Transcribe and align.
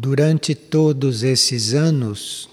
Durante 0.00 0.54
todos 0.54 1.24
esses 1.24 1.74
anos, 1.74 2.48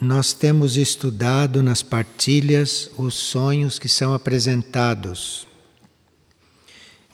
nós 0.00 0.32
temos 0.32 0.76
estudado 0.76 1.62
nas 1.62 1.84
partilhas 1.84 2.90
os 2.98 3.14
sonhos 3.14 3.78
que 3.78 3.88
são 3.88 4.12
apresentados. 4.12 5.46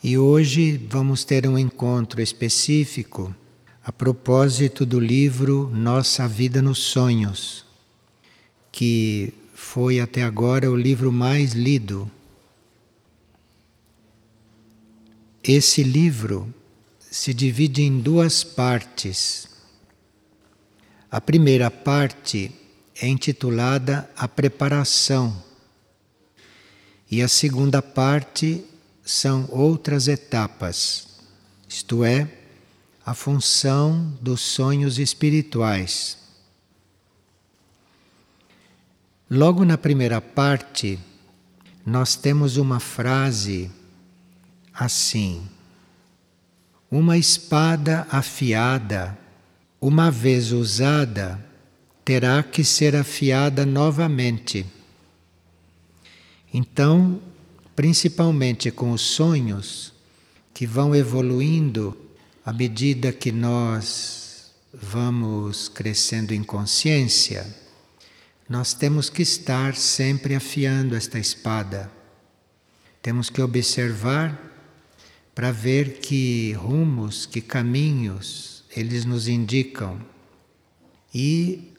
E 0.03 0.17
hoje 0.17 0.79
vamos 0.89 1.25
ter 1.25 1.47
um 1.47 1.59
encontro 1.59 2.23
específico 2.23 3.37
a 3.85 3.93
propósito 3.93 4.87
do 4.87 4.99
livro 4.99 5.71
Nossa 5.75 6.27
Vida 6.27 6.63
nos 6.63 6.79
Sonhos, 6.79 7.67
que 8.73 9.31
foi 9.53 10.01
até 10.01 10.23
agora 10.23 10.71
o 10.71 10.75
livro 10.75 11.13
mais 11.13 11.53
lido. 11.53 12.11
Esse 15.45 15.83
livro 15.83 16.49
se 17.11 17.35
divide 17.35 17.83
em 17.83 18.01
duas 18.01 18.43
partes. 18.43 19.55
A 21.11 21.21
primeira 21.21 21.71
parte 21.71 22.51
é 23.01 23.07
intitulada 23.07 24.11
A 24.17 24.27
Preparação, 24.27 25.45
e 27.11 27.23
a 27.23 27.29
segunda 27.29 27.81
parte 27.81 28.65
são 29.05 29.49
outras 29.51 30.09
etapas, 30.09 31.07
isto 31.69 32.05
é, 32.05 32.29
a 33.05 33.15
função 33.15 34.19
dos 34.21 34.41
sonhos 34.41 34.99
espirituais. 34.99 36.19
Logo 39.31 39.65
na 39.65 39.79
primeira 39.79 40.21
parte, 40.21 40.99
nós 41.85 42.17
temos 42.17 42.57
uma 42.57 42.81
frase 42.81 43.71
assim: 44.75 45.49
Uma 46.91 47.17
espada 47.17 48.09
afiada, 48.11 49.17
uma 49.81 50.11
vez 50.11 50.53
usada, 50.53 51.45
terá 52.05 52.43
que 52.43 52.65
ser 52.65 52.97
afiada 52.97 53.67
novamente. 53.67 54.65
Então, 56.53 57.21
principalmente 57.75 58.71
com 58.71 58.93
os 58.93 59.03
sonhos 59.03 59.93
que 60.55 60.67
vão 60.67 60.95
evoluindo 60.95 61.97
à 62.45 62.53
medida 62.53 63.13
que 63.13 63.31
nós 63.31 64.53
vamos 64.73 65.69
crescendo 65.69 66.33
em 66.33 66.43
consciência, 66.43 67.47
nós 68.49 68.73
temos 68.73 69.11
que 69.11 69.23
estar 69.23 69.75
sempre 69.75 70.35
afiando 70.35 70.95
esta 70.95 71.19
espada. 71.19 71.91
Temos 73.03 73.29
que 73.29 73.43
observar 73.43 74.41
para 75.35 75.51
ver 75.51 75.99
que 75.99 76.53
rumos, 76.53 77.27
que 77.27 77.41
caminhos 77.41 78.56
eles 78.77 79.07
nos 79.07 79.27
indicam. 79.27 79.99
E 81.13 81.73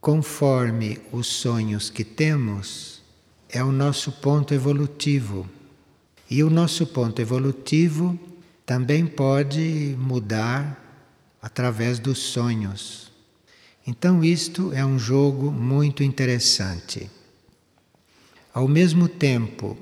conforme 0.00 1.00
os 1.10 1.26
sonhos 1.26 1.90
que 1.90 2.04
temos, 2.04 3.02
é 3.48 3.62
o 3.62 3.72
nosso 3.72 4.12
ponto 4.12 4.54
evolutivo. 4.54 5.48
E 6.30 6.44
o 6.44 6.48
nosso 6.48 6.86
ponto 6.86 7.20
evolutivo 7.20 8.18
também 8.64 9.04
pode 9.04 9.96
mudar 9.98 10.80
através 11.42 11.98
dos 11.98 12.18
sonhos. 12.18 13.12
Então, 13.86 14.24
isto 14.24 14.72
é 14.72 14.84
um 14.84 14.98
jogo 14.98 15.50
muito 15.50 16.02
interessante. 16.02 17.10
Ao 18.52 18.66
mesmo 18.66 19.08
tempo 19.08 19.76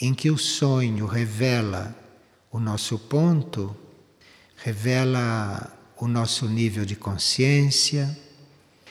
em 0.00 0.14
que 0.14 0.30
o 0.30 0.38
sonho 0.38 1.06
revela 1.06 1.94
o 2.50 2.58
nosso 2.58 2.98
ponto, 2.98 3.76
revela 4.56 5.70
o 5.96 6.08
nosso 6.08 6.48
nível 6.48 6.84
de 6.84 6.96
consciência, 6.96 8.16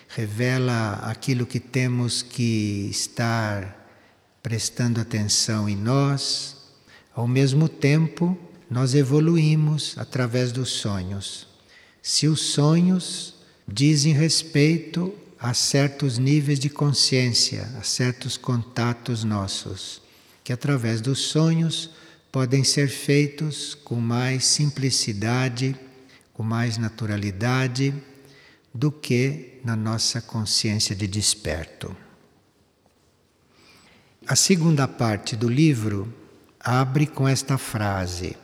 revela 0.07 0.99
aquilo 1.03 1.45
que 1.45 1.59
temos 1.59 2.21
que 2.21 2.87
estar 2.89 3.83
prestando 4.41 5.01
atenção 5.01 5.67
em 5.67 5.75
nós, 5.75 6.57
ao 7.15 7.27
mesmo 7.27 7.67
tempo 7.67 8.37
nós 8.69 8.93
evoluímos 8.95 9.95
através 9.97 10.51
dos 10.51 10.69
sonhos. 10.69 11.47
Se 12.01 12.27
os 12.27 12.41
sonhos 12.41 13.35
dizem 13.67 14.13
respeito 14.13 15.13
a 15.39 15.53
certos 15.53 16.17
níveis 16.17 16.59
de 16.59 16.69
consciência, 16.69 17.69
a 17.77 17.83
certos 17.83 18.37
contatos 18.37 19.23
nossos, 19.23 20.01
que 20.43 20.53
através 20.53 21.01
dos 21.01 21.19
sonhos 21.19 21.89
podem 22.31 22.63
ser 22.63 22.89
feitos 22.89 23.75
com 23.75 23.95
mais 23.95 24.45
simplicidade, 24.45 25.75
com 26.33 26.43
mais 26.43 26.77
naturalidade 26.77 27.93
do 28.73 28.91
que 28.91 29.59
na 29.63 29.75
nossa 29.75 30.19
consciência 30.19 30.95
de 30.95 31.07
desperto. 31.07 31.95
A 34.25 34.35
segunda 34.35 34.87
parte 34.87 35.35
do 35.35 35.47
livro 35.47 36.11
abre 36.59 37.05
com 37.05 37.27
esta 37.27 37.57
frase: 37.57 38.35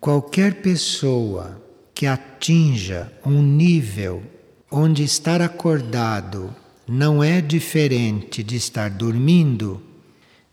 Qualquer 0.00 0.62
pessoa 0.62 1.62
que 1.94 2.06
atinja 2.06 3.12
um 3.24 3.42
nível 3.42 4.22
onde 4.70 5.04
estar 5.04 5.40
acordado 5.42 6.54
não 6.86 7.22
é 7.22 7.40
diferente 7.40 8.42
de 8.42 8.56
estar 8.56 8.90
dormindo, 8.90 9.82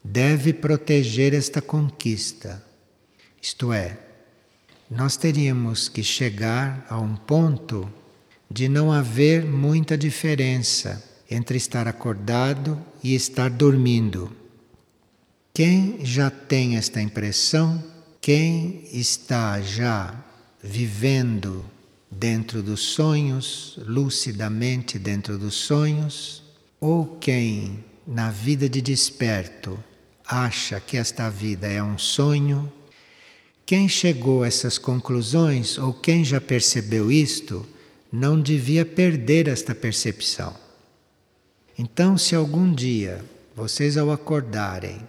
deve 0.04 0.54
proteger 0.54 1.34
esta 1.34 1.62
conquista. 1.62 2.64
Isto 3.42 3.74
é, 3.74 3.98
nós 4.92 5.16
teríamos 5.16 5.88
que 5.88 6.04
chegar 6.04 6.86
a 6.90 7.00
um 7.00 7.16
ponto 7.16 7.90
de 8.50 8.68
não 8.68 8.92
haver 8.92 9.46
muita 9.46 9.98
diferença 9.98 11.02
entre 11.30 11.56
estar 11.56 11.88
acordado 11.88 12.78
e 13.02 13.16
estar 13.16 13.50
dormindo. 13.50 14.36
Quem 15.54 16.06
já 16.06 16.30
tem 16.30 16.76
esta 16.76 17.02
impressão, 17.02 17.82
quem 18.20 18.84
está 18.92 19.62
já 19.62 20.14
vivendo 20.62 21.66
dentro 22.12 22.62
dos 22.62 22.82
sonhos, 22.82 23.80
lucidamente 23.88 25.00
dentro 25.00 25.38
dos 25.38 25.56
sonhos, 25.56 26.44
ou 26.82 27.16
quem 27.16 27.82
na 28.06 28.30
vida 28.30 28.68
de 28.68 28.82
desperto 28.82 29.82
acha 30.28 30.82
que 30.82 30.98
esta 30.98 31.30
vida 31.30 31.68
é 31.68 31.82
um 31.82 31.98
sonho, 31.98 32.70
quem 33.66 33.88
chegou 33.88 34.44
a 34.44 34.48
essas 34.48 34.78
conclusões 34.78 35.78
ou 35.78 35.94
quem 35.94 36.24
já 36.24 36.42
percebeu 36.42 37.12
isto, 37.12 37.66
não 38.12 38.40
devia 38.40 38.86
perder 38.86 39.48
esta 39.48 39.74
percepção. 39.74 40.56
Então, 41.78 42.18
se 42.18 42.36
algum 42.36 42.74
dia 42.74 43.24
vocês, 43.56 43.98
ao 43.98 44.12
acordarem, 44.12 45.02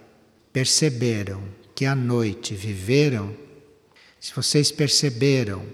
perceberam 0.51 1.43
que 1.75 1.85
à 1.85 1.95
noite 1.95 2.53
viveram, 2.53 3.35
se 4.19 4.33
vocês 4.33 4.71
perceberam 4.71 5.65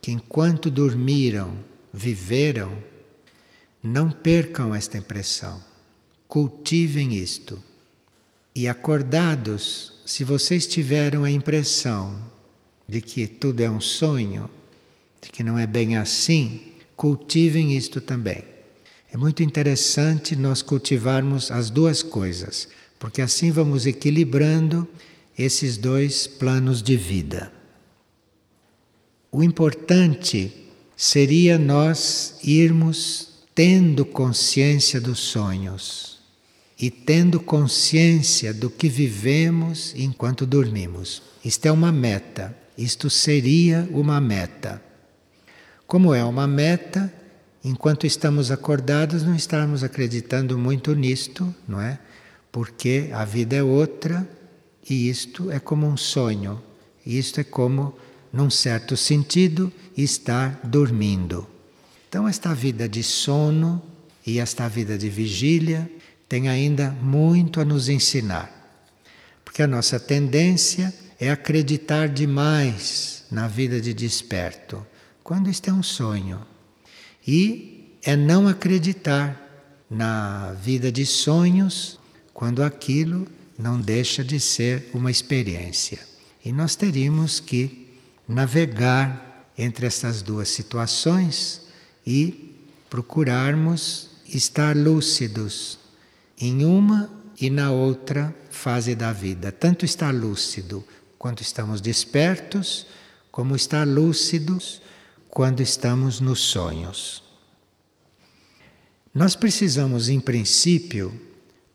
que 0.00 0.12
enquanto 0.12 0.70
dormiram 0.70 1.56
viveram, 1.92 2.76
não 3.82 4.10
percam 4.10 4.74
esta 4.74 4.98
impressão. 4.98 5.62
Cultivem 6.28 7.14
isto. 7.14 7.62
E 8.54 8.68
acordados, 8.68 9.93
se 10.04 10.22
vocês 10.22 10.66
tiveram 10.66 11.24
a 11.24 11.30
impressão 11.30 12.14
de 12.86 13.00
que 13.00 13.26
tudo 13.26 13.60
é 13.60 13.70
um 13.70 13.80
sonho, 13.80 14.50
de 15.20 15.30
que 15.30 15.42
não 15.42 15.58
é 15.58 15.66
bem 15.66 15.96
assim, 15.96 16.60
cultivem 16.94 17.74
isto 17.76 18.00
também. 18.00 18.44
É 19.10 19.16
muito 19.16 19.42
interessante 19.42 20.36
nós 20.36 20.60
cultivarmos 20.60 21.50
as 21.50 21.70
duas 21.70 22.02
coisas, 22.02 22.68
porque 22.98 23.22
assim 23.22 23.50
vamos 23.50 23.86
equilibrando 23.86 24.86
esses 25.38 25.76
dois 25.76 26.26
planos 26.26 26.82
de 26.82 26.96
vida. 26.96 27.50
O 29.32 29.42
importante 29.42 30.52
seria 30.96 31.58
nós 31.58 32.38
irmos 32.44 33.30
tendo 33.54 34.04
consciência 34.04 35.00
dos 35.00 35.18
sonhos 35.18 36.13
e 36.78 36.90
tendo 36.90 37.40
consciência 37.40 38.52
do 38.52 38.68
que 38.68 38.88
vivemos 38.88 39.94
enquanto 39.96 40.44
dormimos. 40.44 41.22
Isto 41.44 41.66
é 41.66 41.72
uma 41.72 41.92
meta, 41.92 42.56
isto 42.76 43.08
seria 43.08 43.88
uma 43.92 44.20
meta. 44.20 44.82
Como 45.86 46.14
é 46.14 46.24
uma 46.24 46.46
meta, 46.46 47.12
enquanto 47.62 48.06
estamos 48.06 48.50
acordados, 48.50 49.22
não 49.22 49.36
estamos 49.36 49.84
acreditando 49.84 50.58
muito 50.58 50.94
nisto, 50.94 51.54
não 51.68 51.80
é? 51.80 51.98
Porque 52.50 53.10
a 53.12 53.24
vida 53.24 53.56
é 53.56 53.62
outra 53.62 54.28
e 54.88 55.08
isto 55.08 55.50
é 55.50 55.60
como 55.60 55.86
um 55.86 55.96
sonho. 55.96 56.60
Isto 57.06 57.40
é 57.40 57.44
como, 57.44 57.94
num 58.32 58.48
certo 58.50 58.96
sentido, 58.96 59.72
estar 59.96 60.60
dormindo. 60.64 61.46
Então, 62.08 62.26
esta 62.26 62.54
vida 62.54 62.88
de 62.88 63.02
sono 63.02 63.82
e 64.26 64.38
esta 64.38 64.68
vida 64.68 64.96
de 64.96 65.08
vigília 65.08 65.90
tem 66.28 66.48
ainda 66.48 66.90
muito 66.90 67.60
a 67.60 67.64
nos 67.64 67.88
ensinar. 67.88 68.50
Porque 69.44 69.62
a 69.62 69.66
nossa 69.66 70.00
tendência 70.00 70.92
é 71.20 71.30
acreditar 71.30 72.08
demais 72.08 73.24
na 73.30 73.46
vida 73.46 73.80
de 73.80 73.94
desperto 73.94 74.84
quando 75.22 75.48
isto 75.48 75.70
é 75.70 75.72
um 75.72 75.82
sonho. 75.82 76.44
E 77.26 77.98
é 78.02 78.14
não 78.16 78.46
acreditar 78.46 79.40
na 79.88 80.52
vida 80.52 80.92
de 80.92 81.06
sonhos 81.06 81.98
quando 82.32 82.62
aquilo 82.62 83.26
não 83.58 83.80
deixa 83.80 84.24
de 84.24 84.38
ser 84.40 84.90
uma 84.92 85.10
experiência. 85.10 85.98
E 86.44 86.52
nós 86.52 86.74
teríamos 86.76 87.40
que 87.40 87.88
navegar 88.28 89.50
entre 89.56 89.86
essas 89.86 90.20
duas 90.20 90.48
situações 90.48 91.62
e 92.06 92.54
procurarmos 92.90 94.10
estar 94.26 94.76
lúcidos 94.76 95.78
em 96.44 96.64
uma 96.64 97.10
e 97.40 97.48
na 97.48 97.70
outra 97.70 98.34
fase 98.50 98.94
da 98.94 99.12
vida. 99.12 99.50
Tanto 99.50 99.84
estar 99.84 100.12
lúcido 100.12 100.84
quando 101.18 101.40
estamos 101.40 101.80
despertos, 101.80 102.86
como 103.30 103.56
estar 103.56 103.86
lúcidos 103.86 104.82
quando 105.30 105.62
estamos 105.62 106.20
nos 106.20 106.40
sonhos. 106.40 107.22
Nós 109.14 109.34
precisamos, 109.34 110.08
em 110.08 110.20
princípio, 110.20 111.18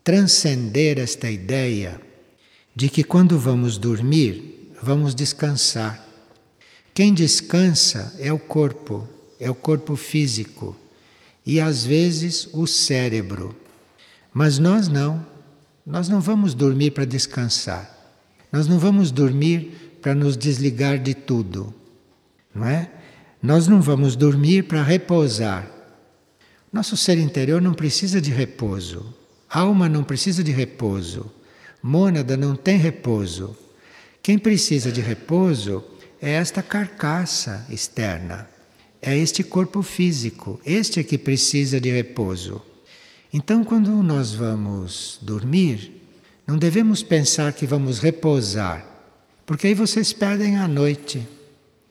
transcender 0.04 1.00
esta 1.00 1.31
ideia 1.31 2.00
de 2.75 2.89
que 2.89 3.04
quando 3.04 3.39
vamos 3.39 3.77
dormir, 3.77 4.72
vamos 4.81 5.15
descansar. 5.15 6.06
Quem 6.94 7.13
descansa 7.13 8.15
é 8.19 8.31
o 8.31 8.38
corpo, 8.38 9.07
é 9.39 9.50
o 9.50 9.56
corpo 9.56 9.95
físico 9.95 10.75
e 11.45 11.60
às 11.60 11.83
vezes 11.83 12.48
o 12.54 12.68
cérebro. 12.68 13.56
Mas 14.39 14.57
nós 14.57 14.88
não. 14.88 15.25
Nós 15.86 16.07
não 16.07 16.21
vamos 16.21 16.53
dormir 16.53 16.91
para 16.91 17.03
descansar. 17.03 17.94
Nós 18.50 18.69
não 18.69 18.80
vamos 18.80 19.12
dormir 19.12 19.97
para 20.01 20.15
nos 20.15 20.38
desligar 20.38 20.97
de 20.97 21.13
tudo. 21.13 21.75
Não 22.56 22.65
é? 22.65 22.89
Nós 23.44 23.68
não 23.68 23.81
vamos 23.81 24.15
dormir 24.15 24.63
para 24.63 24.81
repousar. 24.81 25.69
Nosso 26.71 26.95
ser 26.95 27.18
interior 27.18 27.62
não 27.62 27.74
precisa 27.74 28.21
de 28.21 28.31
repouso. 28.31 29.13
Alma 29.50 29.89
não 29.89 30.06
precisa 30.06 30.41
de 30.41 30.53
repouso. 30.53 31.30
Mônada 31.83 32.38
não 32.38 32.56
tem 32.56 32.77
repouso. 32.77 33.57
Quem 34.24 34.39
precisa 34.39 34.89
de 34.89 35.01
repouso 35.01 35.83
é 36.21 36.31
esta 36.31 36.63
carcaça 36.63 37.65
externa, 37.69 38.50
é 39.01 39.18
este 39.18 39.44
corpo 39.44 39.81
físico, 39.81 40.62
este 40.65 41.01
é 41.01 41.03
que 41.03 41.18
precisa 41.18 41.77
de 41.77 41.91
repouso. 41.91 42.69
Então, 43.31 43.64
quando 43.64 43.92
nós 44.02 44.34
vamos 44.34 45.20
dormir, 45.22 46.02
não 46.48 46.58
devemos 46.58 47.04
pensar 47.04 47.54
que 47.54 47.66
vamos 47.66 48.00
repousar, 48.00 48.86
porque 49.46 49.68
aí 49.68 49.74
vocês 49.74 50.12
perdem 50.12 50.58
a 50.58 50.68
noite. 50.68 51.28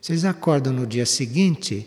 Vocês 0.00 0.25
acordam 0.25 0.73
no 0.73 0.87
dia 0.87 1.06
seguinte 1.06 1.87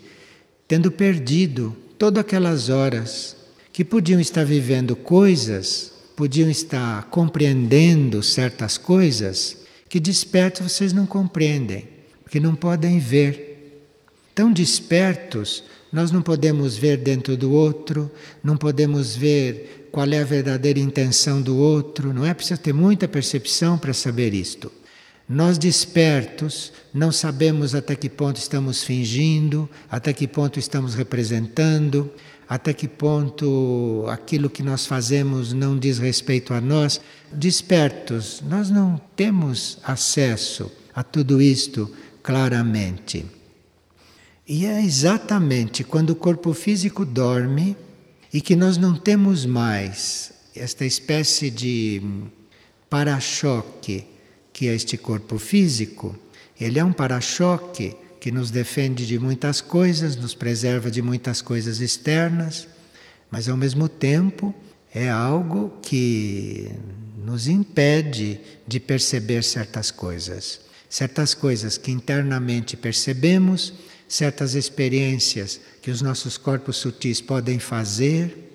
tendo 0.68 0.90
perdido 0.90 1.76
todas 1.98 2.22
aquelas 2.22 2.70
horas 2.70 3.36
que 3.74 3.84
podiam 3.84 4.22
estar 4.22 4.46
vivendo 4.46 4.96
coisas, 4.96 5.92
podiam 6.16 6.50
estar 6.50 7.04
compreendendo 7.10 8.24
certas 8.24 8.78
coisas 8.78 9.58
que 9.90 10.00
despertos 10.00 10.72
vocês 10.72 10.94
não 10.94 11.06
compreendem, 11.06 11.90
porque 12.24 12.40
não 12.40 12.56
podem 12.56 13.00
ver. 13.00 13.84
Tão 14.34 14.50
despertos, 14.50 15.64
nós 15.92 16.12
não 16.12 16.22
podemos 16.22 16.78
ver 16.78 16.98
dentro 16.98 17.36
do 17.36 17.52
outro, 17.52 18.10
não 18.44 18.56
podemos 18.56 19.16
ver 19.16 19.90
qual 19.92 20.08
é 20.08 20.22
a 20.22 20.26
verdadeira 20.26 20.80
intenção 20.80 21.42
do 21.42 21.58
outro, 21.58 22.14
não 22.14 22.26
é? 22.26 22.34
Precisa 22.34 22.58
ter 22.58 22.74
muita 22.74 23.08
percepção 23.08 23.78
para 23.78 23.94
saber 23.94 24.34
isto. 24.34 24.72
Nós 25.28 25.58
despertos 25.58 26.74
não 26.94 27.12
sabemos 27.12 27.74
até 27.74 27.96
que 27.96 28.10
ponto 28.10 28.38
estamos 28.38 28.84
fingindo, 28.84 29.70
até 29.90 30.12
que 30.12 30.28
ponto 30.28 30.60
estamos 30.60 30.94
representando, 30.94 32.12
até 32.48 32.74
que 32.74 32.88
ponto 32.88 34.06
aquilo 34.10 34.50
que 34.50 34.62
nós 34.62 34.86
fazemos 34.86 35.54
não 35.54 35.78
diz 35.78 36.00
respeito 36.00 36.54
a 36.54 36.60
nós. 36.60 37.00
Despertos, 37.32 38.44
nós 38.46 38.70
não 38.70 39.00
temos 39.16 39.78
acesso 39.84 40.70
a 40.94 41.02
tudo 41.02 41.42
isto 41.42 41.90
claramente. 42.22 43.41
E 44.54 44.66
é 44.66 44.84
exatamente 44.84 45.82
quando 45.82 46.10
o 46.10 46.16
corpo 46.16 46.54
físico 46.54 47.06
dorme 47.06 47.78
e 48.34 48.42
que 48.42 48.54
nós 48.54 48.76
não 48.76 48.98
temos 48.98 49.46
mais 49.46 50.34
esta 50.54 50.84
espécie 50.84 51.50
de 51.50 52.02
para-choque 52.90 54.04
que 54.52 54.68
é 54.68 54.76
este 54.76 54.98
corpo 54.98 55.40
físico, 55.40 56.20
ele 56.60 56.80
é 56.80 56.84
um 56.84 56.92
para-choque 56.92 57.96
que 58.20 58.30
nos 58.30 58.52
defende 58.52 59.08
de 59.08 59.18
muitas 59.18 59.62
coisas, 59.62 60.18
nos 60.18 60.36
preserva 60.36 60.92
de 60.92 61.02
muitas 61.02 61.42
coisas 61.42 61.80
externas, 61.80 62.68
mas 63.32 63.48
ao 63.48 63.56
mesmo 63.56 63.88
tempo 63.88 64.54
é 64.94 65.10
algo 65.10 65.72
que 65.82 66.70
nos 67.24 67.48
impede 67.48 68.38
de 68.68 68.82
perceber 68.82 69.46
certas 69.46 69.92
coisas. 69.92 70.60
Certas 70.90 71.34
coisas 71.34 71.78
que 71.78 71.90
internamente 71.90 72.76
percebemos, 72.76 73.74
certas 74.12 74.56
experiências 74.56 75.60
que 75.82 75.90
os 75.90 76.02
nossos 76.02 76.38
corpos 76.38 76.78
sutis 76.78 77.22
podem 77.22 77.60
fazer. 77.60 78.50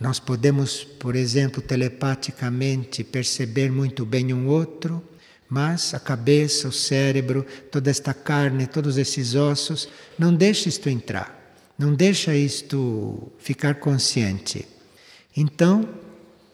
Nós 0.00 0.18
podemos, 0.18 0.84
por 0.84 1.14
exemplo, 1.14 1.62
telepaticamente 1.62 3.04
perceber 3.04 3.70
muito 3.70 4.04
bem 4.04 4.32
um 4.34 4.48
outro 4.48 5.02
mas 5.48 5.94
a 5.94 6.00
cabeça, 6.00 6.68
o 6.68 6.72
cérebro, 6.72 7.46
toda 7.70 7.90
esta 7.90 8.12
carne, 8.12 8.66
todos 8.66 8.98
esses 8.98 9.34
ossos, 9.34 9.88
não 10.18 10.34
deixa 10.34 10.68
isto 10.68 10.88
entrar, 10.88 11.56
não 11.78 11.94
deixa 11.94 12.34
isto 12.34 13.30
ficar 13.38 13.76
consciente. 13.76 14.66
Então, 15.36 15.88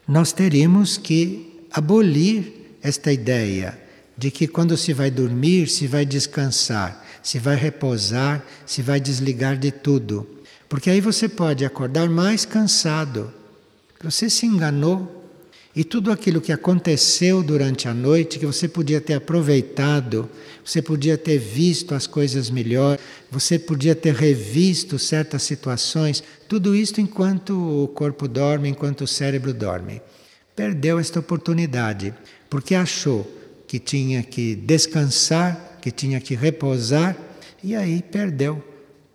nós 0.06 0.32
teríamos 0.32 0.99
que 0.99 1.66
abolir 1.70 2.76
esta 2.82 3.12
ideia 3.12 3.78
de 4.16 4.31
que 4.31 4.46
quando 4.46 4.76
se 4.76 4.93
vai 4.93 5.10
dormir, 5.10 5.69
se 5.69 5.87
vai 5.87 6.04
descansar, 6.04 7.02
se 7.23 7.39
vai 7.39 7.57
repousar, 7.57 8.45
se 8.67 8.83
vai 8.83 9.01
desligar 9.01 9.57
de 9.57 9.71
tudo. 9.71 10.27
Porque 10.69 10.91
aí 10.91 11.01
você 11.01 11.29
pode 11.29 11.65
acordar 11.65 12.09
mais 12.09 12.45
cansado. 12.45 13.33
Você 14.03 14.29
se 14.29 14.47
enganou 14.47 15.23
e 15.75 15.85
tudo 15.85 16.13
aquilo 16.13 16.41
que 16.41 16.53
aconteceu 16.53 17.43
durante 17.43 17.89
a 17.89 17.95
noite, 17.95 18.39
que 18.39 18.45
você 18.45 18.69
podia 18.69 19.01
ter 19.01 19.15
aproveitado, 19.15 20.29
você 20.65 20.83
podia 20.83 21.17
ter 21.17 21.39
visto 21.39 21.95
as 21.95 22.07
coisas 22.07 22.50
melhor, 22.50 22.99
você 23.31 23.59
podia 23.59 23.95
ter 23.95 24.14
revisto 24.14 24.99
certas 24.99 25.43
situações, 25.43 26.23
tudo 26.47 26.76
isso 26.76 27.00
enquanto 27.00 27.85
o 27.85 27.88
corpo 27.88 28.29
dorme, 28.29 28.69
enquanto 28.69 29.02
o 29.02 29.07
cérebro 29.07 29.55
dorme. 29.55 30.02
Perdeu 30.55 30.99
esta 30.99 31.21
oportunidade, 31.21 32.12
porque 32.50 32.75
achou 32.75 33.26
que 33.67 33.79
tinha 33.79 34.23
que 34.23 34.55
descansar, 34.55 35.72
que 35.83 35.91
tinha 35.91 36.21
que 36.21 36.37
repousar, 36.37 37.17
e 37.62 37.75
aí 37.75 38.01
perdeu 38.01 38.65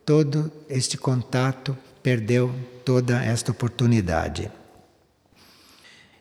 todo 0.06 0.52
este 0.70 0.98
contato, 0.98 1.76
perdeu 2.04 2.54
toda 2.84 3.24
esta 3.24 3.52
oportunidade. 3.52 4.52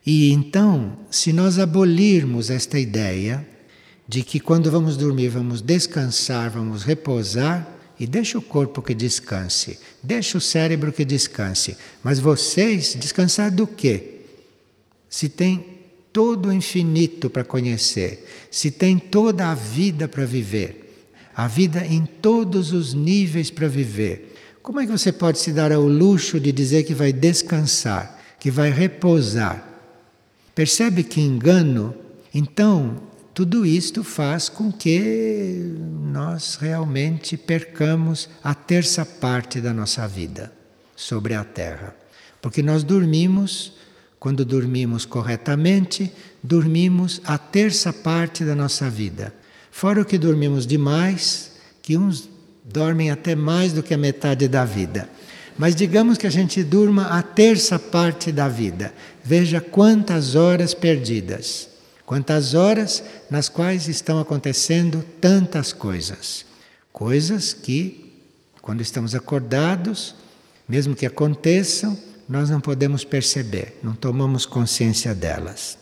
E 0.06 0.32
então, 0.32 0.96
se 1.10 1.32
nós 1.32 1.58
abolirmos 1.58 2.48
esta 2.48 2.78
ideia 2.78 3.46
de 4.08 4.22
que 4.22 4.38
quando 4.38 4.70
vamos 4.70 4.96
dormir 4.96 5.28
vamos 5.28 5.60
descansar, 5.60 6.50
vamos 6.50 6.84
repousar, 6.84 7.76
e 7.98 8.06
deixa 8.06 8.38
o 8.38 8.42
corpo 8.42 8.82
que 8.82 8.94
descanse, 8.94 9.78
deixa 10.02 10.36
o 10.36 10.40
cérebro 10.40 10.92
que 10.92 11.04
descanse, 11.04 11.76
mas 12.04 12.20
vocês 12.20 12.94
descansar 12.94 13.50
do 13.50 13.66
quê? 13.66 14.20
Se 15.08 15.28
tem 15.28 15.75
todo 16.16 16.48
o 16.48 16.52
infinito 16.52 17.28
para 17.28 17.44
conhecer, 17.44 18.26
se 18.50 18.70
tem 18.70 18.98
toda 18.98 19.50
a 19.50 19.54
vida 19.54 20.08
para 20.08 20.24
viver, 20.24 21.10
a 21.36 21.46
vida 21.46 21.84
em 21.84 22.06
todos 22.06 22.72
os 22.72 22.94
níveis 22.94 23.50
para 23.50 23.68
viver, 23.68 24.34
como 24.62 24.80
é 24.80 24.86
que 24.86 24.92
você 24.92 25.12
pode 25.12 25.38
se 25.38 25.52
dar 25.52 25.70
ao 25.70 25.86
luxo 25.86 26.40
de 26.40 26.50
dizer 26.52 26.84
que 26.84 26.94
vai 26.94 27.12
descansar, 27.12 28.18
que 28.40 28.50
vai 28.50 28.70
repousar? 28.70 29.62
Percebe 30.54 31.02
que 31.02 31.20
engano? 31.20 31.94
Então, 32.32 32.96
tudo 33.34 33.66
isto 33.66 34.02
faz 34.02 34.48
com 34.48 34.72
que 34.72 35.70
nós 36.10 36.56
realmente 36.56 37.36
percamos 37.36 38.26
a 38.42 38.54
terça 38.54 39.04
parte 39.04 39.60
da 39.60 39.74
nossa 39.74 40.08
vida 40.08 40.50
sobre 40.96 41.34
a 41.34 41.44
Terra. 41.44 41.94
Porque 42.40 42.62
nós 42.62 42.82
dormimos, 42.82 43.75
quando 44.26 44.44
dormimos 44.44 45.04
corretamente, 45.04 46.12
dormimos 46.42 47.20
a 47.24 47.38
terça 47.38 47.92
parte 47.92 48.42
da 48.42 48.56
nossa 48.56 48.90
vida. 48.90 49.32
Fora 49.70 50.02
o 50.02 50.04
que 50.04 50.18
dormimos 50.18 50.66
demais, 50.66 51.52
que 51.80 51.96
uns 51.96 52.28
dormem 52.64 53.08
até 53.08 53.36
mais 53.36 53.72
do 53.72 53.84
que 53.84 53.94
a 53.94 53.96
metade 53.96 54.48
da 54.48 54.64
vida. 54.64 55.08
Mas 55.56 55.76
digamos 55.76 56.18
que 56.18 56.26
a 56.26 56.30
gente 56.30 56.64
durma 56.64 57.04
a 57.04 57.22
terça 57.22 57.78
parte 57.78 58.32
da 58.32 58.48
vida. 58.48 58.92
Veja 59.22 59.60
quantas 59.60 60.34
horas 60.34 60.74
perdidas. 60.74 61.68
Quantas 62.04 62.52
horas 62.52 63.04
nas 63.30 63.48
quais 63.48 63.86
estão 63.86 64.18
acontecendo 64.18 65.04
tantas 65.20 65.72
coisas. 65.72 66.44
Coisas 66.92 67.52
que, 67.52 68.12
quando 68.60 68.80
estamos 68.80 69.14
acordados, 69.14 70.16
mesmo 70.68 70.96
que 70.96 71.06
aconteçam, 71.06 71.96
nós 72.28 72.50
não 72.50 72.60
podemos 72.60 73.04
perceber, 73.04 73.78
não 73.82 73.94
tomamos 73.94 74.44
consciência 74.44 75.14
delas. 75.14 75.78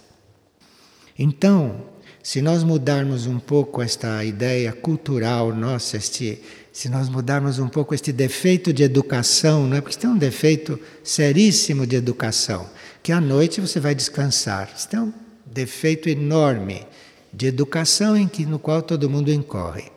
Então, 1.18 1.86
se 2.22 2.40
nós 2.40 2.62
mudarmos 2.64 3.26
um 3.26 3.38
pouco 3.38 3.82
esta 3.82 4.24
ideia 4.24 4.72
cultural 4.72 5.54
nossa, 5.54 5.96
este, 5.96 6.40
se 6.72 6.88
nós 6.88 7.08
mudarmos 7.08 7.58
um 7.58 7.68
pouco 7.68 7.94
este 7.94 8.12
defeito 8.12 8.72
de 8.72 8.82
educação, 8.82 9.66
não 9.66 9.76
é? 9.76 9.80
porque 9.80 9.98
tem 9.98 10.08
um 10.08 10.16
defeito 10.16 10.80
seríssimo 11.02 11.86
de 11.86 11.96
educação, 11.96 12.68
que 13.02 13.12
à 13.12 13.20
noite 13.20 13.60
você 13.60 13.78
vai 13.78 13.94
descansar. 13.94 14.72
Isso 14.74 14.88
tem 14.88 15.00
um 15.00 15.12
defeito 15.46 16.08
enorme 16.08 16.86
de 17.32 17.46
educação 17.46 18.16
em 18.16 18.26
que 18.26 18.46
no 18.46 18.58
qual 18.58 18.80
todo 18.80 19.10
mundo 19.10 19.30
incorre. 19.30 19.92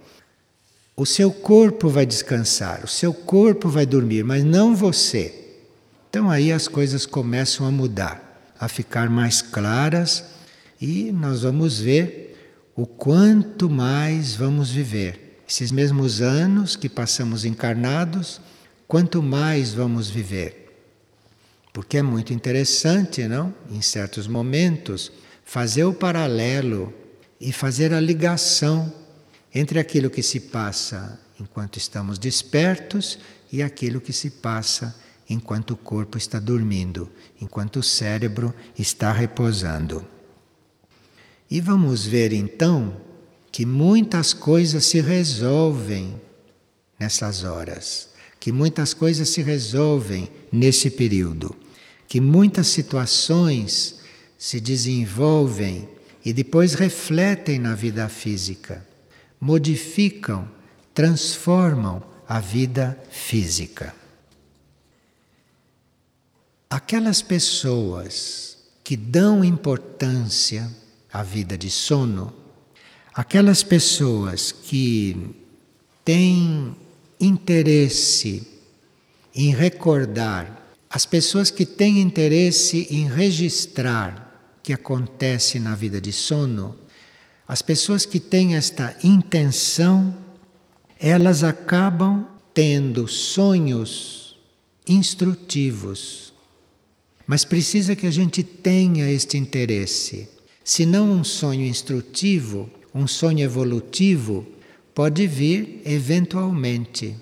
O 0.98 1.06
seu 1.06 1.32
corpo 1.32 1.88
vai 1.88 2.06
descansar, 2.06 2.84
o 2.84 2.88
seu 2.88 3.14
corpo 3.14 3.70
vai 3.70 3.86
dormir, 3.86 4.24
mas 4.24 4.44
não 4.44 4.76
você. 4.76 5.47
Então 6.18 6.32
aí 6.32 6.52
as 6.52 6.68
coisas 6.68 7.06
começam 7.06 7.64
a 7.68 7.70
mudar, 7.70 8.52
a 8.60 8.68
ficar 8.68 9.08
mais 9.08 9.40
claras 9.40 10.24
e 10.82 11.12
nós 11.12 11.44
vamos 11.44 11.80
ver 11.80 12.36
o 12.76 12.88
quanto 12.88 13.70
mais 13.70 14.34
vamos 14.36 14.72
viver. 14.72 15.44
Esses 15.48 15.72
mesmos 15.72 16.20
anos 16.20 16.76
que 16.76 16.90
passamos 16.90 17.46
encarnados, 17.46 18.42
quanto 18.88 19.22
mais 19.22 19.76
vamos 19.76 20.10
viver. 20.10 20.82
Porque 21.72 22.00
é 22.00 22.02
muito 22.02 22.34
interessante, 22.34 23.28
não? 23.28 23.54
Em 23.70 23.84
certos 23.84 24.26
momentos, 24.26 25.12
fazer 25.46 25.84
o 25.84 25.94
paralelo 25.94 26.92
e 27.40 27.54
fazer 27.54 27.94
a 27.94 28.00
ligação 28.00 28.92
entre 29.54 29.78
aquilo 29.78 30.10
que 30.10 30.24
se 30.24 30.40
passa 30.40 31.20
enquanto 31.40 31.78
estamos 31.78 32.18
despertos 32.18 33.20
e 33.52 33.62
aquilo 33.62 34.02
que 34.02 34.12
se 34.12 34.32
passa 34.32 34.96
enquanto 35.30 35.72
o 35.72 35.78
corpo 35.78 36.18
está 36.18 36.40
dormindo, 36.40 37.10
enquanto 37.42 37.78
o 37.78 37.84
cérebro 37.84 38.54
está 38.78 39.12
repousando. 39.12 40.06
E 41.50 41.62
vamos 41.62 42.06
ver 42.06 42.34
então 42.34 42.98
que 43.52 43.66
muitas 43.66 44.34
coisas 44.34 44.86
se 44.86 45.02
resolvem 45.02 46.22
nessas 47.00 47.44
horas, 47.44 48.10
que 48.40 48.52
muitas 48.52 48.94
coisas 48.94 49.30
se 49.30 49.42
resolvem 49.42 50.30
nesse 50.52 50.90
período, 50.90 51.56
que 52.08 52.22
muitas 52.22 52.68
situações 52.68 54.00
se 54.38 54.60
desenvolvem 54.60 55.88
e 56.24 56.34
depois 56.34 56.74
refletem 56.74 57.58
na 57.58 57.74
vida 57.74 58.08
física, 58.10 58.86
modificam, 59.40 60.48
transformam 60.94 62.04
a 62.28 62.40
vida 62.40 63.02
física. 63.10 63.97
Aquelas 66.70 67.22
pessoas 67.22 68.58
que 68.84 68.98
dão 68.98 69.44
importância 69.44 70.70
à 71.12 71.24
vida 71.24 71.58
de 71.58 71.70
sono, 71.70 72.34
aquelas 73.14 73.64
pessoas 73.64 74.52
que 74.52 75.34
têm 76.04 76.76
interesse 77.20 78.46
em 79.34 79.54
recordar, 79.54 80.76
as 80.90 81.06
pessoas 81.06 81.50
que 81.50 81.66
têm 81.66 82.02
interesse 82.02 82.88
em 82.90 83.08
registrar 83.08 84.56
o 84.58 84.62
que 84.62 84.74
acontece 84.74 85.60
na 85.60 85.74
vida 85.74 86.02
de 86.02 86.12
sono, 86.12 86.76
as 87.48 87.62
pessoas 87.62 88.06
que 88.06 88.20
têm 88.20 88.56
esta 88.56 88.94
intenção, 89.04 90.14
elas 91.00 91.44
acabam 91.44 92.28
tendo 92.54 93.08
sonhos 93.08 94.38
instrutivos 94.86 96.34
mas 97.28 97.44
precisa 97.44 97.96
que 97.96 98.08
a 98.08 98.12
gente 98.12 98.42
tenha 98.42 99.12
este 99.12 99.38
interesse. 99.38 100.30
Se 100.64 100.86
não 100.86 101.12
um 101.12 101.24
sonho 101.26 101.66
instrutivo, 101.66 102.70
um 102.96 103.06
sonho 103.06 103.42
evolutivo, 103.42 104.48
pode 104.96 105.28
vir 105.28 105.82
eventualmente. 105.86 107.16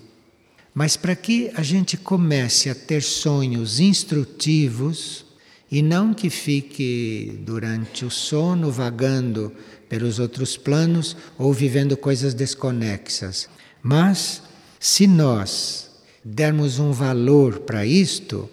Mas 0.72 0.96
para 0.96 1.16
que 1.16 1.50
a 1.54 1.62
gente 1.62 1.96
comece 1.96 2.70
a 2.70 2.74
ter 2.74 3.02
sonhos 3.02 3.80
instrutivos 3.80 5.26
e 5.70 5.82
não 5.82 6.14
que 6.14 6.30
fique 6.30 7.40
durante 7.42 8.04
o 8.04 8.10
sono 8.10 8.70
vagando 8.70 9.52
pelos 9.88 10.18
outros 10.18 10.56
planos 10.56 11.16
ou 11.36 11.52
vivendo 11.52 11.96
coisas 11.96 12.34
desconexas. 12.34 13.48
Mas 13.82 14.42
se 14.78 15.06
nós 15.06 15.90
dermos 16.24 16.78
um 16.78 16.92
valor 16.92 17.60
para 17.60 17.84
isto, 17.84 18.48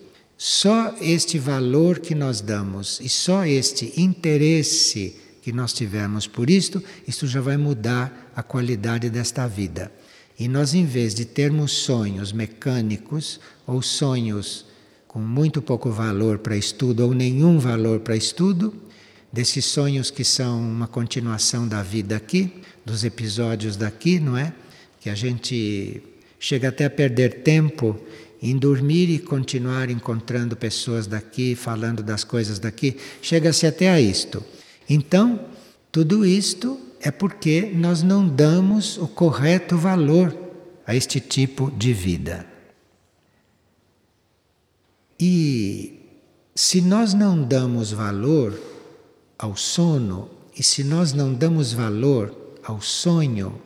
só 0.46 0.94
este 1.00 1.40
valor 1.40 2.00
que 2.00 2.14
nós 2.14 2.42
damos 2.42 3.00
e 3.00 3.08
só 3.08 3.46
este 3.46 3.94
interesse 3.96 5.16
que 5.42 5.54
nós 5.54 5.72
tivermos 5.72 6.28
por 6.28 6.50
isto, 6.50 6.84
isto 7.08 7.26
já 7.26 7.40
vai 7.40 7.56
mudar 7.56 8.30
a 8.36 8.44
qualidade 8.44 9.10
desta 9.10 9.48
vida. 9.48 9.90
E 10.38 10.50
nós, 10.50 10.74
em 10.74 10.86
vez 10.86 11.16
de 11.16 11.24
termos 11.24 11.72
sonhos 11.72 12.34
mecânicos 12.34 13.40
ou 13.66 13.82
sonhos 13.82 14.66
com 15.08 15.20
muito 15.20 15.62
pouco 15.62 15.90
valor 15.90 16.40
para 16.40 16.58
estudo 16.58 17.06
ou 17.06 17.14
nenhum 17.14 17.58
valor 17.58 18.02
para 18.02 18.18
estudo, 18.18 18.76
desses 19.32 19.64
sonhos 19.64 20.12
que 20.12 20.26
são 20.26 20.60
uma 20.60 20.90
continuação 20.90 21.66
da 21.66 21.82
vida 21.82 22.18
aqui, 22.18 22.54
dos 22.86 23.06
episódios 23.06 23.78
daqui, 23.78 24.20
não 24.20 24.36
é? 24.36 24.54
Que 25.00 25.10
a 25.10 25.16
gente 25.16 26.04
chega 26.38 26.68
até 26.68 26.84
a 26.84 26.90
perder 26.90 27.44
tempo 27.44 27.98
em 28.44 28.58
dormir 28.58 29.10
e 29.10 29.20
continuar 29.20 29.90
encontrando 29.90 30.58
pessoas 30.58 31.08
daqui, 31.08 31.56
falando 31.56 32.04
das 32.04 32.26
coisas 32.26 32.60
daqui, 32.60 32.98
chega-se 33.22 33.66
até 33.66 33.90
a 33.90 34.02
isto. 34.02 34.44
Então, 34.90 35.40
tudo 35.90 36.26
isto 36.26 36.78
é 37.00 37.10
porque 37.10 37.72
nós 37.74 38.04
não 38.04 38.28
damos 38.28 38.98
o 38.98 39.08
correto 39.08 39.78
valor 39.78 40.38
a 40.86 40.94
este 40.94 41.22
tipo 41.22 41.72
de 41.72 41.94
vida. 41.94 42.46
E 45.18 46.02
se 46.54 46.82
nós 46.82 47.14
não 47.14 47.42
damos 47.42 47.94
valor 47.94 48.60
ao 49.40 49.56
sono 49.56 50.30
e 50.54 50.62
se 50.62 50.84
nós 50.84 51.14
não 51.14 51.34
damos 51.34 51.72
valor 51.72 52.58
ao 52.62 52.82
sonho, 52.82 53.58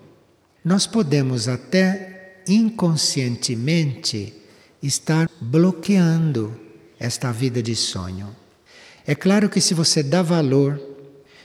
nós 0.63 0.85
podemos 0.85 1.47
até 1.47 2.43
inconscientemente 2.47 4.36
estar 4.81 5.29
bloqueando 5.39 6.59
esta 6.99 7.31
vida 7.31 7.61
de 7.61 7.75
sonho. 7.75 8.35
É 9.05 9.15
claro 9.15 9.49
que 9.49 9.61
se 9.61 9.73
você 9.73 10.03
dá 10.03 10.21
valor, 10.21 10.81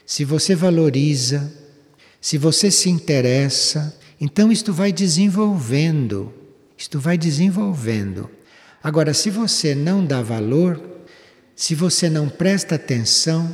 se 0.04 0.24
você 0.24 0.54
valoriza, 0.54 1.52
se 2.20 2.36
você 2.36 2.70
se 2.70 2.88
interessa, 2.88 3.96
então 4.20 4.52
isto 4.52 4.72
vai 4.72 4.92
desenvolvendo, 4.92 6.32
isto 6.76 6.98
vai 6.98 7.16
desenvolvendo. 7.16 8.28
Agora, 8.82 9.14
se 9.14 9.30
você 9.30 9.74
não 9.74 10.04
dá 10.04 10.22
valor, 10.22 10.80
se 11.54 11.74
você 11.74 12.10
não 12.10 12.28
presta 12.28 12.74
atenção, 12.74 13.50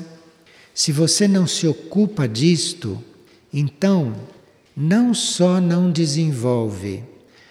se 0.74 0.92
você 0.92 1.28
não 1.28 1.46
se 1.46 1.66
ocupa 1.66 2.26
disto, 2.26 3.02
então 3.52 4.14
não 4.76 5.12
só 5.12 5.60
não 5.60 5.90
desenvolve, 5.90 7.02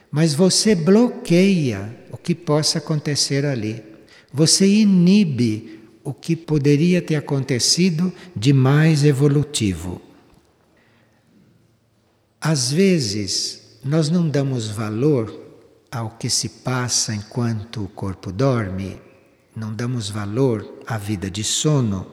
mas 0.10 0.34
você 0.34 0.74
bloqueia 0.74 1.94
que 2.28 2.36
possa 2.36 2.80
acontecer 2.80 3.46
ali. 3.46 3.82
Você 4.34 4.68
inibe 4.68 5.80
o 6.04 6.14
que 6.14 6.36
poderia 6.36 7.02
ter 7.02 7.16
acontecido 7.16 8.12
de 8.36 8.52
mais 8.52 9.06
evolutivo. 9.06 10.02
Às 12.42 12.70
vezes, 12.70 13.80
nós 13.82 14.10
não 14.10 14.28
damos 14.28 14.68
valor 14.68 15.34
ao 15.90 16.18
que 16.18 16.30
se 16.30 16.50
passa 16.50 17.16
enquanto 17.16 17.86
o 17.86 17.88
corpo 17.88 18.30
dorme, 18.30 19.00
não 19.56 19.74
damos 19.74 20.10
valor 20.10 20.82
à 20.86 20.98
vida 20.98 21.32
de 21.32 21.46
sono, 21.46 22.12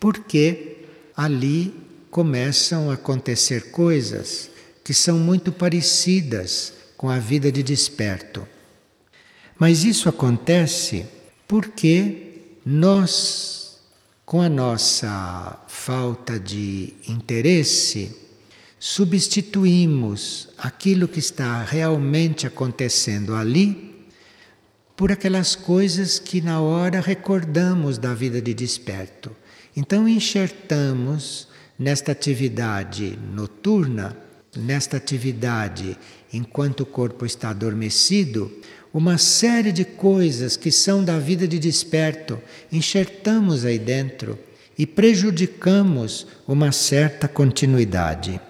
porque 0.00 0.86
ali 1.14 1.74
começam 2.10 2.90
a 2.90 2.94
acontecer 2.94 3.72
coisas 3.72 4.48
que 4.82 4.94
são 4.94 5.18
muito 5.18 5.52
parecidas 5.52 6.72
com 6.96 7.10
a 7.10 7.18
vida 7.18 7.52
de 7.52 7.62
desperto. 7.62 8.48
Mas 9.58 9.84
isso 9.84 10.08
acontece 10.08 11.06
porque 11.46 12.32
nós, 12.64 13.78
com 14.24 14.40
a 14.40 14.48
nossa 14.48 15.58
falta 15.68 16.38
de 16.38 16.94
interesse, 17.08 18.16
substituímos 18.78 20.48
aquilo 20.58 21.06
que 21.06 21.18
está 21.18 21.62
realmente 21.62 22.46
acontecendo 22.46 23.34
ali 23.34 24.06
por 24.96 25.12
aquelas 25.12 25.54
coisas 25.54 26.18
que 26.18 26.40
na 26.40 26.60
hora 26.60 27.00
recordamos 27.00 27.98
da 27.98 28.14
vida 28.14 28.40
de 28.40 28.54
desperto. 28.54 29.34
Então 29.76 30.08
enxertamos 30.08 31.48
nesta 31.78 32.12
atividade 32.12 33.18
noturna 33.34 34.16
nesta 34.56 34.96
atividade 34.96 35.96
enquanto 36.32 36.80
o 36.80 36.86
corpo 36.86 37.24
está 37.24 37.50
adormecido, 37.50 38.50
uma 38.92 39.16
série 39.16 39.72
de 39.72 39.84
coisas 39.84 40.56
que 40.56 40.70
são 40.70 41.02
da 41.04 41.18
vida 41.18 41.48
de 41.48 41.58
desperto, 41.58 42.38
enxertamos 42.70 43.64
aí 43.64 43.78
dentro 43.78 44.38
e 44.78 44.86
prejudicamos 44.86 46.26
uma 46.46 46.72
certa 46.72 47.26
continuidade. 47.26 48.40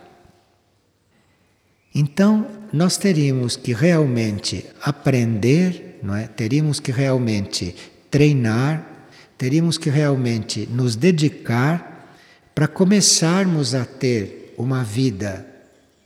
Então, 1.95 2.47
nós 2.73 2.97
teríamos 2.97 3.55
que 3.55 3.73
realmente 3.73 4.65
aprender, 4.81 5.99
não 6.03 6.17
é? 6.17 6.27
Teríamos 6.27 6.81
que 6.81 6.91
realmente 6.91 7.77
treinar, 8.11 9.09
teríamos 9.37 9.77
que 9.77 9.91
realmente 9.91 10.67
nos 10.71 10.97
dedicar 10.97 12.17
para 12.55 12.67
começarmos 12.67 13.75
a 13.75 13.85
ter 13.85 14.55
uma 14.57 14.83
vida 14.83 15.47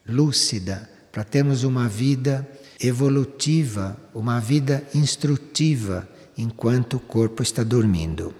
lúcida, 0.06 0.88
para 1.12 1.24
termos 1.24 1.64
uma 1.64 1.88
vida 1.88 2.46
evolutiva, 2.80 3.96
uma 4.14 4.38
vida 4.40 4.86
instrutiva 4.94 6.08
enquanto 6.36 6.98
o 6.98 7.00
corpo 7.00 7.42
está 7.42 7.62
dormindo. 7.62 8.34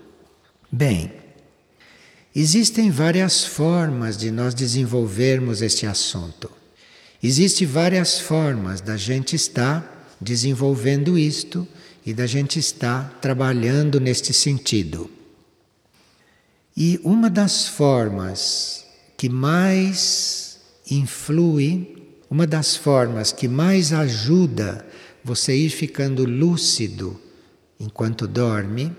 Bem, 0.71 1.13
existem 2.35 2.91
várias 2.91 3.45
formas 3.45 4.17
de 4.17 4.31
nós 4.31 4.55
desenvolvermos 4.55 5.63
este 5.63 5.87
assunto. 5.87 6.51
Existem 7.23 7.67
várias 7.67 8.21
formas 8.21 8.81
da 8.81 8.97
gente 8.97 9.35
estar 9.35 10.17
desenvolvendo 10.21 11.19
isto 11.19 11.67
e 12.05 12.13
da 12.13 12.27
gente 12.27 12.59
estar 12.59 13.19
trabalhando 13.21 13.99
neste 13.99 14.33
sentido. 14.33 15.11
E 16.77 17.01
uma 17.03 17.31
das 17.31 17.67
formas 17.67 18.85
que 19.17 19.31
mais 19.31 20.59
influi 20.91 21.96
uma 22.31 22.47
das 22.47 22.77
formas 22.77 23.33
que 23.33 23.49
mais 23.49 23.93
ajuda 23.93 24.87
você 25.23 25.55
ir 25.55 25.71
ficando 25.71 26.25
lúcido 26.25 27.21
enquanto 27.79 28.27
dorme 28.27 28.95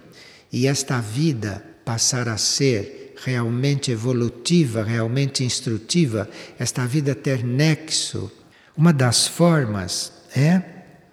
e 0.52 0.68
esta 0.68 1.00
vida 1.02 1.64
passar 1.84 2.28
a 2.28 2.38
ser 2.38 3.14
realmente 3.24 3.92
evolutiva, 3.92 4.84
realmente 4.84 5.44
instrutiva, 5.44 6.30
esta 6.60 6.86
vida 6.86 7.16
ter 7.16 7.44
nexo, 7.44 8.32
uma 8.76 8.94
das 8.94 9.28
formas 9.28 10.12
é 10.36 10.62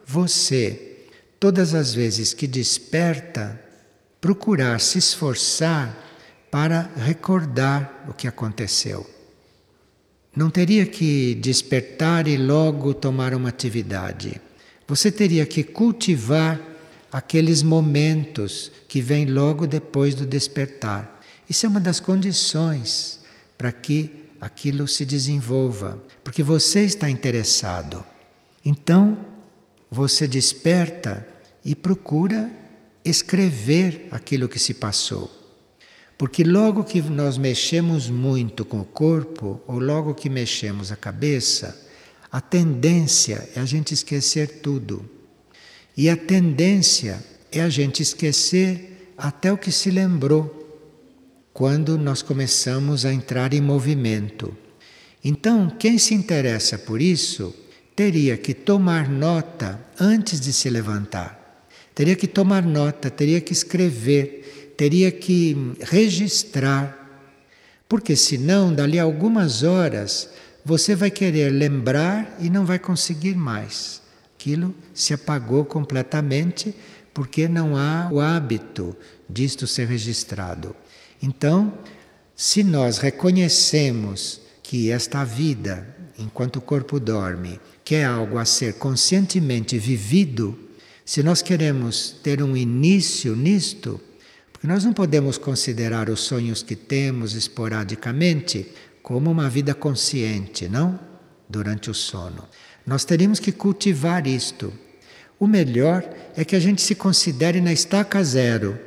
você, 0.05 1.07
todas 1.41 1.75
as 1.75 1.95
vezes 1.95 2.35
que 2.35 2.47
desperta, 2.47 3.59
procurar 4.21 4.81
se 4.81 4.99
esforçar 4.99 5.97
para 6.51 6.91
recordar 6.97 8.05
o 8.09 8.13
que 8.13 8.29
aconteceu. 8.29 9.14
Não 10.37 10.51
teria 10.51 10.85
que 10.85 11.35
despertar 11.37 12.27
e 12.27 12.37
logo 12.37 12.93
tomar 12.93 13.35
uma 13.35 13.49
atividade. 13.49 14.41
Você 14.87 15.11
teria 15.11 15.47
que 15.47 15.63
cultivar 15.63 16.61
aqueles 17.13 17.63
momentos 17.63 18.73
que 18.89 19.01
vêm 19.01 19.27
logo 19.27 19.67
depois 19.67 20.15
do 20.15 20.27
despertar. 20.27 21.23
Isso 21.49 21.65
é 21.65 21.69
uma 21.69 21.81
das 21.81 22.01
condições 22.01 23.21
para 23.57 23.71
que 23.71 24.11
aquilo 24.41 24.89
se 24.89 25.07
desenvolva, 25.07 26.03
porque 26.25 26.43
você 26.43 26.81
está 26.85 27.09
interessado. 27.09 28.05
Então, 28.65 29.17
você 29.89 30.27
desperta 30.27 31.27
e 31.65 31.75
procura 31.75 32.51
escrever 33.05 34.09
aquilo 34.11 34.49
que 34.49 34.59
se 34.59 34.75
passou. 34.75 35.44
Porque 36.17 36.45
logo 36.45 36.85
que 36.85 37.03
nós 37.03 37.37
mexemos 37.37 38.09
muito 38.09 38.65
com 38.65 38.81
o 38.81 38.85
corpo, 38.85 39.61
ou 39.67 39.79
logo 39.79 40.15
que 40.15 40.29
mexemos 40.29 40.93
a 40.93 40.97
cabeça, 40.97 41.81
a 42.31 42.41
tendência 42.41 43.49
é 43.55 43.61
a 43.61 43.65
gente 43.65 43.93
esquecer 43.93 44.61
tudo. 44.61 45.09
E 45.97 46.09
a 46.09 46.17
tendência 46.17 47.25
é 47.51 47.61
a 47.61 47.69
gente 47.69 48.03
esquecer 48.03 49.13
até 49.17 49.53
o 49.53 49.59
que 49.59 49.71
se 49.71 49.91
lembrou 49.91 50.63
quando 51.53 51.97
nós 51.97 52.23
começamos 52.23 53.05
a 53.05 53.13
entrar 53.13 53.55
em 53.55 53.61
movimento. 53.61 54.57
Então, 55.23 55.71
quem 55.71 55.99
se 55.99 56.13
interessa 56.15 56.77
por 56.77 57.01
isso 57.01 57.55
teria 57.95 58.37
que 58.37 58.53
tomar 58.53 59.09
nota 59.09 59.81
antes 59.99 60.41
de 60.41 60.53
se 60.53 60.69
levantar. 60.69 61.69
Teria 61.95 62.17
que 62.17 62.27
tomar 62.27 62.65
nota, 62.65 63.09
teria 63.09 63.41
que 63.41 63.53
escrever 63.53 64.54
teria 64.77 65.11
que 65.11 65.75
registrar, 65.81 67.01
porque 67.89 68.17
senão, 68.17 68.75
dali 68.75 68.99
a 68.99 69.03
algumas 69.03 69.63
horas, 69.63 70.31
você 70.65 70.95
vai 70.95 71.11
querer 71.11 71.51
lembrar 71.51 72.37
e 72.41 72.49
não 72.49 72.65
vai 72.65 72.79
conseguir 72.79 73.35
mais. 73.35 74.03
Aquilo 74.35 74.75
se 74.93 75.15
apagou 75.15 75.65
completamente 75.65 76.75
porque 77.13 77.47
não 77.47 77.77
há 77.77 78.09
o 78.13 78.21
hábito 78.21 78.97
disto 79.29 79.67
ser 79.67 79.87
registrado. 79.87 80.75
Então, 81.23 81.73
se 82.35 82.65
nós 82.65 82.99
reconhecemos 82.99 84.41
que 84.63 84.91
esta 84.91 85.23
vida, 85.25 85.87
enquanto 86.19 86.57
o 86.57 86.61
corpo 86.61 86.99
dorme, 86.99 87.61
que 87.85 87.95
é 87.95 88.05
algo 88.05 88.39
a 88.39 88.45
ser 88.45 88.75
conscientemente 88.75 89.79
vivido, 89.79 90.59
se 91.05 91.23
nós 91.23 91.43
queremos 91.43 92.17
ter 92.23 92.43
um 92.43 92.57
início 92.57 93.37
nisto, 93.37 94.01
nós 94.67 94.85
não 94.85 94.93
podemos 94.93 95.37
considerar 95.37 96.09
os 96.09 96.21
sonhos 96.21 96.63
que 96.63 96.75
temos 96.75 97.35
esporadicamente 97.35 98.67
como 99.03 99.31
uma 99.31 99.51
vida 99.51 99.75
consciente, 99.75 100.69
não? 100.69 100.99
Durante 101.47 101.91
o 101.91 101.95
sono. 101.95 102.49
Nós 102.87 103.05
teríamos 103.05 103.39
que 103.39 103.53
cultivar 103.53 104.27
isto. 104.27 104.73
O 105.39 105.47
melhor 105.47 106.03
é 106.35 106.45
que 106.45 106.57
a 106.57 106.61
gente 106.61 106.81
se 106.81 106.95
considere 106.95 107.61
na 107.61 107.73
estaca 107.73 108.25
zero 108.25 108.79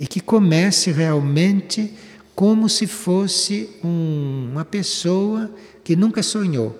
e 0.00 0.06
que 0.06 0.20
comece 0.20 0.90
realmente 0.90 1.92
como 2.34 2.68
se 2.68 2.86
fosse 2.86 3.68
um, 3.84 4.48
uma 4.52 4.64
pessoa 4.64 5.54
que 5.84 5.94
nunca 5.94 6.22
sonhou 6.22 6.78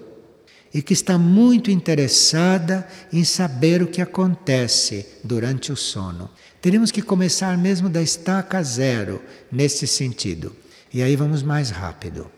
e 0.72 0.80
que 0.80 0.94
está 0.94 1.18
muito 1.18 1.70
interessada 1.70 2.88
em 3.12 3.24
saber 3.24 3.82
o 3.82 3.86
que 3.86 4.00
acontece 4.00 5.06
durante 5.22 5.70
o 5.70 5.76
sono. 5.76 6.30
Teríamos 6.62 6.92
que 6.92 7.02
começar 7.02 7.58
mesmo 7.58 7.88
da 7.88 8.00
estaca 8.00 8.62
zero 8.62 9.20
nesse 9.50 9.84
sentido. 9.84 10.54
E 10.94 11.02
aí 11.02 11.16
vamos 11.16 11.42
mais 11.42 11.70
rápido. 11.70 12.30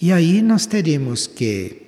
E 0.00 0.12
aí 0.12 0.40
nós 0.40 0.64
teríamos 0.64 1.26
que 1.26 1.82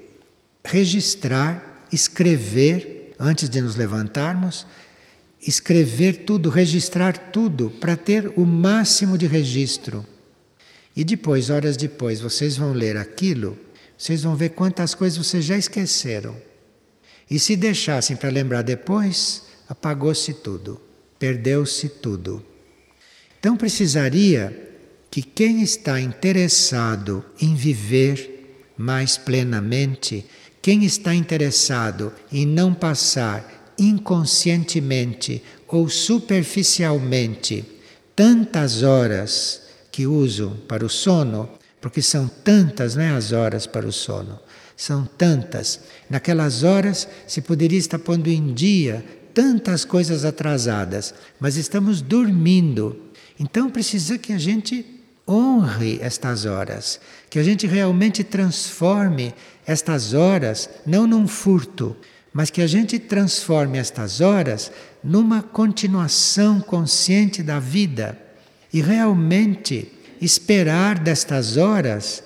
registrar, 0.64 1.86
escrever, 1.92 3.14
antes 3.20 3.48
de 3.48 3.60
nos 3.60 3.76
levantarmos, 3.76 4.66
escrever 5.40 6.24
tudo, 6.24 6.50
registrar 6.50 7.16
tudo, 7.30 7.70
para 7.70 7.96
ter 7.96 8.32
o 8.36 8.44
máximo 8.44 9.16
de 9.16 9.28
registro. 9.28 10.04
E 10.96 11.04
depois, 11.04 11.50
horas 11.50 11.76
depois, 11.76 12.20
vocês 12.20 12.56
vão 12.56 12.72
ler 12.72 12.96
aquilo, 12.96 13.56
vocês 13.96 14.24
vão 14.24 14.34
ver 14.34 14.48
quantas 14.48 14.92
coisas 14.92 15.24
vocês 15.24 15.44
já 15.44 15.56
esqueceram. 15.56 16.36
E 17.30 17.38
se 17.38 17.54
deixassem 17.54 18.16
para 18.16 18.28
lembrar 18.28 18.62
depois, 18.62 19.44
apagou-se 19.68 20.34
tudo 20.34 20.87
perdeu-se 21.18 21.88
tudo. 21.88 22.44
Então 23.38 23.56
precisaria 23.56 24.68
que 25.10 25.22
quem 25.22 25.62
está 25.62 26.00
interessado 26.00 27.24
em 27.40 27.54
viver 27.54 28.72
mais 28.76 29.16
plenamente, 29.16 30.24
quem 30.60 30.84
está 30.84 31.14
interessado 31.14 32.12
em 32.30 32.46
não 32.46 32.74
passar 32.74 33.74
inconscientemente 33.78 35.42
ou 35.66 35.88
superficialmente 35.88 37.64
tantas 38.14 38.82
horas 38.82 39.62
que 39.92 40.06
uso 40.06 40.50
para 40.66 40.84
o 40.84 40.88
sono, 40.88 41.48
porque 41.80 42.02
são 42.02 42.26
tantas 42.26 42.96
né, 42.96 43.14
as 43.14 43.30
horas 43.30 43.66
para 43.66 43.86
o 43.86 43.92
sono, 43.92 44.38
são 44.76 45.04
tantas. 45.04 45.80
Naquelas 46.10 46.64
horas 46.64 47.06
se 47.26 47.40
poderia 47.40 47.78
estar 47.78 47.98
pondo 47.98 48.28
em 48.28 48.52
dia 48.52 49.04
tantas 49.38 49.84
coisas 49.84 50.24
atrasadas, 50.24 51.14
mas 51.38 51.56
estamos 51.56 52.02
dormindo. 52.02 53.00
Então 53.38 53.70
precisa 53.70 54.18
que 54.18 54.32
a 54.32 54.38
gente 54.38 54.84
honre 55.28 56.00
estas 56.02 56.44
horas, 56.44 57.00
que 57.30 57.38
a 57.38 57.42
gente 57.44 57.64
realmente 57.64 58.24
transforme 58.24 59.32
estas 59.64 60.12
horas 60.12 60.68
não 60.84 61.06
num 61.06 61.28
furto, 61.28 61.96
mas 62.32 62.50
que 62.50 62.60
a 62.60 62.66
gente 62.66 62.98
transforme 62.98 63.78
estas 63.78 64.20
horas 64.20 64.72
numa 65.04 65.40
continuação 65.40 66.60
consciente 66.60 67.40
da 67.40 67.60
vida 67.60 68.20
e 68.74 68.80
realmente 68.80 69.92
esperar 70.20 70.98
destas 70.98 71.56
horas 71.56 72.24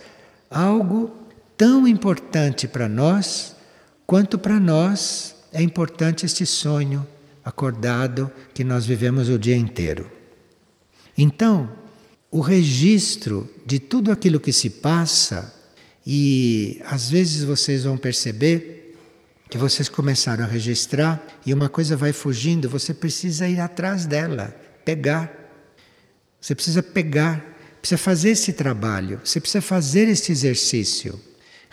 algo 0.50 1.14
tão 1.58 1.86
importante 1.86 2.66
para 2.66 2.88
nós 2.88 3.54
quanto 4.06 4.38
para 4.38 4.58
nós 4.58 5.31
é 5.52 5.62
importante 5.62 6.24
este 6.26 6.46
sonho 6.46 7.06
acordado 7.44 8.30
que 8.54 8.64
nós 8.64 8.86
vivemos 8.86 9.28
o 9.28 9.38
dia 9.38 9.56
inteiro. 9.56 10.10
Então, 11.16 11.70
o 12.30 12.40
registro 12.40 13.48
de 13.66 13.78
tudo 13.78 14.10
aquilo 14.10 14.40
que 14.40 14.52
se 14.52 14.70
passa 14.70 15.52
E 16.06 16.80
às 16.84 17.08
vezes 17.08 17.44
vocês 17.44 17.84
vão 17.84 17.96
perceber 17.96 18.96
que 19.48 19.56
vocês 19.58 19.88
começaram 19.88 20.44
a 20.44 20.48
registrar 20.48 21.22
e 21.44 21.52
uma 21.52 21.68
coisa 21.68 21.96
vai 21.96 22.12
fugindo, 22.12 22.68
você 22.68 22.94
precisa 22.94 23.46
ir 23.46 23.60
atrás 23.60 24.06
dela, 24.06 24.56
pegar. 24.84 25.30
Você 26.40 26.54
precisa 26.54 26.82
pegar, 26.82 27.44
precisa 27.80 27.98
fazer 27.98 28.30
esse 28.30 28.52
trabalho, 28.52 29.20
você 29.22 29.40
precisa 29.40 29.60
fazer 29.60 30.08
esse 30.08 30.32
exercício. 30.32 31.20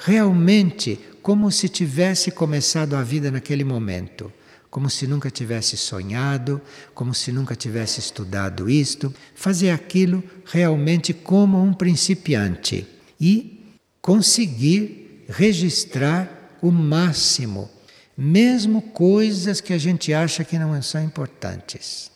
Realmente 0.01 0.99
como 1.21 1.51
se 1.51 1.69
tivesse 1.69 2.31
começado 2.31 2.95
a 2.95 3.03
vida 3.03 3.29
naquele 3.29 3.63
momento 3.63 4.31
como 4.69 4.89
se 4.89 5.07
nunca 5.07 5.31
tivesse 5.31 5.75
sonhado, 5.75 6.61
como 6.93 7.13
se 7.13 7.31
nunca 7.31 7.55
tivesse 7.55 7.99
estudado 7.99 8.69
isto, 8.69 9.13
fazer 9.33 9.71
aquilo 9.71 10.23
realmente 10.45 11.13
como 11.13 11.61
um 11.61 11.73
principiante 11.73 12.87
e 13.19 13.75
conseguir 14.01 15.25
registrar 15.27 16.57
o 16.61 16.71
máximo, 16.71 17.69
mesmo 18.17 18.81
coisas 18.81 19.59
que 19.59 19.73
a 19.73 19.77
gente 19.77 20.13
acha 20.13 20.43
que 20.43 20.59
não 20.59 20.79
são 20.81 21.03
importantes. 21.03 22.11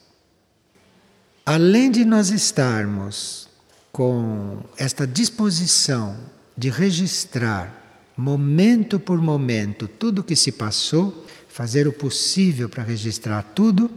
Além 1.45 1.91
de 1.91 2.05
nós 2.05 2.29
estarmos 2.29 3.49
com 3.91 4.63
esta 4.77 5.05
disposição 5.05 6.17
de 6.57 6.69
registrar 6.69 7.81
momento 8.15 8.99
por 8.99 9.21
momento 9.21 9.87
tudo 9.87 10.19
o 10.19 10.23
que 10.23 10.35
se 10.35 10.51
passou, 10.51 11.25
fazer 11.49 11.87
o 11.87 11.93
possível 11.93 12.69
para 12.69 12.83
registrar 12.83 13.41
tudo, 13.41 13.89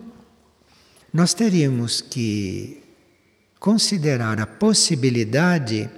nós 1.13 1.35
teríamos 1.35 2.01
que 2.01 2.83
considerar 3.59 4.41
a 4.41 4.47
possibilidade 4.47 5.89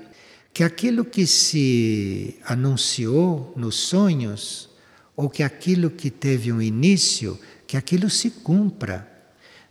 que 0.52 0.64
aquilo 0.64 1.04
que 1.04 1.26
se 1.26 2.36
anunciou 2.44 3.52
nos 3.56 3.76
sonhos, 3.76 4.68
ou 5.14 5.28
que 5.28 5.42
aquilo 5.42 5.90
que 5.90 6.10
teve 6.10 6.52
um 6.52 6.62
início, 6.62 7.38
que 7.66 7.76
aquilo 7.76 8.08
se 8.08 8.30
cumpra. 8.30 9.06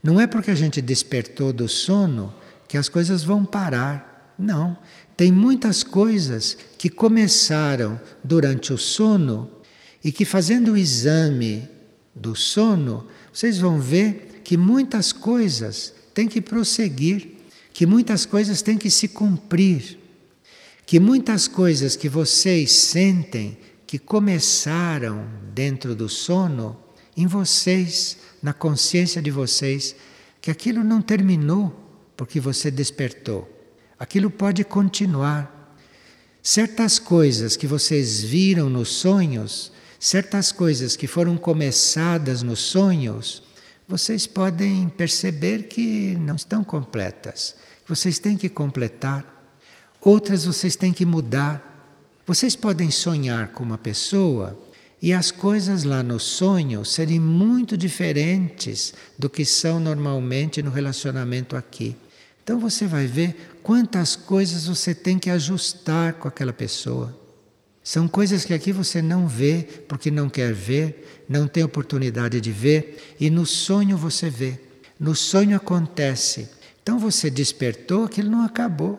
Não 0.04 0.20
é 0.20 0.28
porque 0.28 0.52
a 0.52 0.56
gente 0.56 0.82
despertou 0.82 1.54
do 1.54 1.70
sono 1.70 2.34
que 2.68 2.78
as 2.78 2.90
coisas 2.90 3.24
vão 3.24 3.46
parar. 3.46 4.34
Não. 4.38 4.78
Tem 5.18 5.32
muitas 5.32 5.82
coisas 5.82 6.56
que 6.78 6.90
começaram 6.90 8.00
durante 8.24 8.72
o 8.72 8.78
sono 8.78 9.50
e 10.04 10.12
que, 10.12 10.24
fazendo 10.24 10.74
o 10.74 10.78
exame 10.78 11.68
do 12.14 12.36
sono, 12.36 13.08
vocês 13.34 13.58
vão 13.58 13.82
ver 13.82 14.42
que 14.44 14.56
muitas 14.56 15.12
coisas 15.12 15.92
têm 16.14 16.28
que 16.28 16.40
prosseguir, 16.40 17.32
que 17.74 17.88
muitas 17.88 18.28
coisas 18.28 18.62
têm 18.62 18.78
que 18.78 18.92
se 18.92 19.08
cumprir, 19.08 19.98
que 20.86 21.00
muitas 21.00 21.48
coisas 21.48 21.96
que 21.96 22.08
vocês 22.08 22.72
sentem 22.72 23.58
que 23.88 23.98
começaram 23.98 25.28
dentro 25.52 25.96
do 25.96 26.08
sono, 26.08 26.78
em 27.16 27.26
vocês, 27.26 28.18
na 28.44 28.54
consciência 28.54 29.20
de 29.20 29.32
vocês, 29.32 29.96
que 30.40 30.52
aquilo 30.52 30.84
não 30.84 31.02
terminou 31.02 31.76
porque 32.16 32.40
você 32.40 32.70
despertou. 32.70 33.57
Aquilo 34.00 34.30
pode 34.30 34.64
continuar. 34.64 35.54
Certas 36.42 37.00
coisas 37.00 37.58
que 37.58 37.68
vocês 37.68 38.22
viram 38.22 38.70
nos 38.70 38.90
sonhos 38.90 39.72
certas 40.00 40.52
coisas 40.52 40.96
que 40.96 41.08
foram 41.08 41.38
começadas 41.38 42.42
nos 42.42 42.60
sonhos, 42.60 43.44
vocês 43.88 44.28
podem 44.28 44.90
perceber 44.90 45.64
que 45.64 46.16
não 46.20 46.36
estão 46.36 46.64
completas. 46.64 47.56
Vocês 47.88 48.20
têm 48.20 48.38
que 48.38 48.50
completar. 48.50 49.26
Outras 50.02 50.46
vocês 50.46 50.76
têm 50.76 50.94
que 50.94 51.06
mudar. 51.06 51.64
Vocês 52.26 52.56
podem 52.56 52.92
sonhar 52.92 53.50
com 53.50 53.64
uma 53.64 53.78
pessoa 53.78 54.60
e 55.02 55.14
as 55.14 55.32
coisas 55.32 55.84
lá 55.84 56.04
no 56.04 56.20
sonho 56.20 56.84
serem 56.84 57.20
muito 57.20 57.78
diferentes 57.78 58.94
do 59.18 59.30
que 59.30 59.46
são 59.46 59.80
normalmente 59.80 60.62
no 60.62 60.70
relacionamento 60.72 61.56
aqui. 61.56 61.96
Então 62.44 62.60
você 62.60 62.86
vai 62.86 63.08
ver 63.08 63.57
quantas 63.68 64.16
coisas 64.16 64.66
você 64.66 64.96
tem 64.96 65.20
que 65.20 65.30
ajustar 65.30 66.14
com 66.14 66.26
aquela 66.30 66.54
pessoa. 66.54 67.14
São 67.84 68.08
coisas 68.08 68.46
que 68.46 68.54
aqui 68.54 68.72
você 68.72 69.02
não 69.02 69.28
vê 69.28 69.68
porque 69.90 70.10
não 70.10 70.30
quer 70.30 70.54
ver, 70.54 71.26
não 71.28 71.50
tem 71.50 71.66
oportunidade 71.66 72.40
de 72.40 72.50
ver, 72.50 73.16
e 73.20 73.30
no 73.30 73.46
sonho 73.46 73.98
você 73.98 74.30
vê. 74.30 74.58
No 74.98 75.14
sonho 75.14 75.58
acontece. 75.58 76.50
Então 76.82 76.98
você 76.98 77.30
despertou, 77.30 78.06
aquilo 78.06 78.32
não 78.32 78.46
acabou. 78.46 78.98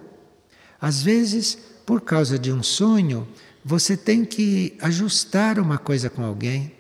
Às 0.79 1.03
vezes, 1.03 1.57
por 1.87 2.03
causa 2.03 2.39
de 2.39 2.53
um 2.53 2.63
sonho, 2.63 3.27
você 3.65 3.97
tem 3.97 4.23
que 4.23 4.77
ajustar 4.83 5.59
uma 5.59 5.79
coisa 5.79 6.11
com 6.11 6.23
alguém. 6.23 6.73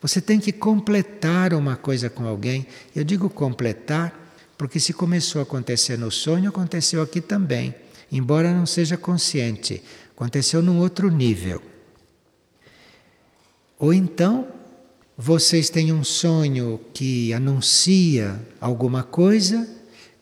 Você 0.00 0.20
tem 0.20 0.38
que 0.38 0.52
completar 0.52 1.54
uma 1.54 1.74
coisa 1.74 2.08
com 2.08 2.24
alguém. 2.24 2.68
Eu 2.94 3.02
digo 3.02 3.28
completar 3.28 4.25
porque 4.56 4.80
se 4.80 4.92
começou 4.92 5.40
a 5.40 5.42
acontecer 5.42 5.98
no 5.98 6.10
sonho, 6.10 6.48
aconteceu 6.48 7.02
aqui 7.02 7.20
também, 7.20 7.74
embora 8.10 8.52
não 8.52 8.66
seja 8.66 8.96
consciente. 8.96 9.82
Aconteceu 10.14 10.62
num 10.62 10.78
outro 10.78 11.10
nível. 11.10 11.60
Ou 13.78 13.92
então, 13.92 14.48
vocês 15.16 15.68
têm 15.68 15.92
um 15.92 16.02
sonho 16.02 16.80
que 16.94 17.32
anuncia 17.32 18.40
alguma 18.60 19.02
coisa, 19.02 19.68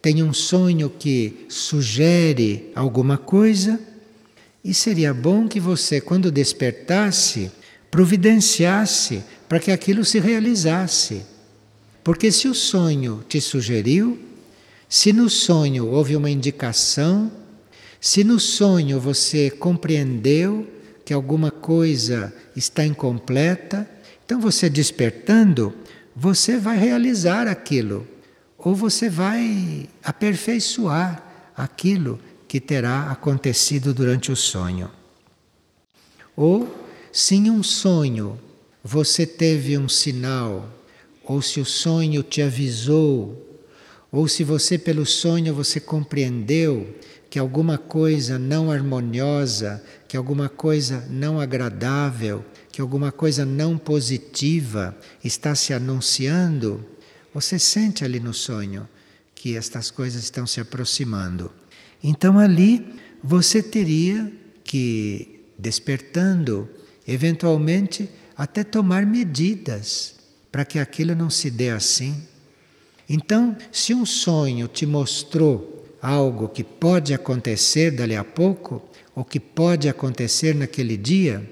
têm 0.03 0.23
um 0.23 0.33
sonho 0.33 0.91
que 0.91 1.47
sugere 1.49 2.73
alguma 2.75 3.17
coisa, 3.17 3.81
e 4.65 4.73
seria 4.73 5.13
bom 5.13 5.47
que 5.47 5.61
você, 5.61 6.01
quando 6.01 6.33
despertasse, 6.33 7.53
providenciasse 7.91 9.23
para 9.49 9.61
que 9.61 9.71
aquilo 9.71 10.05
se 10.05 10.19
realizasse. 10.19 11.34
Porque 12.05 12.31
se 12.31 12.47
o 12.47 12.55
sonho 12.55 13.25
te 13.27 13.41
sugeriu, 13.41 14.19
se 14.87 15.11
no 15.11 15.31
sonho 15.31 15.89
houve 15.89 16.15
uma 16.15 16.29
indicação, 16.29 17.33
se 17.99 18.23
no 18.23 18.39
sonho 18.39 19.01
você 19.01 19.51
compreendeu 19.51 20.69
que 21.03 21.15
alguma 21.15 21.51
coisa 21.51 22.33
está 22.55 22.85
incompleta, 22.85 23.89
então 24.25 24.39
você 24.39 24.69
despertando, 24.69 25.73
você 26.15 26.59
vai 26.59 26.77
realizar 26.77 27.49
aquilo, 27.49 28.07
ou 28.59 28.75
você 28.75 29.09
vai 29.09 29.89
aperfeiçoar 30.03 31.53
aquilo 31.57 32.21
que 32.47 32.61
terá 32.61 33.11
acontecido 33.11 33.95
durante 33.95 34.31
o 34.31 34.37
sonho. 34.37 34.91
Ou 36.37 36.87
se 37.11 37.35
em 37.37 37.51
um 37.51 37.63
sonho 37.63 38.39
você 38.83 39.27
teve 39.27 39.79
um 39.79 39.89
sinal, 39.89 40.69
ou 41.27 41.41
se 41.41 41.61
o 41.61 41.65
sonho 41.65 42.23
te 42.23 42.43
avisou, 42.43 43.41
ou 44.13 44.29
se 44.29 44.45
você 44.45 44.79
pelo 44.79 45.05
sonho 45.05 45.55
você 45.55 45.81
compreendeu 45.81 46.95
que 47.29 47.39
alguma 47.39 47.77
coisa 47.77 48.39
não 48.39 48.71
harmoniosa, 48.71 49.85
que 50.07 50.17
alguma 50.17 50.49
coisa 50.49 51.05
não 51.11 51.41
agradável, 51.41 52.45
que 52.71 52.81
alguma 52.81 53.11
coisa 53.11 53.45
não 53.45 53.77
positiva 53.77 54.97
está 55.23 55.55
se 55.55 55.73
anunciando, 55.73 56.85
você 57.33 57.59
sente 57.59 58.05
ali 58.05 58.21
no 58.21 58.33
sonho 58.33 58.89
que 59.35 59.57
estas 59.57 59.91
coisas 59.91 60.23
estão 60.23 60.47
se 60.47 60.61
aproximando. 60.61 61.51
Então 62.03 62.39
ali 62.39 62.87
você 63.23 63.63
teria 63.63 64.33
que, 64.63 65.41
despertando, 65.59 66.69
eventualmente 67.07 68.09
até 68.37 68.63
tomar 68.63 69.05
medidas 69.05 70.15
para 70.55 70.65
que 70.65 70.79
aquilo 70.79 71.17
não 71.17 71.29
se 71.29 71.51
dê 71.51 71.71
assim. 71.71 72.15
Então, 73.09 73.57
se 73.73 73.93
um 73.93 74.07
sonho 74.07 74.69
te 74.69 74.87
mostrou 74.87 75.85
algo 76.01 76.49
que 76.49 76.63
pode 76.63 77.13
acontecer 77.13 77.91
dali 77.91 78.15
a 78.15 78.23
pouco, 78.23 78.81
ou 79.17 79.25
que 79.25 79.41
pode 79.41 79.89
acontecer 79.89 80.55
naquele 80.55 80.97
dia, 80.97 81.43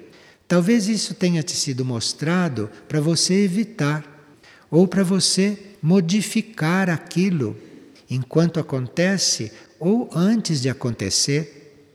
talvez 0.47 0.87
isso 0.87 1.15
tenha 1.15 1.43
te 1.43 1.51
sido 1.51 1.85
mostrado 1.85 2.71
para 2.87 3.01
você 3.01 3.43
evitar, 3.43 4.07
ou 4.71 4.87
para 4.87 5.03
você 5.03 5.59
modificar 5.83 6.89
aquilo 6.89 7.57
enquanto 8.09 8.61
acontece 8.61 9.51
ou 9.81 10.09
antes 10.15 10.63
de 10.63 10.69
acontecer. 10.71 11.91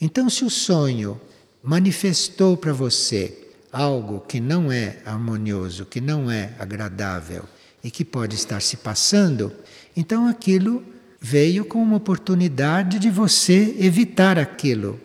Então, 0.00 0.30
se 0.30 0.44
o 0.44 0.50
sonho 0.50 1.20
manifestou 1.64 2.56
para 2.56 2.72
você 2.72 3.41
algo 3.72 4.20
que 4.20 4.38
não 4.38 4.70
é 4.70 4.98
harmonioso, 5.06 5.86
que 5.86 6.00
não 6.00 6.30
é 6.30 6.54
agradável 6.58 7.44
e 7.82 7.90
que 7.90 8.04
pode 8.04 8.36
estar 8.36 8.60
se 8.60 8.76
passando, 8.76 9.50
então 9.96 10.28
aquilo 10.28 10.84
veio 11.20 11.64
com 11.64 11.82
uma 11.82 11.96
oportunidade 11.96 12.98
de 12.98 13.08
você 13.08 13.74
evitar 13.78 14.38
aquilo 14.38 15.00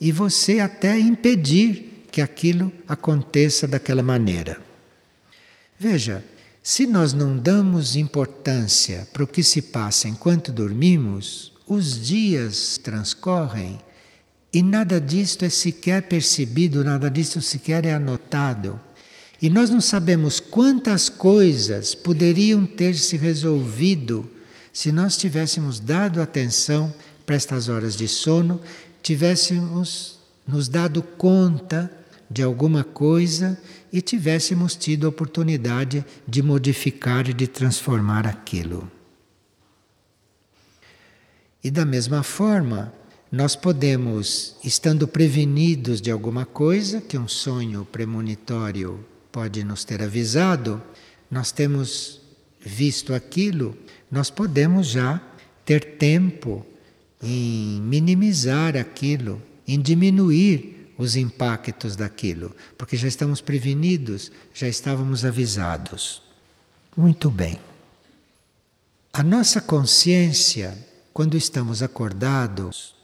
e 0.00 0.12
você 0.12 0.60
até 0.60 0.98
impedir 0.98 2.04
que 2.12 2.20
aquilo 2.20 2.72
aconteça 2.86 3.66
daquela 3.66 4.02
maneira. 4.02 4.60
Veja, 5.78 6.22
se 6.62 6.86
nós 6.86 7.12
não 7.12 7.38
damos 7.38 7.96
importância 7.96 9.08
para 9.12 9.24
o 9.24 9.26
que 9.26 9.42
se 9.42 9.62
passa 9.62 10.08
enquanto 10.08 10.52
dormimos, 10.52 11.52
os 11.66 12.06
dias 12.06 12.78
transcorrem 12.78 13.78
E 14.52 14.62
nada 14.62 15.00
disto 15.00 15.44
é 15.44 15.48
sequer 15.48 16.02
percebido, 16.02 16.82
nada 16.82 17.10
disto 17.10 17.40
sequer 17.40 17.84
é 17.84 17.94
anotado. 17.94 18.80
E 19.40 19.48
nós 19.48 19.70
não 19.70 19.80
sabemos 19.80 20.40
quantas 20.40 21.08
coisas 21.08 21.94
poderiam 21.94 22.66
ter 22.66 22.94
se 22.94 23.16
resolvido 23.16 24.28
se 24.72 24.92
nós 24.92 25.16
tivéssemos 25.16 25.80
dado 25.80 26.20
atenção 26.20 26.92
para 27.26 27.36
estas 27.36 27.68
horas 27.68 27.96
de 27.96 28.06
sono, 28.06 28.60
tivéssemos 29.02 30.18
nos 30.46 30.68
dado 30.68 31.02
conta 31.02 31.90
de 32.30 32.42
alguma 32.42 32.84
coisa 32.84 33.60
e 33.92 34.00
tivéssemos 34.00 34.76
tido 34.76 35.06
a 35.06 35.10
oportunidade 35.10 36.04
de 36.26 36.42
modificar 36.42 37.28
e 37.28 37.32
de 37.32 37.46
transformar 37.46 38.26
aquilo. 38.26 38.90
E 41.62 41.70
da 41.70 41.84
mesma 41.84 42.22
forma, 42.22 42.92
nós 43.30 43.54
podemos, 43.54 44.56
estando 44.64 45.06
prevenidos 45.06 46.00
de 46.00 46.10
alguma 46.10 46.44
coisa, 46.44 47.00
que 47.00 47.16
um 47.16 47.28
sonho 47.28 47.84
premonitório 47.84 49.04
pode 49.30 49.62
nos 49.62 49.84
ter 49.84 50.02
avisado, 50.02 50.82
nós 51.30 51.52
temos 51.52 52.20
visto 52.60 53.14
aquilo, 53.14 53.76
nós 54.10 54.30
podemos 54.30 54.88
já 54.88 55.22
ter 55.64 55.96
tempo 55.96 56.66
em 57.22 57.80
minimizar 57.82 58.76
aquilo, 58.76 59.40
em 59.66 59.80
diminuir 59.80 60.92
os 60.98 61.14
impactos 61.14 61.94
daquilo, 61.94 62.54
porque 62.76 62.96
já 62.96 63.06
estamos 63.06 63.40
prevenidos, 63.40 64.32
já 64.52 64.66
estávamos 64.66 65.24
avisados. 65.24 66.20
Muito 66.96 67.30
bem. 67.30 67.60
A 69.12 69.22
nossa 69.22 69.60
consciência, 69.60 70.76
quando 71.12 71.36
estamos 71.36 71.82
acordados, 71.82 72.99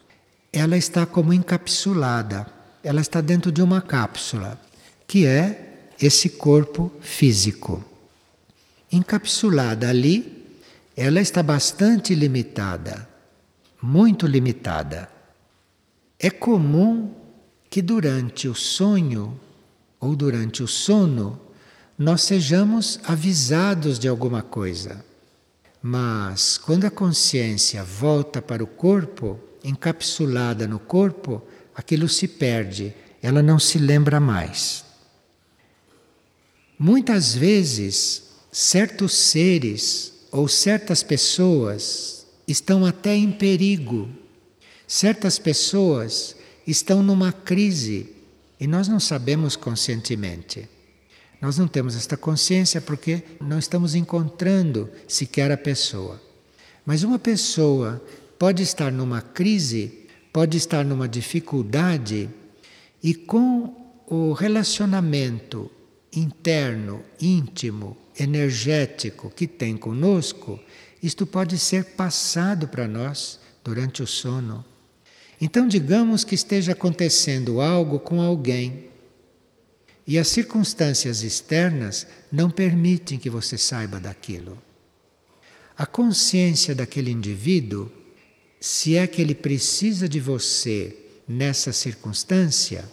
ela 0.59 0.77
está 0.77 1.05
como 1.05 1.33
encapsulada, 1.33 2.47
ela 2.83 3.01
está 3.01 3.21
dentro 3.21 3.51
de 3.51 3.63
uma 3.63 3.81
cápsula, 3.81 4.61
que 5.07 5.27
é 5.27 5.91
esse 6.01 6.31
corpo 6.31 6.93
físico. 7.01 7.85
Encapsulada 8.91 9.89
ali, 9.89 10.45
ela 10.97 11.21
está 11.21 11.43
bastante 11.43 12.15
limitada 12.15 13.09
muito 13.87 14.27
limitada. 14.27 15.09
É 16.19 16.31
comum 16.31 17.15
que 17.69 17.83
durante 17.83 18.49
o 18.49 18.55
sonho 18.55 19.39
ou 20.01 20.17
durante 20.17 20.63
o 20.63 20.67
sono 20.67 21.39
nós 21.99 22.23
sejamos 22.23 22.99
avisados 23.05 23.99
de 23.99 24.09
alguma 24.09 24.43
coisa. 24.43 25.05
Mas 25.81 26.59
quando 26.59 26.85
a 26.85 26.91
consciência 26.91 27.85
volta 27.85 28.43
para 28.43 28.63
o 28.63 28.67
corpo, 28.67 29.39
encapsulada 29.65 30.67
no 30.67 30.79
corpo, 30.79 31.43
aquilo 31.75 32.09
se 32.09 32.29
perde, 32.29 32.95
ela 33.23 33.43
não 33.43 33.59
se 33.59 33.79
lembra 33.79 34.21
mais. 34.21 34.85
Muitas 36.79 37.35
vezes, 37.35 38.25
certos 38.53 39.15
seres 39.15 40.13
ou 40.31 40.47
certas 40.47 41.03
pessoas 41.03 42.27
estão 42.47 42.85
até 42.85 43.15
em 43.15 43.33
perigo. 43.33 44.09
Certas 44.87 45.39
pessoas 45.39 46.37
estão 46.67 47.03
numa 47.03 47.33
crise 47.33 48.15
e 48.61 48.67
nós 48.67 48.89
não 48.89 49.01
sabemos 49.01 49.57
conscientemente. 49.57 50.69
Nós 51.41 51.59
não 51.59 51.69
temos 51.69 51.97
esta 51.97 52.17
consciência 52.17 52.81
porque 52.81 53.23
não 53.41 53.59
estamos 53.59 53.95
encontrando 53.95 54.91
sequer 55.07 55.51
a 55.51 55.57
pessoa. 55.57 56.21
Mas 56.85 57.03
uma 57.03 57.19
pessoa 57.19 58.03
pode 58.39 58.63
estar 58.63 58.93
numa 58.93 59.21
crise, 59.21 60.07
pode 60.33 60.57
estar 60.57 60.85
numa 60.85 61.09
dificuldade 61.09 62.29
e 63.03 63.15
com 63.15 63.75
o 64.07 64.33
relacionamento 64.33 65.71
interno, 66.13 67.03
íntimo, 67.21 67.97
energético 68.19 69.31
que 69.31 69.47
tem 69.47 69.77
conosco, 69.77 70.59
isto 71.03 71.27
pode 71.27 71.59
ser 71.59 71.85
passado 71.85 72.69
para 72.69 72.89
nós 72.89 73.39
durante 73.63 74.03
o 74.03 74.07
sono. 74.07 74.65
Então, 75.41 75.69
digamos 75.69 76.25
que 76.25 76.35
esteja 76.35 76.73
acontecendo 76.73 77.61
algo 77.61 77.99
com 77.99 78.23
alguém 78.23 78.87
e 80.07 80.19
as 80.19 80.29
circunstâncias 80.29 81.23
externas 81.23 82.07
não 82.31 82.49
permitem 82.49 83.19
que 83.19 83.29
você 83.29 83.59
saiba 83.59 84.01
daquilo. 84.01 84.63
A 85.77 85.85
consciência 85.85 86.75
daquele 86.75 87.11
indivíduo, 87.11 87.91
se 88.67 88.97
é 88.97 89.07
que 89.07 89.21
ele 89.23 89.35
precisa 89.35 90.09
de 90.09 90.21
você 90.21 90.97
nessa 91.29 91.73
circunstância, 91.73 92.85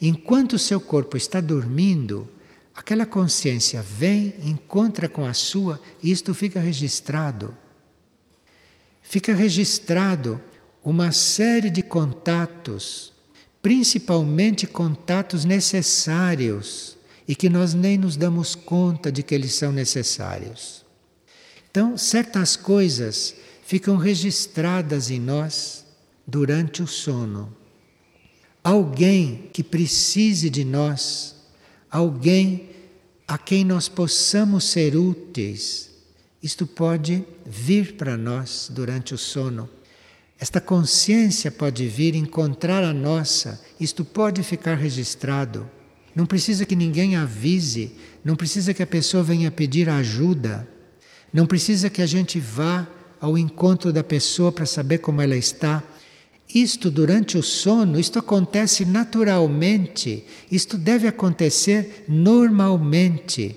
enquanto 0.00 0.54
o 0.54 0.58
seu 0.58 0.80
corpo 0.80 1.16
está 1.16 1.40
dormindo, 1.40 2.28
Aquela 2.74 3.04
consciência 3.04 3.82
vem, 3.82 4.34
encontra 4.42 5.08
com 5.08 5.26
a 5.26 5.34
sua 5.34 5.80
e 6.02 6.10
isto 6.10 6.32
fica 6.32 6.58
registrado. 6.58 7.56
Fica 9.02 9.34
registrado 9.34 10.40
uma 10.82 11.12
série 11.12 11.68
de 11.68 11.82
contatos, 11.82 13.12
principalmente 13.60 14.66
contatos 14.66 15.44
necessários 15.44 16.96
e 17.28 17.36
que 17.36 17.48
nós 17.48 17.74
nem 17.74 17.98
nos 17.98 18.16
damos 18.16 18.54
conta 18.54 19.12
de 19.12 19.22
que 19.22 19.34
eles 19.34 19.52
são 19.52 19.70
necessários. 19.70 20.84
Então, 21.70 21.96
certas 21.96 22.56
coisas 22.56 23.34
ficam 23.72 23.96
registradas 23.96 25.10
em 25.10 25.18
nós 25.18 25.86
durante 26.26 26.82
o 26.82 26.86
sono. 26.86 27.56
Alguém 28.62 29.48
que 29.50 29.62
precise 29.62 30.50
de 30.50 30.62
nós 30.62 31.36
alguém 31.90 32.68
a 33.26 33.38
quem 33.38 33.64
nós 33.64 33.88
possamos 33.88 34.64
ser 34.64 34.94
úteis. 34.94 35.88
Isto 36.42 36.66
pode 36.66 37.24
vir 37.46 37.94
para 37.96 38.14
nós 38.14 38.68
durante 38.70 39.14
o 39.14 39.18
sono. 39.18 39.66
Esta 40.38 40.60
consciência 40.60 41.50
pode 41.50 41.88
vir 41.88 42.14
encontrar 42.14 42.84
a 42.84 42.92
nossa, 42.92 43.58
isto 43.80 44.04
pode 44.04 44.42
ficar 44.42 44.74
registrado. 44.74 45.66
Não 46.14 46.26
precisa 46.26 46.66
que 46.66 46.76
ninguém 46.76 47.16
avise, 47.16 47.92
não 48.22 48.36
precisa 48.36 48.74
que 48.74 48.82
a 48.82 48.86
pessoa 48.86 49.22
venha 49.22 49.50
pedir 49.50 49.88
ajuda, 49.88 50.68
não 51.32 51.46
precisa 51.46 51.88
que 51.88 52.02
a 52.02 52.06
gente 52.06 52.38
vá 52.38 52.86
ao 53.22 53.38
encontro 53.38 53.92
da 53.92 54.02
pessoa 54.02 54.50
para 54.50 54.66
saber 54.66 54.98
como 54.98 55.22
ela 55.22 55.36
está. 55.36 55.80
Isto 56.52 56.90
durante 56.90 57.38
o 57.38 57.42
sono, 57.42 57.98
isto 58.00 58.18
acontece 58.18 58.84
naturalmente, 58.84 60.24
isto 60.50 60.76
deve 60.76 61.06
acontecer 61.06 62.04
normalmente. 62.08 63.54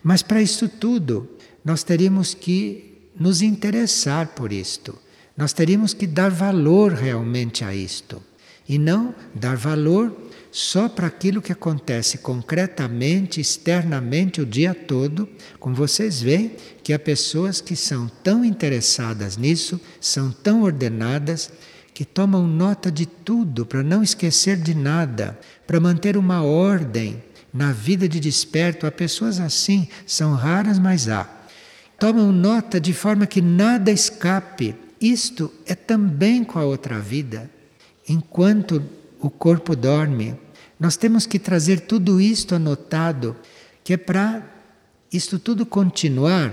Mas 0.00 0.22
para 0.22 0.40
isso 0.40 0.68
tudo, 0.68 1.28
nós 1.64 1.82
teríamos 1.82 2.34
que 2.34 3.08
nos 3.18 3.42
interessar 3.42 4.28
por 4.28 4.52
isto. 4.52 4.96
Nós 5.36 5.52
teríamos 5.52 5.92
que 5.92 6.06
dar 6.06 6.30
valor 6.30 6.92
realmente 6.92 7.64
a 7.64 7.74
isto. 7.74 8.22
E 8.68 8.78
não 8.78 9.12
dar 9.34 9.56
valor 9.56 10.16
só 10.52 10.86
para 10.86 11.06
aquilo 11.06 11.40
que 11.40 11.50
acontece 11.50 12.18
concretamente, 12.18 13.40
externamente 13.40 14.38
o 14.42 14.46
dia 14.46 14.74
todo, 14.74 15.26
como 15.58 15.74
vocês 15.74 16.20
veem 16.20 16.52
que 16.84 16.92
há 16.92 16.98
pessoas 16.98 17.62
que 17.62 17.74
são 17.74 18.06
tão 18.22 18.44
interessadas 18.44 19.38
nisso, 19.38 19.80
são 19.98 20.30
tão 20.30 20.62
ordenadas, 20.62 21.50
que 21.94 22.04
tomam 22.04 22.46
nota 22.46 22.90
de 22.90 23.06
tudo 23.06 23.64
para 23.64 23.82
não 23.82 24.02
esquecer 24.02 24.58
de 24.58 24.74
nada, 24.74 25.38
para 25.66 25.80
manter 25.80 26.18
uma 26.18 26.42
ordem 26.42 27.22
na 27.52 27.72
vida 27.72 28.06
de 28.08 28.20
desperto. 28.20 28.86
Há 28.86 28.90
pessoas 28.90 29.40
assim, 29.40 29.88
são 30.06 30.34
raras, 30.34 30.78
mas 30.78 31.08
há. 31.08 31.28
Tomam 31.98 32.30
nota 32.30 32.80
de 32.80 32.92
forma 32.92 33.26
que 33.26 33.40
nada 33.40 33.90
escape. 33.90 34.74
Isto 35.00 35.52
é 35.66 35.74
também 35.74 36.44
com 36.44 36.58
a 36.58 36.64
outra 36.64 36.98
vida. 36.98 37.50
Enquanto 38.08 38.82
o 39.20 39.30
corpo 39.30 39.76
dorme, 39.76 40.34
nós 40.82 40.96
temos 40.96 41.26
que 41.26 41.38
trazer 41.38 41.82
tudo 41.82 42.20
isto 42.20 42.56
anotado, 42.56 43.36
que 43.84 43.92
é 43.92 43.96
para 43.96 44.44
isto 45.12 45.38
tudo 45.38 45.64
continuar 45.64 46.52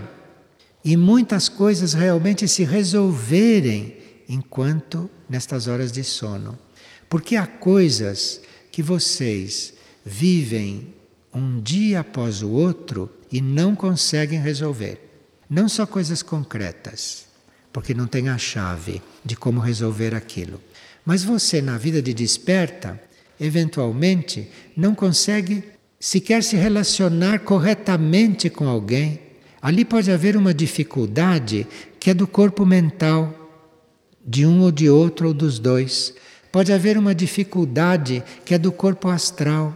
e 0.85 0.95
muitas 0.95 1.49
coisas 1.49 1.93
realmente 1.93 2.47
se 2.47 2.63
resolverem 2.63 3.97
enquanto 4.29 5.09
nestas 5.27 5.67
horas 5.67 5.91
de 5.91 6.03
sono. 6.03 6.59
Porque 7.09 7.35
há 7.35 7.47
coisas 7.47 8.39
que 8.71 8.83
vocês 8.83 9.73
vivem 10.05 10.93
um 11.33 11.59
dia 11.59 12.01
após 12.01 12.43
o 12.43 12.51
outro 12.51 13.09
e 13.31 13.41
não 13.41 13.75
conseguem 13.75 14.39
resolver. 14.39 15.09
Não 15.49 15.67
só 15.67 15.87
coisas 15.87 16.21
concretas, 16.21 17.25
porque 17.73 17.95
não 17.95 18.05
tem 18.05 18.29
a 18.29 18.37
chave 18.37 19.01
de 19.25 19.35
como 19.35 19.59
resolver 19.59 20.13
aquilo. 20.13 20.61
Mas 21.03 21.23
você, 21.23 21.63
na 21.63 21.79
vida 21.79 21.99
de 21.99 22.13
desperta, 22.13 23.08
eventualmente 23.39 24.47
não 24.75 24.93
consegue 24.93 25.63
sequer 25.99 26.43
se 26.43 26.55
relacionar 26.55 27.39
corretamente 27.39 28.49
com 28.49 28.67
alguém. 28.67 29.19
Ali 29.61 29.83
pode 29.83 30.11
haver 30.11 30.37
uma 30.37 30.53
dificuldade 30.53 31.67
que 31.99 32.09
é 32.09 32.13
do 32.13 32.25
corpo 32.27 32.65
mental 32.65 33.35
de 34.25 34.45
um 34.45 34.61
ou 34.61 34.71
de 34.71 34.89
outro 34.89 35.27
ou 35.27 35.33
dos 35.33 35.59
dois. 35.59 36.13
Pode 36.51 36.71
haver 36.71 36.97
uma 36.97 37.13
dificuldade 37.13 38.23
que 38.45 38.53
é 38.53 38.57
do 38.57 38.71
corpo 38.71 39.09
astral. 39.09 39.75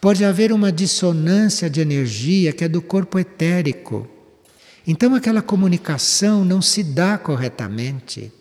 Pode 0.00 0.24
haver 0.24 0.52
uma 0.52 0.70
dissonância 0.70 1.68
de 1.68 1.80
energia 1.80 2.52
que 2.52 2.64
é 2.64 2.68
do 2.68 2.80
corpo 2.80 3.18
etérico. 3.18 4.08
Então 4.86 5.14
aquela 5.14 5.42
comunicação 5.42 6.44
não 6.44 6.62
se 6.62 6.82
dá 6.82 7.18
corretamente. 7.18 8.32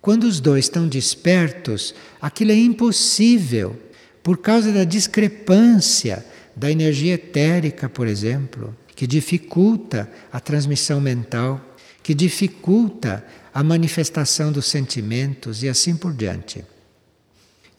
Quando 0.00 0.24
os 0.24 0.40
dois 0.40 0.66
estão 0.66 0.88
despertos, 0.88 1.94
aquilo 2.20 2.52
é 2.52 2.56
impossível 2.56 3.76
por 4.22 4.38
causa 4.38 4.72
da 4.72 4.84
discrepância 4.84 6.24
da 6.54 6.70
energia 6.70 7.14
etérica, 7.14 7.88
por 7.88 8.06
exemplo, 8.06 8.76
que 8.94 9.06
dificulta 9.06 10.10
a 10.32 10.40
transmissão 10.40 11.00
mental, 11.00 11.60
que 12.02 12.14
dificulta 12.14 13.24
a 13.52 13.62
manifestação 13.62 14.50
dos 14.50 14.66
sentimentos 14.66 15.62
e 15.62 15.68
assim 15.68 15.96
por 15.96 16.12
diante. 16.12 16.64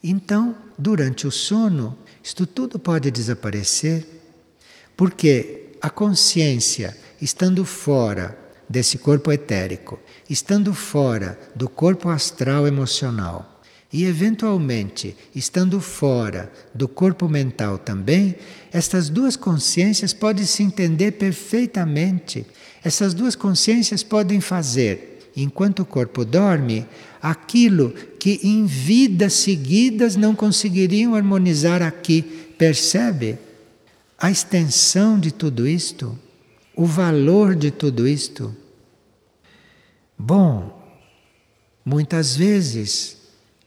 Então, 0.02 0.56
durante 0.78 1.26
o 1.26 1.30
sono, 1.30 1.96
isto 2.22 2.46
tudo 2.46 2.78
pode 2.78 3.10
desaparecer, 3.10 4.06
porque 4.96 5.68
a 5.80 5.90
consciência, 5.90 6.96
estando 7.20 7.64
fora 7.64 8.38
desse 8.68 8.98
corpo 8.98 9.30
etérico, 9.30 9.98
estando 10.30 10.72
fora 10.72 11.36
do 11.56 11.68
corpo 11.68 12.08
astral 12.08 12.68
emocional 12.68 13.60
e, 13.92 14.04
eventualmente, 14.04 15.16
estando 15.34 15.80
fora 15.80 16.50
do 16.72 16.86
corpo 16.86 17.28
mental 17.28 17.76
também, 17.76 18.36
estas 18.72 19.08
duas 19.08 19.34
consciências 19.34 20.12
podem 20.12 20.44
se 20.44 20.62
entender 20.62 21.12
perfeitamente. 21.12 22.46
Essas 22.84 23.12
duas 23.12 23.34
consciências 23.34 24.04
podem 24.04 24.40
fazer, 24.40 25.32
enquanto 25.36 25.80
o 25.80 25.84
corpo 25.84 26.24
dorme, 26.24 26.86
aquilo 27.20 27.90
que 28.20 28.38
em 28.44 28.64
vidas 28.64 29.32
seguidas 29.32 30.14
não 30.14 30.36
conseguiriam 30.36 31.16
harmonizar 31.16 31.82
aqui. 31.82 32.22
Percebe 32.56 33.36
a 34.16 34.30
extensão 34.30 35.18
de 35.18 35.32
tudo 35.32 35.66
isto? 35.66 36.16
O 36.76 36.86
valor 36.86 37.56
de 37.56 37.72
tudo 37.72 38.06
isto? 38.06 38.54
Bom, 40.22 40.78
muitas 41.82 42.36
vezes 42.36 43.16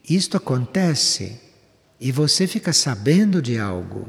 isto 0.08 0.36
acontece 0.36 1.40
e 1.98 2.12
você 2.12 2.46
fica 2.46 2.72
sabendo 2.72 3.42
de 3.42 3.58
algo. 3.58 4.08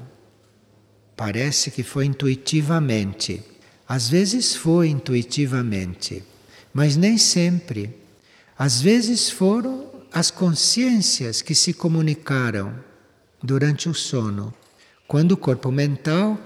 Parece 1.18 1.72
que 1.72 1.82
foi 1.82 2.06
intuitivamente. 2.06 3.42
Às 3.90 4.08
vezes 4.08 4.56
foi 4.56 4.90
intuitivamente, 4.90 6.22
mas 6.72 6.96
nem 6.96 7.18
sempre. 7.18 7.96
Às 8.56 8.80
vezes 8.80 9.28
foram 9.28 9.90
as 10.14 10.30
consciências 10.30 11.42
que 11.42 11.56
se 11.56 11.74
comunicaram 11.74 12.76
durante 13.42 13.90
o 13.90 13.94
sono, 13.94 14.54
quando 15.08 15.32
o 15.32 15.38
corpo 15.38 15.72
mental 15.72 16.40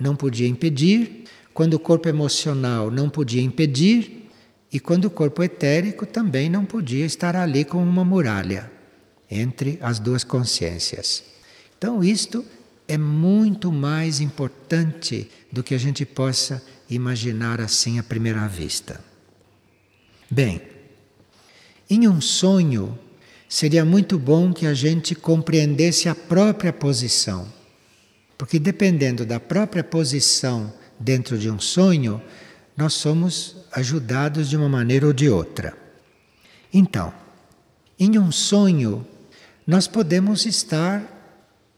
não 0.00 0.16
podia 0.16 0.48
impedir, 0.48 1.24
quando 1.52 1.74
o 1.74 1.78
corpo 1.78 2.08
emocional 2.08 2.90
não 2.90 3.10
podia 3.10 3.42
impedir 3.42 4.25
e 4.72 4.80
quando 4.80 5.06
o 5.06 5.10
corpo 5.10 5.42
etérico 5.42 6.04
também 6.04 6.50
não 6.50 6.64
podia 6.64 7.06
estar 7.06 7.36
ali 7.36 7.64
como 7.64 7.84
uma 7.84 8.04
muralha 8.04 8.70
entre 9.30 9.78
as 9.80 9.98
duas 9.98 10.24
consciências. 10.24 11.24
Então, 11.78 12.02
isto 12.02 12.44
é 12.88 12.96
muito 12.96 13.72
mais 13.72 14.20
importante 14.20 15.30
do 15.50 15.62
que 15.62 15.74
a 15.74 15.78
gente 15.78 16.04
possa 16.04 16.62
imaginar 16.88 17.60
assim 17.60 17.98
à 17.98 18.02
primeira 18.02 18.46
vista. 18.46 19.00
Bem, 20.30 20.60
em 21.88 22.08
um 22.08 22.20
sonho, 22.20 22.98
seria 23.48 23.84
muito 23.84 24.18
bom 24.18 24.52
que 24.52 24.66
a 24.66 24.74
gente 24.74 25.14
compreendesse 25.14 26.08
a 26.08 26.14
própria 26.14 26.72
posição. 26.72 27.52
Porque 28.36 28.58
dependendo 28.58 29.24
da 29.24 29.40
própria 29.40 29.82
posição 29.82 30.72
dentro 30.98 31.38
de 31.38 31.50
um 31.50 31.58
sonho, 31.58 32.20
nós 32.76 32.94
somos 32.94 33.56
ajudados 33.76 34.48
de 34.48 34.56
uma 34.56 34.70
maneira 34.70 35.06
ou 35.06 35.12
de 35.12 35.28
outra. 35.28 35.76
Então, 36.72 37.12
em 37.98 38.18
um 38.18 38.32
sonho, 38.32 39.06
nós 39.66 39.86
podemos 39.86 40.46
estar 40.46 41.04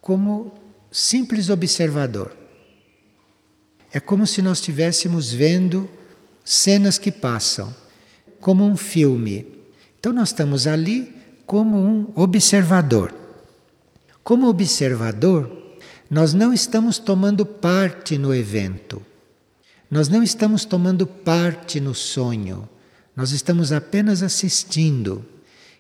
como 0.00 0.54
simples 0.92 1.50
observador. 1.50 2.36
É 3.92 3.98
como 3.98 4.28
se 4.28 4.40
nós 4.40 4.58
estivéssemos 4.58 5.32
vendo 5.32 5.90
cenas 6.44 6.98
que 6.98 7.10
passam, 7.10 7.74
como 8.40 8.64
um 8.64 8.76
filme. 8.76 9.44
Então, 9.98 10.12
nós 10.12 10.28
estamos 10.28 10.68
ali 10.68 11.12
como 11.44 11.76
um 11.78 12.12
observador. 12.14 13.12
Como 14.22 14.48
observador, 14.48 15.50
nós 16.08 16.32
não 16.32 16.52
estamos 16.52 17.00
tomando 17.00 17.44
parte 17.44 18.16
no 18.16 18.32
evento. 18.32 19.04
Nós 19.90 20.08
não 20.08 20.22
estamos 20.22 20.66
tomando 20.66 21.06
parte 21.06 21.80
no 21.80 21.94
sonho, 21.94 22.68
nós 23.16 23.32
estamos 23.32 23.72
apenas 23.72 24.22
assistindo. 24.22 25.24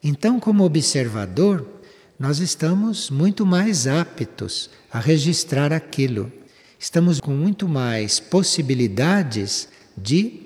Então, 0.02 0.40
como 0.40 0.64
observador, 0.64 1.66
nós 2.18 2.38
estamos 2.38 3.10
muito 3.10 3.44
mais 3.44 3.86
aptos 3.86 4.70
a 4.90 4.98
registrar 4.98 5.72
aquilo. 5.72 6.32
Estamos 6.78 7.20
com 7.20 7.32
muito 7.32 7.68
mais 7.68 8.18
possibilidades 8.18 9.68
de 9.96 10.42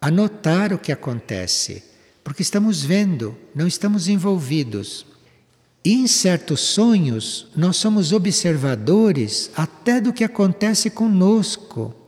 anotar 0.00 0.72
o 0.72 0.78
que 0.78 0.92
acontece, 0.92 1.82
porque 2.22 2.42
estamos 2.42 2.82
vendo, 2.82 3.36
não 3.54 3.66
estamos 3.66 4.08
envolvidos. 4.08 5.04
E 5.84 5.94
em 5.94 6.06
certos 6.06 6.60
sonhos, 6.60 7.48
nós 7.56 7.76
somos 7.76 8.12
observadores 8.12 9.50
até 9.56 10.00
do 10.00 10.12
que 10.12 10.22
acontece 10.22 10.90
conosco. 10.90 11.99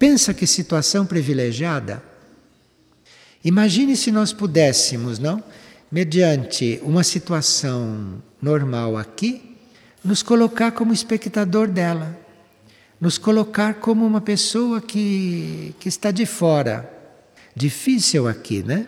Pensa 0.00 0.32
que 0.32 0.46
situação 0.46 1.04
privilegiada. 1.04 2.02
Imagine 3.44 3.94
se 3.94 4.10
nós 4.10 4.32
pudéssemos, 4.32 5.18
não, 5.18 5.44
mediante 5.92 6.80
uma 6.82 7.04
situação 7.04 8.22
normal 8.40 8.96
aqui, 8.96 9.58
nos 10.02 10.22
colocar 10.22 10.72
como 10.72 10.94
espectador 10.94 11.68
dela, 11.68 12.18
nos 12.98 13.18
colocar 13.18 13.74
como 13.74 14.06
uma 14.06 14.22
pessoa 14.22 14.80
que, 14.80 15.74
que 15.78 15.90
está 15.90 16.10
de 16.10 16.24
fora. 16.24 16.90
Difícil 17.54 18.26
aqui, 18.26 18.62
né? 18.62 18.86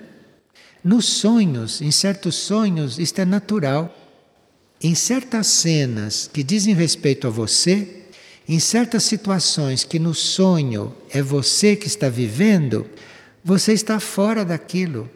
Nos 0.82 1.04
sonhos, 1.04 1.82
em 1.82 1.90
certos 1.90 2.36
sonhos, 2.36 2.98
isto 2.98 3.20
é 3.20 3.26
natural. 3.26 3.94
Em 4.82 4.94
certas 4.94 5.46
cenas 5.48 6.26
que 6.32 6.42
dizem 6.42 6.74
respeito 6.74 7.26
a 7.26 7.30
você, 7.30 8.01
em 8.48 8.58
certas 8.58 9.04
situações 9.04 9.84
que 9.84 9.98
no 9.98 10.14
sonho 10.14 10.94
é 11.10 11.22
você 11.22 11.76
que 11.76 11.86
está 11.86 12.08
vivendo, 12.08 12.86
você 13.44 13.72
está 13.72 14.00
fora 14.00 14.44
daquilo. 14.44 15.08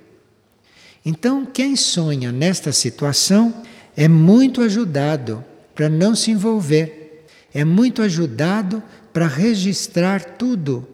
Então, 1.05 1.45
quem 1.45 1.77
sonha 1.77 2.33
nesta 2.33 2.73
situação 2.73 3.63
é 3.97 4.09
muito 4.09 4.61
ajudado 4.61 5.45
para 5.75 5.89
não 5.89 6.15
se 6.15 6.31
envolver, 6.31 7.27
é 7.53 7.65
muito 7.65 8.03
ajudado 8.03 8.83
para 9.13 9.27
registrar 9.27 10.23
tudo 10.23 10.87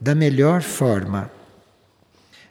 da 0.00 0.14
melhor 0.14 0.62
forma. 0.62 1.30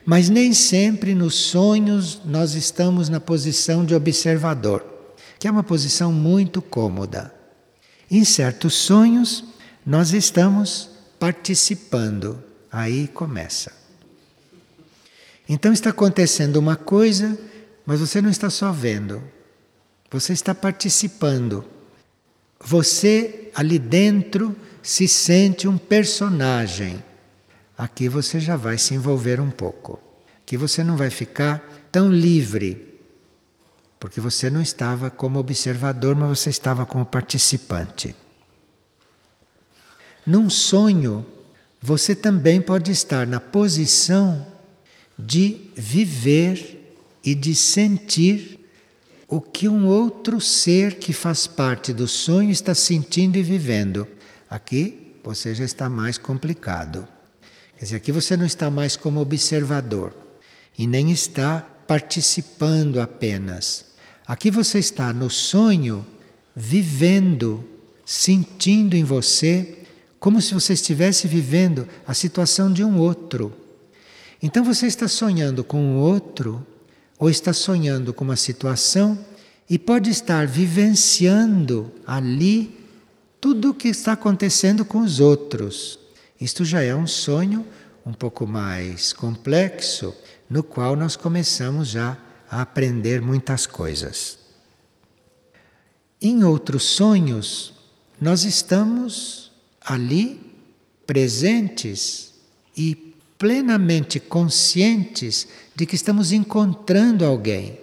Mas 0.06 0.30
nem 0.30 0.54
sempre 0.54 1.16
nos 1.16 1.36
sonhos 1.36 2.22
nós 2.24 2.54
estamos 2.54 3.10
na 3.10 3.20
posição 3.20 3.84
de 3.84 3.96
observador, 3.96 4.86
que 5.40 5.48
é 5.48 5.52
uma 5.52 5.64
posição 5.64 6.12
muito 6.12 6.62
cômoda. 6.62 7.35
Em 8.10 8.24
certos 8.24 8.74
sonhos, 8.74 9.44
nós 9.86 10.14
estamos 10.14 10.90
participando. 11.20 12.44
Aí 12.72 13.08
começa. 13.08 13.72
Então 15.48 15.72
está 15.72 15.92
acontecendo 15.92 16.58
uma 16.58 16.76
coisa, 16.76 17.38
mas 17.86 18.00
você 18.00 18.22
não 18.22 18.30
está 18.30 18.50
só 18.50 18.72
vendo, 18.72 19.22
você 20.10 20.34
está 20.34 20.56
participando. 20.56 21.64
Você 22.60 23.52
ali 23.54 23.78
dentro 23.78 24.56
se 24.82 25.08
sente 25.08 25.68
um 25.68 25.78
personagem. 25.78 27.04
Aqui 27.78 28.10
você 28.10 28.40
já 28.40 28.56
vai 28.56 28.78
se 28.78 28.94
envolver 28.94 29.40
um 29.40 29.52
pouco. 29.52 30.00
Aqui 30.42 30.58
você 30.58 30.84
não 30.84 30.98
vai 30.98 31.10
ficar 31.10 31.88
tão 31.92 32.12
livre 32.12 32.95
porque 34.06 34.22
você 34.22 34.52
não 34.52 34.62
estava 34.62 35.10
como 35.10 35.40
observador, 35.40 36.16
mas 36.16 36.38
você 36.38 36.52
estava 36.52 36.86
como 36.86 37.04
participante. 37.04 38.16
Num 40.24 40.48
sonho, 40.48 41.26
você 41.82 42.14
também 42.14 42.62
pode 42.62 42.92
estar 42.92 43.26
na 43.26 43.40
posição 43.40 44.46
de 45.18 45.72
viver 45.76 46.96
e 47.24 47.34
de 47.34 47.56
sentir 47.56 48.60
o 49.28 49.42
que 49.42 49.68
um 49.68 49.88
outro 49.88 50.40
ser 50.40 51.00
que 51.00 51.12
faz 51.12 51.48
parte 51.48 51.92
do 51.92 52.08
sonho 52.08 52.52
está 52.52 52.76
sentindo 52.76 53.40
e 53.40 53.42
vivendo. 53.42 54.08
Aqui 54.48 55.16
você 55.24 55.56
já 55.56 55.66
está 55.66 55.90
mais 55.90 56.20
complicado. 56.20 57.08
Quer 57.80 57.86
dizer, 57.86 57.96
aqui 57.96 58.12
você 58.12 58.38
não 58.38 58.46
está 58.46 58.70
mais 58.70 58.96
como 58.96 59.20
observador 59.20 60.14
e 60.78 60.86
nem 60.86 61.10
está 61.10 61.60
participando 61.88 63.02
apenas. 63.02 63.95
Aqui 64.28 64.50
você 64.50 64.80
está 64.80 65.14
no 65.14 65.30
sonho, 65.30 66.06
vivendo, 66.56 67.64
sentindo 68.04 68.96
em 68.96 69.04
você, 69.04 69.80
como 70.20 70.42
se 70.42 70.54
você 70.54 70.74
estivesse 70.74 71.28
vivendo 71.28 71.88
a 72.08 72.14
situação 72.14 72.74
de 72.74 72.84
um 72.84 72.98
outro. 72.98 73.54
Então 74.42 74.64
você 74.64 74.88
está 74.88 75.08
sonhando 75.08 75.64
com 75.64 75.96
o 75.96 76.00
outro, 76.00 76.66
ou 77.20 77.30
está 77.30 77.54
sonhando 77.54 78.14
com 78.14 78.24
uma 78.24 78.36
situação, 78.36 79.18
e 79.70 79.78
pode 79.78 80.10
estar 80.10 80.48
vivenciando 80.48 81.92
ali 82.06 82.76
tudo 83.40 83.70
o 83.70 83.74
que 83.76 83.90
está 83.90 84.14
acontecendo 84.14 84.84
com 84.84 85.02
os 85.02 85.20
outros. 85.20 86.00
Isto 86.42 86.66
já 86.66 86.82
é 86.82 86.96
um 86.96 87.06
sonho 87.06 87.64
um 88.04 88.14
pouco 88.14 88.48
mais 88.48 89.14
complexo, 89.14 90.16
no 90.50 90.64
qual 90.64 90.96
nós 90.96 91.16
começamos 91.16 91.90
já 91.90 92.18
a 92.56 92.62
aprender 92.62 93.22
muitas 93.22 93.68
coisas. 93.68 94.40
Em 96.22 96.42
outros 96.46 96.84
sonhos, 96.84 97.74
nós 98.20 98.46
estamos 98.46 99.52
ali 99.82 100.40
presentes 101.06 102.34
e 102.76 102.96
plenamente 103.38 104.22
conscientes 104.22 105.50
de 105.76 105.86
que 105.86 105.96
estamos 105.96 106.32
encontrando 106.32 107.26
alguém. 107.26 107.78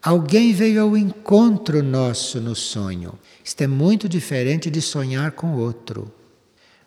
Alguém 0.00 0.52
veio 0.52 0.80
ao 0.80 0.96
encontro 0.96 1.82
nosso 1.82 2.40
no 2.40 2.54
sonho. 2.54 3.18
Isto 3.44 3.62
é 3.62 3.66
muito 3.66 4.08
diferente 4.08 4.70
de 4.70 4.80
sonhar 4.80 5.32
com 5.32 5.56
outro. 5.56 6.14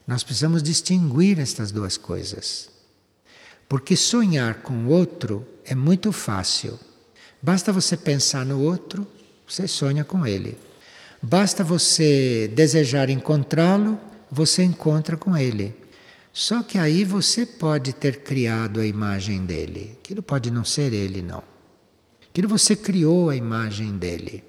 Nós 0.07 0.23
precisamos 0.23 0.63
distinguir 0.63 1.39
estas 1.39 1.73
duas 1.73 1.97
coisas. 1.97 2.69
Porque 3.67 3.97
sonhar 3.97 4.61
com 4.61 4.87
outro 4.87 5.45
é 5.65 5.75
muito 5.75 6.13
fácil. 6.13 6.79
Basta 7.41 7.73
você 7.73 7.97
pensar 7.97 8.45
no 8.45 8.61
outro, 8.61 9.07
você 9.47 9.67
sonha 9.67 10.03
com 10.03 10.25
ele. 10.27 10.57
Basta 11.21 11.63
você 11.63 12.51
desejar 12.53 13.09
encontrá-lo, 13.09 13.99
você 14.31 14.63
encontra 14.63 15.17
com 15.17 15.35
ele. 15.35 15.75
Só 16.33 16.63
que 16.63 16.77
aí 16.77 17.03
você 17.03 17.45
pode 17.45 17.93
ter 17.93 18.23
criado 18.23 18.79
a 18.79 18.85
imagem 18.85 19.45
dele. 19.45 19.97
Aquilo 19.99 20.21
pode 20.23 20.49
não 20.49 20.63
ser 20.63 20.93
ele, 20.93 21.21
não. 21.21 21.43
Aquilo 22.29 22.47
você 22.47 22.75
criou 22.75 23.29
a 23.29 23.35
imagem 23.35 23.97
dele. 23.97 24.43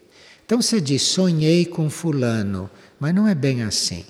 Então 0.45 0.63
você 0.63 0.81
diz: 0.81 1.03
sonhei 1.03 1.67
com 1.67 1.91
Fulano, 1.91 2.71
mas 3.01 3.15
não 3.15 3.27
é 3.27 3.35
bem 3.35 3.63
assim. 3.63 4.05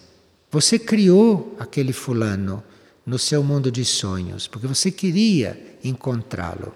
Você 0.50 0.78
criou 0.78 1.56
aquele 1.58 1.92
Fulano 1.92 2.62
no 3.06 3.18
seu 3.18 3.42
mundo 3.42 3.70
de 3.70 3.84
sonhos, 3.84 4.46
porque 4.46 4.66
você 4.66 4.90
queria 4.90 5.78
encontrá-lo. 5.82 6.74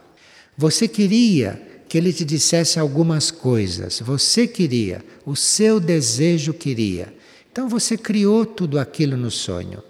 Você 0.56 0.88
queria 0.88 1.75
que 1.88 1.96
ele 1.96 2.12
te 2.12 2.24
dissesse 2.24 2.78
algumas 2.78 3.30
coisas, 3.30 4.00
você 4.00 4.46
queria, 4.46 5.04
o 5.24 5.36
seu 5.36 5.78
desejo 5.78 6.52
queria. 6.52 7.14
Então 7.50 7.68
você 7.68 7.96
criou 7.96 8.44
tudo 8.44 8.78
aquilo 8.78 9.16
no 9.16 9.30
sonho. 9.30 9.82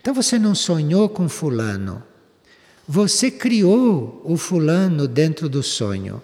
Então 0.00 0.12
você 0.12 0.38
não 0.38 0.54
sonhou 0.54 1.08
com 1.08 1.28
Fulano. 1.28 2.02
Você 2.86 3.30
criou 3.30 4.20
o 4.24 4.36
Fulano 4.36 5.08
dentro 5.08 5.48
do 5.48 5.62
sonho. 5.62 6.22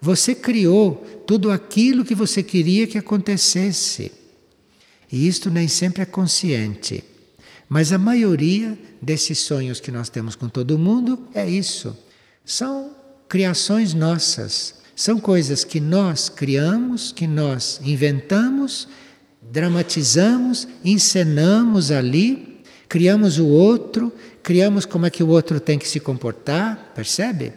Você 0.00 0.34
criou 0.34 1.04
tudo 1.26 1.50
aquilo 1.50 2.04
que 2.04 2.14
você 2.14 2.42
queria 2.42 2.86
que 2.86 2.98
acontecesse. 2.98 4.12
E 5.10 5.26
isto 5.26 5.50
nem 5.50 5.66
sempre 5.66 6.02
é 6.02 6.06
consciente. 6.06 7.02
Mas 7.68 7.92
a 7.92 7.98
maioria 7.98 8.78
desses 9.02 9.38
sonhos 9.38 9.80
que 9.80 9.90
nós 9.90 10.08
temos 10.08 10.36
com 10.36 10.48
todo 10.48 10.78
mundo 10.78 11.18
é 11.34 11.48
isso. 11.48 11.96
São 12.44 12.95
criações 13.28 13.94
nossas. 13.94 14.74
São 14.94 15.20
coisas 15.20 15.64
que 15.64 15.78
nós 15.80 16.28
criamos, 16.28 17.12
que 17.12 17.26
nós 17.26 17.80
inventamos, 17.84 18.88
dramatizamos, 19.42 20.66
encenamos 20.84 21.90
ali, 21.90 22.62
criamos 22.88 23.38
o 23.38 23.46
outro, 23.46 24.12
criamos 24.42 24.86
como 24.86 25.06
é 25.06 25.10
que 25.10 25.22
o 25.22 25.28
outro 25.28 25.60
tem 25.60 25.78
que 25.78 25.88
se 25.88 26.00
comportar, 26.00 26.92
percebe? 26.94 27.52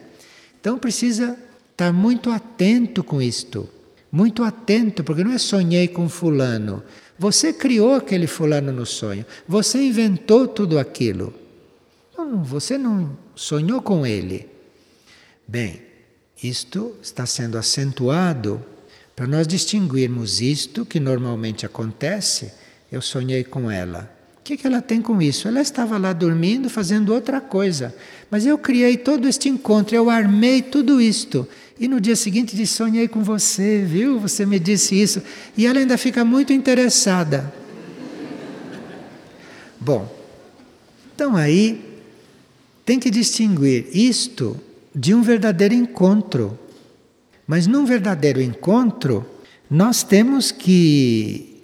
Então 0.60 0.78
precisa 0.78 1.36
estar 1.72 1.92
muito 1.92 2.30
atento 2.30 3.02
com 3.02 3.22
isto. 3.22 3.68
Muito 4.12 4.42
atento, 4.42 5.04
porque 5.04 5.22
não 5.22 5.32
é 5.32 5.38
sonhei 5.38 5.86
com 5.86 6.08
fulano. 6.08 6.82
Você 7.18 7.52
criou 7.52 7.94
aquele 7.94 8.26
fulano 8.26 8.72
no 8.72 8.84
sonho. 8.84 9.24
Você 9.46 9.80
inventou 9.80 10.48
tudo 10.48 10.78
aquilo. 10.78 11.32
Não, 12.16 12.42
você 12.42 12.76
não 12.76 13.16
sonhou 13.34 13.80
com 13.80 14.04
ele. 14.04 14.48
Bem, 15.50 15.82
isto 16.40 16.94
está 17.02 17.26
sendo 17.26 17.58
acentuado 17.58 18.64
para 19.16 19.26
nós 19.26 19.48
distinguirmos 19.48 20.40
isto 20.40 20.86
que 20.86 21.00
normalmente 21.00 21.66
acontece. 21.66 22.52
Eu 22.90 23.02
sonhei 23.02 23.42
com 23.42 23.68
ela. 23.68 24.08
O 24.38 24.42
que, 24.44 24.56
que 24.56 24.64
ela 24.64 24.80
tem 24.80 25.02
com 25.02 25.20
isso? 25.20 25.48
Ela 25.48 25.60
estava 25.60 25.98
lá 25.98 26.12
dormindo, 26.12 26.70
fazendo 26.70 27.12
outra 27.12 27.40
coisa. 27.40 27.92
Mas 28.30 28.46
eu 28.46 28.56
criei 28.56 28.96
todo 28.96 29.26
este 29.26 29.48
encontro, 29.48 29.96
eu 29.96 30.08
armei 30.08 30.62
tudo 30.62 31.00
isto. 31.00 31.48
E 31.80 31.88
no 31.88 32.00
dia 32.00 32.14
seguinte 32.14 32.54
disse: 32.54 32.74
Sonhei 32.74 33.08
com 33.08 33.24
você, 33.24 33.82
viu? 33.84 34.20
Você 34.20 34.46
me 34.46 34.60
disse 34.60 34.94
isso. 34.94 35.20
E 35.56 35.66
ela 35.66 35.80
ainda 35.80 35.98
fica 35.98 36.24
muito 36.24 36.52
interessada. 36.52 37.52
Bom, 39.80 40.08
então 41.12 41.34
aí 41.34 42.00
tem 42.84 43.00
que 43.00 43.10
distinguir 43.10 43.88
isto 43.92 44.69
de 44.94 45.14
um 45.14 45.22
verdadeiro 45.22 45.74
encontro. 45.74 46.58
Mas 47.46 47.66
num 47.66 47.84
verdadeiro 47.84 48.40
encontro, 48.40 49.26
nós 49.68 50.02
temos 50.02 50.50
que, 50.50 51.62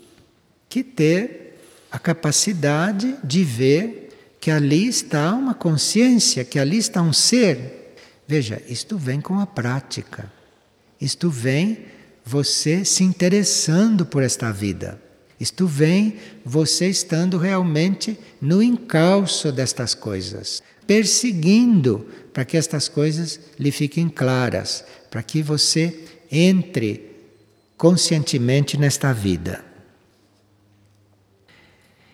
que 0.68 0.82
ter 0.82 1.58
a 1.90 1.98
capacidade 1.98 3.16
de 3.22 3.44
ver 3.44 4.36
que 4.40 4.50
ali 4.50 4.86
está 4.86 5.32
uma 5.34 5.54
consciência, 5.54 6.44
que 6.44 6.58
ali 6.58 6.78
está 6.78 7.02
um 7.02 7.12
ser 7.12 7.76
Veja, 8.26 8.60
isto 8.68 8.98
vem 8.98 9.20
com 9.20 9.38
a 9.38 9.46
prática. 9.46 10.30
Isto 11.00 11.30
vem 11.30 11.78
você 12.24 12.84
se 12.84 13.04
interessando 13.04 14.04
por 14.04 14.22
esta 14.22 14.50
vida. 14.50 15.00
Isto 15.38 15.66
vem 15.66 16.16
você 16.44 16.88
estando 16.88 17.38
realmente 17.38 18.18
no 18.40 18.62
encalço 18.62 19.52
destas 19.52 19.94
coisas, 19.94 20.62
perseguindo 20.86 22.06
para 22.36 22.44
que 22.44 22.58
estas 22.58 22.86
coisas 22.86 23.40
lhe 23.58 23.72
fiquem 23.72 24.10
claras, 24.10 24.84
para 25.08 25.22
que 25.22 25.42
você 25.42 26.04
entre 26.30 27.10
conscientemente 27.78 28.76
nesta 28.76 29.10
vida. 29.10 29.64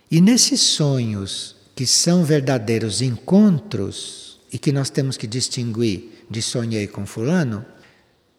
E 0.09 0.21
nesses 0.21 0.61
sonhos 0.61 1.57
que 1.75 1.85
são 1.85 2.23
verdadeiros 2.23 3.03
encontros, 3.03 4.39
e 4.53 4.59
que 4.59 4.71
nós 4.71 4.91
temos 4.91 5.17
que 5.17 5.27
distinguir 5.27 6.25
de 6.31 6.41
sonhei 6.41 6.87
com 6.87 7.05
fulano, 7.05 7.67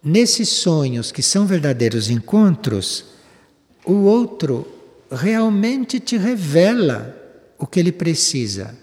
nesses 0.02 0.48
sonhos 0.48 1.12
que 1.12 1.22
são 1.22 1.46
verdadeiros 1.46 2.10
encontros, 2.10 3.08
o 3.86 4.04
outro 4.04 4.66
realmente 5.12 6.00
te 6.00 6.16
revela 6.16 7.14
o 7.58 7.68
que 7.68 7.78
ele 7.78 7.92
precisa, 7.92 8.74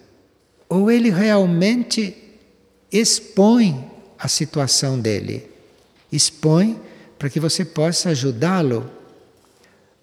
ou 0.68 0.90
ele 0.90 1.09
realmente 1.09 2.28
expõe 2.93 3.91
a 4.18 4.28
situação 4.28 4.99
dele, 4.99 5.47
expõe 6.11 6.78
para 7.18 7.30
que 7.30 7.38
você 7.38 7.64
possa 7.64 8.11
ajudá-lo, 8.11 8.91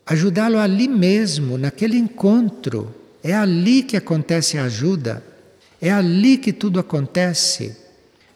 ajudá-lo 0.06 0.58
ali 0.58 0.88
mesmo, 0.88 1.58
naquele 1.58 1.98
encontro. 1.98 2.94
É 3.24 3.34
ali 3.34 3.84
que 3.84 3.98
acontece 3.98 4.58
a 4.58 4.66
ajuda. 4.66 5.24
É 5.82 5.92
ali 5.92 6.38
que 6.38 6.54
tudo 6.54 6.80
acontece. 6.80 7.76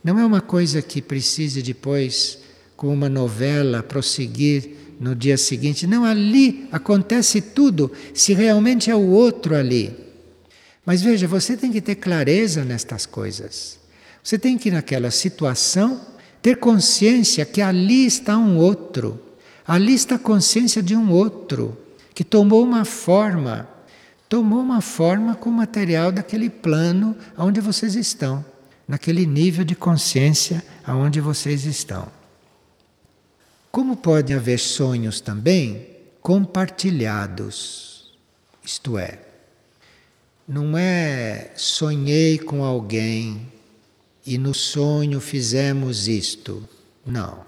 Não 0.04 0.20
é 0.20 0.26
uma 0.26 0.41
coisa 0.41 0.82
que 0.82 1.02
precise 1.02 1.62
depois, 1.62 2.39
como 2.76 2.93
uma 2.93 3.10
novela, 3.10 3.84
prosseguir 3.84 4.72
no 4.99 5.16
dia 5.16 5.38
seguinte. 5.38 5.88
Não, 5.88 6.04
ali 6.04 6.68
acontece 6.72 7.41
tudo, 7.41 7.91
se 8.14 8.34
realmente 8.34 8.89
é 8.91 8.95
o 8.95 9.10
outro 9.10 9.56
ali. 9.56 9.95
Mas 10.86 11.02
veja, 11.02 11.28
você 11.28 11.56
tem 11.56 11.72
que 11.72 11.82
ter 11.82 11.95
clareza 11.95 12.64
nestas 12.66 13.06
coisas. 13.06 13.81
Você 14.24 14.38
tem 14.38 14.57
que, 14.57 14.72
naquela 14.72 15.11
situação, 15.11 16.01
ter 16.41 16.57
consciência 16.57 17.45
que 17.45 17.61
ali 17.61 18.05
está 18.05 18.38
um 18.38 18.57
outro. 18.57 19.19
Ali 19.67 19.93
está 19.93 20.15
a 20.15 20.19
consciência 20.19 20.82
de 20.82 20.95
um 20.95 21.11
outro, 21.11 21.78
que 22.13 22.24
tomou 22.24 22.63
uma 22.63 22.86
forma 22.86 23.67
tomou 24.32 24.61
uma 24.61 24.80
forma 24.80 25.36
com 25.36 25.49
o 25.49 25.51
material 25.51 26.09
daquele 26.09 26.49
plano 26.49 27.17
onde 27.38 27.59
vocês 27.59 27.95
estão, 27.95 28.45
naquele 28.88 29.26
nível 29.26 29.65
de 29.65 29.76
consciência 29.76 30.63
aonde 30.86 31.19
vocês 31.19 31.65
estão. 31.65 32.07
Como 33.69 33.97
podem 33.97 34.38
haver 34.38 34.57
sonhos 34.57 35.19
também 35.19 35.86
compartilhados? 36.22 38.17
Isto 38.63 38.97
é, 38.97 39.19
não 40.47 40.78
é 40.78 41.51
sonhei 41.57 42.38
com 42.38 42.63
alguém 42.63 43.51
e 44.26 44.38
no 44.38 44.53
sonho 44.53 45.19
fizemos 45.19 46.07
isto. 46.07 46.67
Não. 47.05 47.43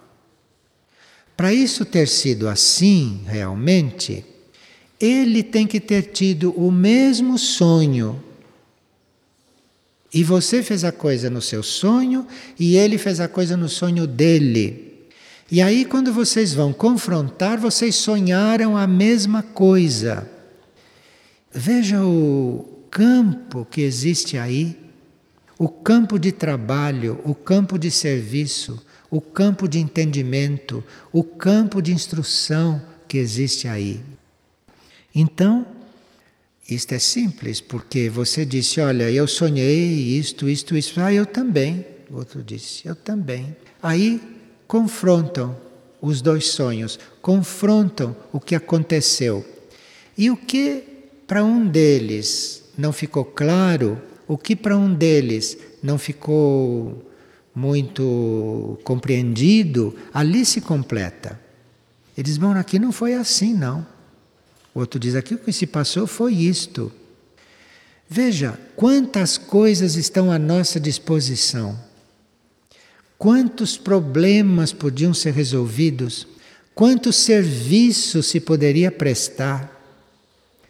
para 1.38 1.54
isso 1.54 1.86
ter 1.86 2.08
sido 2.08 2.48
assim 2.48 3.22
realmente, 3.26 4.26
ele 5.00 5.44
tem 5.44 5.68
que 5.68 5.80
ter 5.80 6.04
tido 6.12 6.52
o 6.52 6.72
mesmo 6.72 7.38
sonho. 7.38 8.24
E 10.14 10.24
você 10.24 10.62
fez 10.64 10.84
a 10.84 10.92
coisa 10.92 11.30
no 11.30 11.42
seu 11.42 11.64
sonho 11.64 12.28
e 12.60 12.76
ele 12.76 12.98
fez 12.98 13.20
a 13.20 13.28
coisa 13.28 13.58
no 13.58 13.68
sonho 13.68 14.06
dele. 14.08 14.94
E 15.52 15.62
aí, 15.62 15.86
quando 15.86 16.14
vocês 16.14 16.54
vão 16.54 16.72
confrontar, 16.72 17.60
vocês 17.60 17.96
sonharam 17.96 18.78
a 18.78 18.88
mesma 18.88 19.44
coisa. 19.44 20.30
Veja 21.52 22.04
o 22.04 22.86
campo 22.90 23.68
que 23.70 23.82
existe 23.82 24.38
aí, 24.38 24.78
o 25.58 25.68
campo 25.68 26.18
de 26.18 26.32
trabalho, 26.32 27.20
o 27.24 27.36
campo 27.36 27.78
de 27.78 27.92
serviço, 27.92 28.84
o 29.10 29.22
campo 29.22 29.68
de 29.68 29.80
entendimento, 29.80 30.84
o 31.12 31.24
campo 31.24 31.82
de 31.82 31.94
instrução 31.94 32.82
que 33.08 33.18
existe 33.18 33.68
aí. 33.68 34.02
Então, 35.14 35.66
isto 36.68 36.94
é 36.94 37.00
simples, 37.00 37.62
porque 37.62 38.10
você 38.10 38.46
disse: 38.46 38.82
Olha, 38.82 39.12
eu 39.12 39.28
sonhei 39.28 40.18
isto, 40.18 40.50
isto, 40.50 40.76
isso. 40.76 41.00
Ah, 41.00 41.14
eu 41.14 41.26
também. 41.26 41.86
O 42.10 42.16
outro 42.16 42.42
disse: 42.42 42.88
Eu 42.88 42.96
também. 42.96 43.56
Aí 43.82 44.22
confrontam 44.68 45.56
os 46.02 46.22
dois 46.22 46.48
sonhos, 46.48 47.00
confrontam 47.22 48.16
o 48.32 48.40
que 48.40 48.56
aconteceu. 48.56 49.46
E 50.18 50.32
o 50.32 50.38
que 50.38 50.84
para 51.28 51.44
um 51.44 51.68
deles 51.68 52.64
não 52.78 52.92
ficou 52.92 53.24
claro, 53.24 54.02
o 54.28 54.38
que 54.38 54.56
para 54.56 54.78
um 54.78 54.94
deles 54.94 55.58
não 55.82 55.98
ficou 55.98 57.12
muito 57.56 58.80
compreendido, 58.84 59.96
ali 60.14 60.46
se 60.46 60.62
completa. 60.62 61.40
Eles 62.18 62.38
vão 62.38 62.52
aqui 62.52 62.80
não 62.80 62.92
foi 62.92 63.14
assim, 63.14 63.54
não. 63.54 63.86
O 64.74 64.80
outro 64.80 65.00
diz 65.00 65.16
aqui 65.16 65.36
o 65.36 65.38
que 65.38 65.52
se 65.52 65.68
passou 65.68 66.08
foi 66.08 66.34
isto. 66.34 66.92
Veja 68.10 68.60
quantas 68.76 69.38
coisas 69.38 69.96
estão 69.96 70.32
à 70.32 70.40
nossa 70.40 70.80
disposição. 70.80 71.80
Quantos 73.18 73.78
problemas 73.78 74.74
podiam 74.74 75.14
ser 75.14 75.34
resolvidos? 75.34 76.28
Quantos 76.76 77.16
serviços 77.18 78.28
se 78.28 78.40
poderia 78.40 78.92
prestar? 78.92 79.72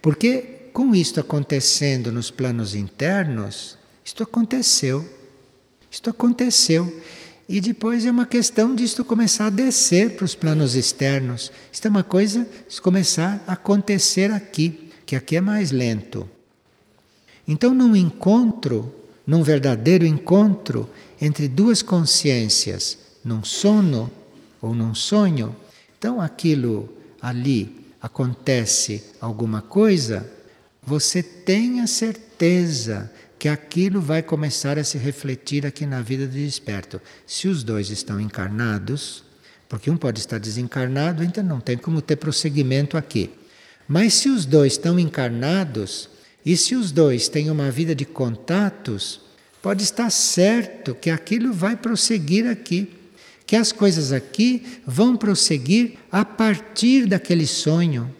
Porque 0.01 0.62
com 0.73 0.95
isto 0.95 1.19
acontecendo 1.19 2.11
nos 2.11 2.31
planos 2.31 2.73
internos, 2.73 3.77
isto 4.03 4.23
aconteceu. 4.23 5.07
Isto 5.89 6.09
aconteceu. 6.09 7.01
E 7.47 7.61
depois 7.61 8.05
é 8.05 8.09
uma 8.09 8.25
questão 8.25 8.73
disto 8.73 9.05
começar 9.05 9.45
a 9.45 9.51
descer 9.51 10.15
para 10.15 10.25
os 10.25 10.33
planos 10.33 10.75
externos. 10.75 11.51
Isto 11.71 11.85
é 11.85 11.89
uma 11.89 12.03
coisa 12.03 12.47
de 12.67 12.81
começar 12.81 13.43
a 13.45 13.53
acontecer 13.53 14.31
aqui, 14.31 14.89
que 15.05 15.15
aqui 15.15 15.35
é 15.35 15.41
mais 15.41 15.71
lento. 15.71 16.27
Então, 17.47 17.73
num 17.73 17.95
encontro, 17.95 18.91
num 19.27 19.43
verdadeiro 19.43 20.05
encontro, 20.05 20.89
entre 21.21 21.47
duas 21.47 21.81
consciências, 21.81 22.97
num 23.23 23.43
sono 23.43 24.09
ou 24.61 24.73
num 24.73 24.95
sonho, 24.95 25.55
então 25.97 26.19
aquilo 26.19 26.89
ali 27.21 27.85
acontece 28.01 29.03
alguma 29.21 29.61
coisa, 29.61 30.29
você 30.85 31.23
tenha 31.23 31.87
certeza 31.87 33.11
que 33.39 33.47
aquilo 33.47 33.99
vai 33.99 34.21
começar 34.21 34.77
a 34.77 34.83
se 34.83 34.97
refletir 34.97 35.65
aqui 35.65 35.85
na 35.85 36.01
vida 36.01 36.25
do 36.27 36.33
desperto. 36.33 37.01
Se 37.27 37.47
os 37.47 37.63
dois 37.63 37.89
estão 37.89 38.19
encarnados, 38.19 39.23
porque 39.67 39.89
um 39.89 39.97
pode 39.97 40.19
estar 40.19 40.37
desencarnado, 40.37 41.23
então 41.23 41.43
não 41.43 41.59
tem 41.59 41.77
como 41.77 42.01
ter 42.01 42.15
prosseguimento 42.15 42.95
aqui. 42.95 43.31
Mas 43.87 44.13
se 44.13 44.29
os 44.29 44.45
dois 44.45 44.73
estão 44.73 44.99
encarnados, 44.99 46.09
e 46.45 46.55
se 46.55 46.75
os 46.75 46.91
dois 46.91 47.27
têm 47.27 47.49
uma 47.49 47.71
vida 47.71 47.95
de 47.95 48.05
contatos, 48.05 49.21
pode 49.61 49.83
estar 49.83 50.09
certo 50.09 50.93
que 50.93 51.09
aquilo 51.09 51.53
vai 51.53 51.75
prosseguir 51.75 52.47
aqui, 52.47 52.93
que 53.45 53.55
as 53.55 53.71
coisas 53.71 54.11
aqui 54.11 54.79
vão 54.85 55.15
prosseguir 55.15 55.95
a 56.11 56.23
partir 56.23 57.07
daquele 57.07 57.47
sonho, 57.47 58.13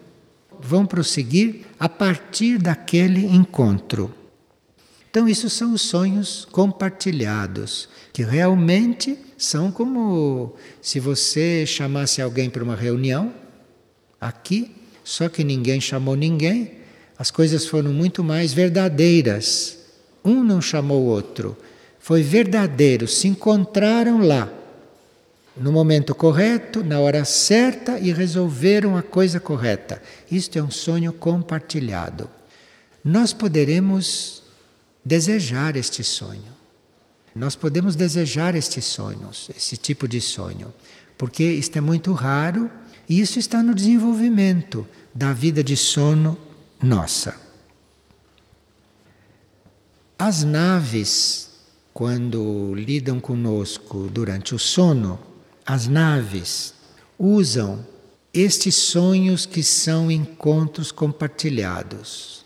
vão 0.64 0.86
prosseguir 0.86 1.60
a 1.78 1.88
partir 1.88 2.58
daquele 2.58 3.26
encontro. 3.26 4.12
Então, 5.10 5.28
isso 5.28 5.48
são 5.48 5.74
os 5.74 5.82
sonhos 5.82 6.48
compartilhados, 6.50 7.88
que 8.12 8.24
realmente 8.24 9.16
são 9.38 9.70
como 9.70 10.54
se 10.80 10.98
você 10.98 11.64
chamasse 11.66 12.20
alguém 12.20 12.50
para 12.50 12.64
uma 12.64 12.74
reunião, 12.74 13.32
aqui, 14.20 14.74
só 15.04 15.28
que 15.28 15.44
ninguém 15.44 15.80
chamou 15.80 16.16
ninguém, 16.16 16.78
as 17.16 17.30
coisas 17.30 17.66
foram 17.66 17.92
muito 17.92 18.24
mais 18.24 18.52
verdadeiras 18.52 19.84
um 20.24 20.42
não 20.42 20.60
chamou 20.60 21.02
o 21.02 21.06
outro. 21.06 21.56
Foi 21.98 22.22
verdadeiro, 22.22 23.06
se 23.06 23.28
encontraram 23.28 24.26
lá, 24.26 24.50
no 25.56 25.70
momento 25.70 26.14
correto, 26.14 26.82
na 26.82 26.98
hora 26.98 27.24
certa 27.24 27.98
e 27.98 28.12
resolveram 28.12 28.96
a 28.96 29.02
coisa 29.02 29.38
correta. 29.38 30.02
Isto 30.30 30.58
é 30.58 30.62
um 30.62 30.70
sonho 30.70 31.12
compartilhado. 31.12 32.28
Nós 33.04 33.32
poderemos 33.32 34.42
desejar 35.04 35.76
este 35.76 36.02
sonho. 36.02 36.54
Nós 37.34 37.54
podemos 37.54 37.96
desejar 37.96 38.54
estes 38.54 38.84
sonhos, 38.84 39.50
esse 39.56 39.76
tipo 39.76 40.06
de 40.06 40.20
sonho, 40.20 40.72
porque 41.18 41.42
isto 41.42 41.76
é 41.76 41.80
muito 41.80 42.12
raro 42.12 42.70
e 43.08 43.20
isso 43.20 43.38
está 43.38 43.62
no 43.62 43.74
desenvolvimento 43.74 44.86
da 45.12 45.32
vida 45.32 45.62
de 45.62 45.76
sono 45.76 46.38
nossa. 46.80 47.34
As 50.16 50.44
naves, 50.44 51.50
quando 51.92 52.72
lidam 52.76 53.18
conosco 53.18 54.08
durante 54.12 54.54
o 54.54 54.58
sono, 54.58 55.33
as 55.66 55.86
naves 55.86 56.74
usam 57.18 57.84
estes 58.32 58.74
sonhos 58.74 59.46
que 59.46 59.62
são 59.62 60.10
encontros 60.10 60.90
compartilhados. 60.90 62.44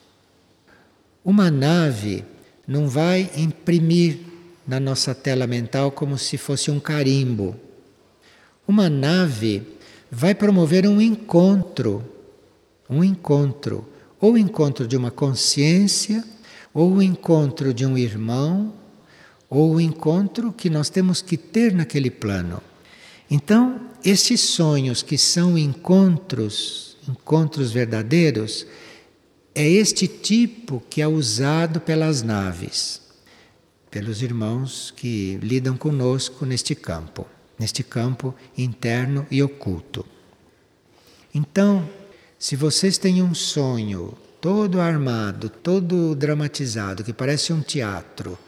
Uma 1.25 1.51
nave 1.51 2.25
não 2.67 2.89
vai 2.89 3.31
imprimir 3.37 4.19
na 4.67 4.79
nossa 4.79 5.15
tela 5.15 5.47
mental 5.47 5.91
como 5.91 6.19
se 6.19 6.37
fosse 6.37 6.71
um 6.71 6.79
carimbo. 6.79 7.57
Uma 8.67 8.91
nave 8.91 9.67
vai 10.11 10.35
promover 10.35 10.87
um 10.87 11.01
encontro, 11.01 12.05
um 12.89 13.03
encontro, 13.03 13.89
ou 14.21 14.37
encontro 14.37 14.87
de 14.87 14.97
uma 14.97 15.11
consciência 15.11 16.25
ou 16.73 16.95
o 16.95 17.03
encontro 17.03 17.73
de 17.73 17.85
um 17.85 17.97
irmão, 17.97 18.73
ou 19.51 19.75
o 19.75 19.81
encontro 19.81 20.53
que 20.53 20.69
nós 20.69 20.89
temos 20.89 21.23
que 21.23 21.37
ter 21.37 21.73
naquele 21.75 22.11
plano. 22.11 22.63
Então, 23.31 23.81
esses 24.05 24.41
sonhos 24.41 25.03
que 25.03 25.19
são 25.19 25.59
encontros, 25.59 26.97
encontros 27.09 27.71
verdadeiros, 27.71 28.67
é 29.55 29.69
este 29.69 30.07
tipo 30.07 30.83
que 30.89 31.03
é 31.03 31.09
usado 31.09 31.81
pelas 31.81 32.23
naves, 32.23 33.03
pelos 33.91 34.23
irmãos 34.23 34.93
que 34.97 35.39
lidam 35.43 35.77
conosco 35.77 36.47
neste 36.47 36.75
campo, 36.75 37.27
neste 37.59 37.83
campo 37.83 38.35
interno 38.57 39.27
e 39.31 39.43
oculto. 39.43 40.07
Então, 41.35 41.89
se 42.39 42.57
vocês 42.57 42.99
têm 42.99 43.23
um 43.23 43.35
sonho 43.35 44.17
todo 44.41 44.81
armado, 44.81 45.49
todo 45.49 46.15
dramatizado, 46.15 47.03
que 47.03 47.13
parece 47.13 47.53
um 47.53 47.61
teatro, 47.61 48.39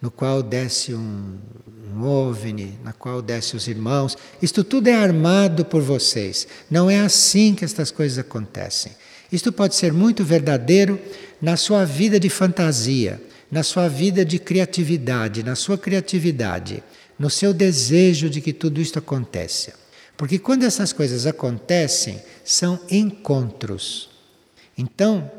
no 0.00 0.10
qual 0.10 0.42
desce 0.42 0.94
um, 0.94 1.38
um 1.94 2.04
ovni, 2.04 2.78
na 2.84 2.92
qual 2.92 3.22
desce 3.22 3.56
os 3.56 3.66
irmãos. 3.68 4.16
Isto 4.40 4.62
tudo 4.62 4.88
é 4.88 4.94
armado 4.94 5.64
por 5.64 5.82
vocês. 5.82 6.46
Não 6.70 6.90
é 6.90 7.00
assim 7.00 7.54
que 7.54 7.64
estas 7.64 7.90
coisas 7.90 8.18
acontecem. 8.18 8.92
Isto 9.32 9.50
pode 9.50 9.74
ser 9.74 9.92
muito 9.92 10.24
verdadeiro 10.24 11.00
na 11.40 11.56
sua 11.56 11.84
vida 11.84 12.20
de 12.20 12.28
fantasia, 12.28 13.20
na 13.50 13.62
sua 13.62 13.88
vida 13.88 14.24
de 14.24 14.38
criatividade, 14.38 15.42
na 15.42 15.54
sua 15.54 15.76
criatividade, 15.76 16.82
no 17.18 17.30
seu 17.30 17.52
desejo 17.52 18.28
de 18.28 18.40
que 18.40 18.52
tudo 18.52 18.80
isto 18.80 18.98
aconteça. 18.98 19.72
Porque 20.16 20.38
quando 20.38 20.64
essas 20.64 20.92
coisas 20.92 21.26
acontecem, 21.26 22.20
são 22.44 22.80
encontros. 22.90 24.10
Então, 24.78 25.30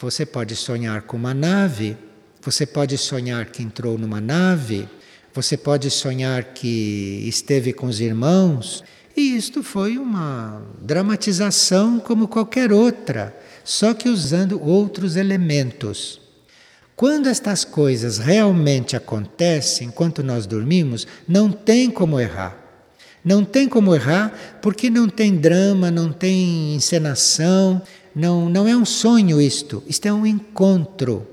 você 0.00 0.26
pode 0.26 0.54
sonhar 0.54 1.02
com 1.02 1.16
uma 1.16 1.34
nave, 1.34 1.96
você 2.42 2.64
pode 2.64 2.96
sonhar 2.96 3.46
que 3.46 3.62
entrou 3.62 3.98
numa 3.98 4.20
nave, 4.20 4.88
você 5.34 5.56
pode 5.56 5.90
sonhar 5.90 6.44
que 6.54 7.24
esteve 7.26 7.72
com 7.72 7.86
os 7.86 8.00
irmãos, 8.00 8.82
e 9.16 9.36
isto 9.36 9.62
foi 9.62 9.98
uma 9.98 10.62
dramatização 10.80 11.98
como 11.98 12.28
qualquer 12.28 12.72
outra, 12.72 13.36
só 13.64 13.92
que 13.92 14.08
usando 14.08 14.62
outros 14.62 15.16
elementos. 15.16 16.20
Quando 16.94 17.28
estas 17.28 17.64
coisas 17.64 18.18
realmente 18.18 18.96
acontecem, 18.96 19.88
enquanto 19.88 20.22
nós 20.22 20.46
dormimos, 20.46 21.06
não 21.26 21.50
tem 21.50 21.90
como 21.90 22.18
errar. 22.18 22.56
Não 23.24 23.44
tem 23.44 23.68
como 23.68 23.94
errar, 23.94 24.58
porque 24.62 24.88
não 24.88 25.08
tem 25.08 25.36
drama, 25.36 25.90
não 25.90 26.12
tem 26.12 26.74
encenação, 26.74 27.82
não, 28.14 28.48
não 28.48 28.66
é 28.66 28.76
um 28.76 28.84
sonho 28.84 29.40
isto, 29.40 29.82
isto 29.86 30.06
é 30.06 30.12
um 30.12 30.26
encontro. 30.26 31.26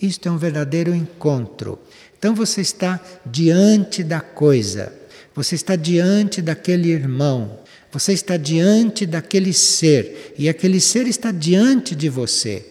Isto 0.00 0.28
é 0.28 0.32
um 0.32 0.38
verdadeiro 0.38 0.94
encontro. 0.94 1.78
Então 2.18 2.34
você 2.34 2.60
está 2.60 3.00
diante 3.24 4.02
da 4.02 4.20
coisa, 4.20 4.92
você 5.34 5.54
está 5.54 5.76
diante 5.76 6.40
daquele 6.40 6.90
irmão, 6.90 7.58
você 7.92 8.12
está 8.12 8.36
diante 8.36 9.06
daquele 9.06 9.52
ser 9.52 10.34
e 10.38 10.48
aquele 10.48 10.80
ser 10.80 11.06
está 11.06 11.32
diante 11.32 11.94
de 11.94 12.08
você. 12.08 12.64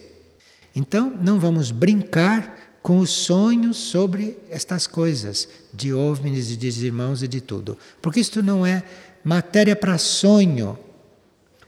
Então 0.74 1.12
não 1.22 1.38
vamos 1.38 1.70
brincar 1.70 2.78
com 2.82 2.98
os 2.98 3.10
sonhos 3.10 3.76
sobre 3.76 4.38
estas 4.48 4.86
coisas, 4.86 5.48
de 5.72 5.92
OVNIs 5.92 6.50
e 6.50 6.56
de 6.56 6.86
irmãos 6.86 7.22
e 7.22 7.28
de 7.28 7.40
tudo, 7.40 7.76
porque 8.00 8.20
isto 8.20 8.42
não 8.42 8.64
é 8.64 8.82
matéria 9.22 9.76
para 9.76 9.98
sonho. 9.98 10.78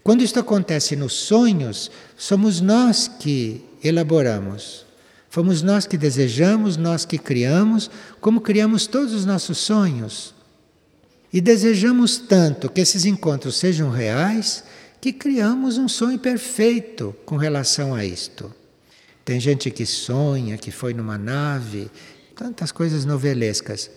Quando 0.03 0.23
isto 0.23 0.41
acontece 0.41 0.97
nos 0.97 1.13
sonhos, 1.13 1.91
somos 2.17 2.61
nós 2.61 3.09
que 3.09 3.63
elaboramos. 3.85 4.87
Fomos 5.33 5.62
nós 5.62 5.87
que 5.87 5.97
desejamos, 5.97 6.76
nós 6.76 7.07
que 7.07 7.16
criamos, 7.16 7.91
como 8.20 8.43
criamos 8.43 8.87
todos 8.87 9.14
os 9.14 9.24
nossos 9.24 9.57
sonhos. 9.57 10.35
E 11.33 11.41
desejamos 11.41 12.18
tanto 12.18 12.68
que 12.68 12.83
esses 12.83 13.07
encontros 13.07 13.57
sejam 13.57 13.89
reais 13.89 14.62
que 15.01 15.11
criamos 15.11 15.78
um 15.78 15.89
sonho 15.89 16.18
perfeito 16.18 17.16
com 17.24 17.39
relação 17.39 17.95
a 17.95 18.05
isto. 18.05 18.55
Tem 19.24 19.41
gente 19.41 19.70
que 19.70 19.87
sonha 19.87 20.59
que 20.59 20.70
foi 20.70 20.93
numa 20.93 21.16
nave, 21.16 21.91
tantas 22.37 22.70
coisas 22.70 23.07
novelescas. 23.07 23.91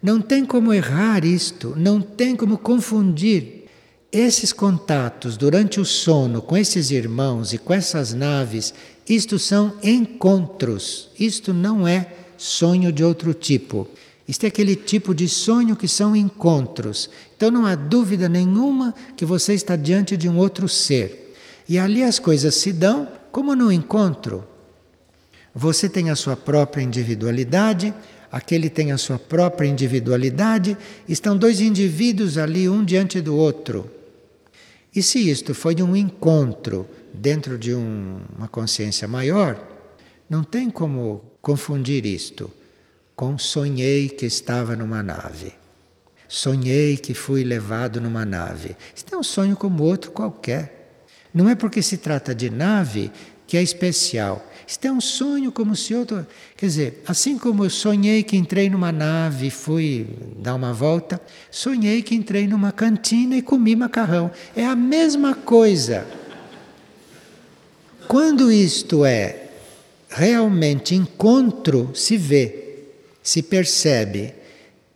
Não 0.00 0.20
tem 0.20 0.44
como 0.44 0.72
errar 0.72 1.24
isto, 1.24 1.74
não 1.76 2.00
tem 2.00 2.36
como 2.36 2.56
confundir 2.56 3.64
esses 4.12 4.52
contatos 4.52 5.36
durante 5.36 5.80
o 5.80 5.84
sono 5.84 6.40
com 6.40 6.56
esses 6.56 6.92
irmãos 6.92 7.52
e 7.52 7.58
com 7.58 7.74
essas 7.74 8.14
naves. 8.14 8.72
Isto 9.08 9.38
são 9.38 9.74
encontros, 9.82 11.10
isto 11.18 11.54
não 11.54 11.86
é 11.86 12.12
sonho 12.36 12.90
de 12.90 13.04
outro 13.04 13.32
tipo. 13.32 13.88
Isto 14.26 14.44
é 14.44 14.48
aquele 14.48 14.74
tipo 14.74 15.14
de 15.14 15.28
sonho 15.28 15.76
que 15.76 15.86
são 15.86 16.16
encontros. 16.16 17.08
Então 17.36 17.50
não 17.50 17.64
há 17.64 17.76
dúvida 17.76 18.28
nenhuma 18.28 18.92
que 19.16 19.24
você 19.24 19.54
está 19.54 19.76
diante 19.76 20.16
de 20.16 20.28
um 20.28 20.36
outro 20.36 20.68
ser. 20.68 21.34
E 21.68 21.78
ali 21.78 22.02
as 22.02 22.18
coisas 22.18 22.54
se 22.56 22.72
dão 22.72 23.08
como 23.30 23.54
no 23.54 23.70
encontro. 23.70 24.44
Você 25.54 25.88
tem 25.88 26.10
a 26.10 26.16
sua 26.16 26.36
própria 26.36 26.82
individualidade, 26.82 27.94
aquele 28.30 28.68
tem 28.68 28.90
a 28.90 28.98
sua 28.98 29.18
própria 29.18 29.68
individualidade, 29.68 30.76
estão 31.08 31.36
dois 31.36 31.60
indivíduos 31.60 32.36
ali, 32.36 32.68
um 32.68 32.84
diante 32.84 33.20
do 33.20 33.36
outro. 33.36 33.88
E 34.94 35.02
se 35.02 35.30
isto 35.30 35.54
foi 35.54 35.76
um 35.82 35.94
encontro 35.94 36.86
dentro 37.16 37.58
de 37.58 37.74
um, 37.74 38.20
uma 38.36 38.48
consciência 38.48 39.08
maior, 39.08 39.58
não 40.28 40.42
tem 40.42 40.70
como 40.70 41.24
confundir 41.40 42.04
isto 42.04 42.50
com 43.14 43.38
sonhei 43.38 44.08
que 44.08 44.26
estava 44.26 44.76
numa 44.76 45.02
nave. 45.02 45.54
Sonhei 46.28 46.96
que 46.96 47.14
fui 47.14 47.44
levado 47.44 48.00
numa 48.00 48.24
nave. 48.24 48.76
Isto 48.94 49.14
é 49.14 49.18
um 49.18 49.22
sonho 49.22 49.56
como 49.56 49.82
outro 49.84 50.10
qualquer. 50.10 51.00
Não 51.32 51.48
é 51.48 51.54
porque 51.54 51.80
se 51.82 51.96
trata 51.96 52.34
de 52.34 52.50
nave 52.50 53.10
que 53.46 53.56
é 53.56 53.62
especial. 53.62 54.44
Isto 54.66 54.86
é 54.86 54.92
um 54.92 55.00
sonho 55.00 55.52
como 55.52 55.76
se 55.76 55.94
outro. 55.94 56.26
Quer 56.56 56.66
dizer, 56.66 57.02
assim 57.06 57.38
como 57.38 57.64
eu 57.64 57.70
sonhei 57.70 58.24
que 58.24 58.36
entrei 58.36 58.68
numa 58.68 58.90
nave 58.90 59.46
e 59.46 59.50
fui 59.50 60.08
dar 60.38 60.56
uma 60.56 60.72
volta, 60.72 61.20
sonhei 61.50 62.02
que 62.02 62.14
entrei 62.14 62.48
numa 62.48 62.72
cantina 62.72 63.36
e 63.36 63.42
comi 63.42 63.76
macarrão. 63.76 64.30
É 64.56 64.66
a 64.66 64.74
mesma 64.74 65.34
coisa. 65.34 66.04
Quando 68.08 68.50
isto 68.52 69.04
é 69.04 69.46
realmente 70.08 70.94
encontro, 70.94 71.90
se 71.94 72.16
vê, 72.16 72.84
se 73.22 73.42
percebe. 73.42 74.34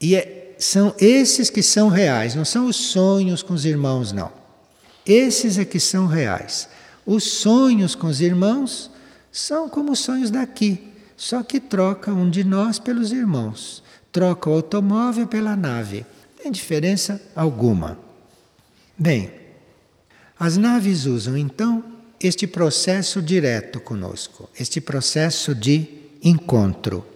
E 0.01 0.15
é, 0.15 0.55
são 0.59 0.95
esses 0.99 1.51
que 1.51 1.63
são 1.63 1.89
reais, 1.89 2.35
não 2.35 2.45
são 2.45 2.67
os 2.67 2.77
sonhos 2.77 3.43
com 3.43 3.55
os 3.55 3.65
irmãos, 3.65 4.13
não. 4.13 4.33
Esses 5.05 5.59
é 5.59 5.65
que 5.65 5.81
são 5.81 6.07
reais. 6.07 6.69
Os 7.05 7.25
sonhos 7.25 7.95
com 7.95 8.07
os 8.07 8.21
irmãos 8.21 8.91
são 9.33 9.69
como 9.69 9.93
os 9.93 9.99
sonhos 9.99 10.31
daqui, 10.31 10.93
só 11.17 11.43
que 11.43 11.59
troca 11.59 12.13
um 12.13 12.31
de 12.31 12.45
nós 12.45 12.79
pelos 12.79 13.13
irmãos, 13.13 13.83
troca 14.13 14.49
o 14.49 14.55
automóvel 14.55 15.27
pela 15.27 15.57
nave. 15.57 16.07
Não 16.37 16.45
tem 16.45 16.53
diferença 16.53 17.21
alguma. 17.35 17.99
Bem, 18.97 19.33
as 20.39 20.57
naves 20.57 21.07
usam 21.07 21.37
então 21.37 21.85
este 22.23 22.47
processo 22.47 23.23
direto 23.23 23.81
conosco, 23.81 24.49
este 24.59 24.81
processo 24.81 25.55
de 25.55 25.87
encontro. 26.23 27.07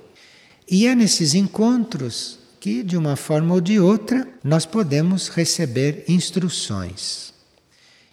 E 0.69 0.87
é 0.87 0.95
nesses 0.95 1.35
encontros 1.35 2.39
que, 2.59 2.83
de 2.83 2.97
uma 2.97 3.15
forma 3.15 3.53
ou 3.53 3.61
de 3.61 3.79
outra, 3.79 4.27
nós 4.43 4.65
podemos 4.65 5.29
receber 5.29 6.05
instruções. 6.09 7.35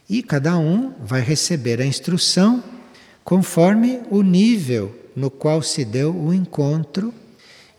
E 0.10 0.22
cada 0.22 0.58
um 0.58 0.94
vai 1.00 1.22
receber 1.22 1.80
a 1.80 1.86
instrução 1.86 2.62
conforme 3.24 4.02
o 4.10 4.22
nível 4.22 4.94
no 5.16 5.32
qual 5.32 5.62
se 5.62 5.86
deu 5.86 6.14
o 6.14 6.34
encontro 6.34 7.14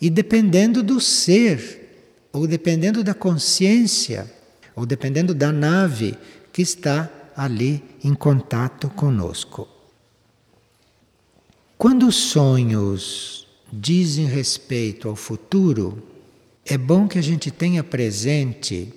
e 0.00 0.08
dependendo 0.08 0.82
do 0.82 0.98
ser, 0.98 2.08
ou 2.32 2.46
dependendo 2.46 3.04
da 3.04 3.12
consciência, 3.12 4.32
ou 4.74 4.86
dependendo 4.86 5.34
da 5.34 5.52
nave 5.52 6.16
que 6.50 6.62
está 6.62 7.10
ali 7.36 7.84
em 8.02 8.14
contato 8.14 8.88
conosco. 8.90 9.68
Quando 11.78 12.06
os 12.06 12.16
sonhos 12.16 13.46
dizem 13.72 14.26
respeito 14.26 15.08
ao 15.08 15.16
futuro, 15.16 16.02
é 16.64 16.78
bom 16.78 17.08
que 17.08 17.18
a 17.18 17.22
gente 17.22 17.50
tenha 17.50 17.82
presente 17.82 18.92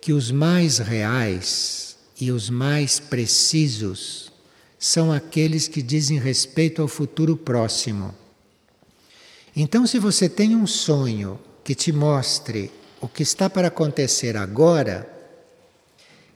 que 0.00 0.12
os 0.12 0.30
mais 0.30 0.78
reais 0.78 1.96
e 2.20 2.30
os 2.30 2.48
mais 2.48 2.98
precisos 2.98 4.32
são 4.78 5.12
aqueles 5.12 5.68
que 5.68 5.82
dizem 5.82 6.18
respeito 6.18 6.82
ao 6.82 6.88
futuro 6.88 7.36
próximo. 7.36 8.14
Então, 9.54 9.86
se 9.86 9.98
você 9.98 10.28
tem 10.28 10.56
um 10.56 10.66
sonho 10.66 11.38
que 11.62 11.74
te 11.74 11.92
mostre 11.92 12.70
o 13.00 13.06
que 13.06 13.22
está 13.22 13.48
para 13.50 13.68
acontecer 13.68 14.36
agora, 14.36 15.08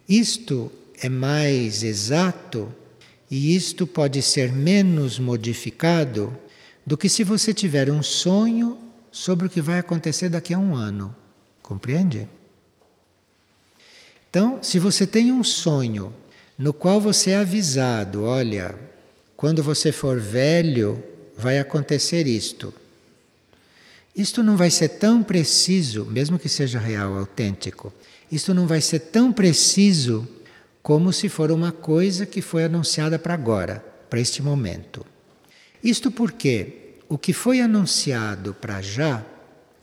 isto 0.08 0.70
é 1.00 1.08
mais 1.08 1.82
exato 1.82 2.72
e 3.30 3.54
isto 3.54 3.86
pode 3.86 4.22
ser 4.22 4.52
menos 4.52 5.18
modificado 5.18 6.36
do 6.84 6.96
que 6.96 7.08
se 7.08 7.24
você 7.24 7.52
tiver 7.52 7.90
um 7.90 8.02
sonho 8.02 8.78
sobre 9.10 9.46
o 9.46 9.50
que 9.50 9.60
vai 9.60 9.78
acontecer 9.78 10.28
daqui 10.28 10.54
a 10.54 10.58
um 10.58 10.74
ano. 10.74 11.14
Compreende? 11.62 12.28
Então, 14.30 14.62
se 14.62 14.78
você 14.78 15.06
tem 15.06 15.32
um 15.32 15.42
sonho 15.42 16.12
no 16.56 16.72
qual 16.72 17.00
você 17.00 17.30
é 17.30 17.36
avisado: 17.38 18.22
olha, 18.22 18.74
quando 19.36 19.62
você 19.62 19.90
for 19.90 20.20
velho, 20.20 21.02
vai 21.36 21.58
acontecer 21.58 22.26
isto. 22.26 22.72
Isto 24.14 24.42
não 24.42 24.56
vai 24.56 24.70
ser 24.70 24.90
tão 24.90 25.22
preciso, 25.22 26.06
mesmo 26.06 26.38
que 26.38 26.48
seja 26.48 26.78
real, 26.78 27.18
autêntico, 27.18 27.92
isto 28.30 28.54
não 28.54 28.66
vai 28.66 28.80
ser 28.80 29.00
tão 29.00 29.32
preciso 29.32 30.26
como 30.86 31.12
se 31.12 31.28
for 31.28 31.50
uma 31.50 31.72
coisa 31.72 32.24
que 32.24 32.40
foi 32.40 32.62
anunciada 32.62 33.18
para 33.18 33.34
agora, 33.34 33.84
para 34.08 34.20
este 34.20 34.40
momento. 34.40 35.04
Isto 35.82 36.12
porque 36.12 37.00
o 37.08 37.18
que 37.18 37.32
foi 37.32 37.60
anunciado 37.60 38.54
para 38.54 38.80
já, 38.80 39.26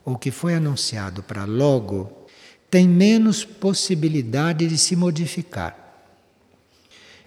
ou 0.05 0.17
que 0.17 0.31
foi 0.31 0.55
anunciado 0.55 1.21
para 1.21 1.43
logo, 1.43 2.25
tem 2.71 2.87
menos 2.87 3.43
possibilidade 3.43 4.65
de 4.65 4.77
se 4.77 4.95
modificar. 4.95 5.77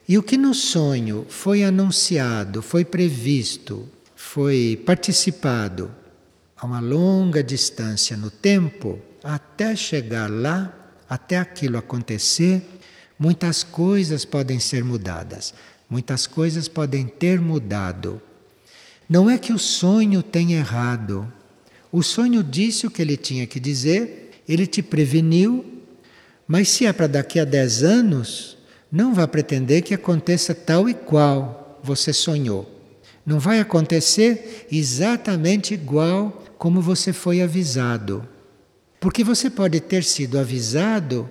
E 0.09 0.17
o 0.17 0.23
que 0.23 0.39
no 0.39 0.55
sonho 0.55 1.27
foi 1.29 1.63
anunciado, 1.63 2.63
foi 2.63 2.83
previsto, 2.83 3.87
foi 4.15 4.83
participado 4.87 5.95
a 6.57 6.65
uma 6.65 6.81
longa 6.81 7.45
distância 7.45 8.17
no 8.17 8.31
tempo, 8.31 8.99
até 9.23 9.77
chegar 9.77 10.31
lá, 10.31 10.75
até 11.07 11.37
aquilo 11.37 11.77
acontecer, 11.77 12.76
muitas 13.19 13.63
coisas 13.63 14.25
podem 14.25 14.59
ser 14.59 14.85
mudadas, 14.85 15.55
muitas 15.89 16.27
coisas 16.27 16.69
podem 16.69 17.07
ter 17.07 17.41
mudado. 17.41 18.21
Não 19.09 19.31
é 19.31 19.39
que 19.39 19.53
o 19.53 19.59
sonho 19.59 20.23
tenha 20.23 20.59
errado. 20.59 21.33
O 21.93 22.03
sonho 22.03 22.43
disse 22.43 22.87
o 22.87 22.91
que 22.91 23.01
ele 23.01 23.17
tinha 23.17 23.47
que 23.47 23.61
dizer, 23.61 24.43
ele 24.49 24.67
te 24.67 24.83
preveniu, 24.83 25.65
mas 26.47 26.69
se 26.69 26.87
é 26.87 26.93
para 26.93 27.07
daqui 27.07 27.41
a 27.41 27.45
10 27.45 27.83
anos, 27.83 28.59
não 28.91 29.15
vá 29.15 29.27
pretender 29.27 29.83
que 29.83 29.95
aconteça 29.95 30.55
tal 30.55 30.89
e 30.89 30.95
qual 30.95 31.81
você 31.83 32.13
sonhou. 32.13 32.71
Não 33.25 33.41
vai 33.41 33.59
acontecer 33.59 34.67
exatamente 34.71 35.75
igual 35.75 36.45
como 36.59 36.81
você 36.81 37.13
foi 37.13 37.43
avisado. 37.43 38.27
Porque 39.01 39.25
você 39.25 39.51
pode 39.51 39.81
ter 39.81 40.05
sido 40.05 40.39
avisado 40.39 41.29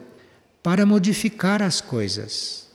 para 0.66 0.84
modificar 0.84 1.62
as 1.62 1.80
coisas. 1.80 2.66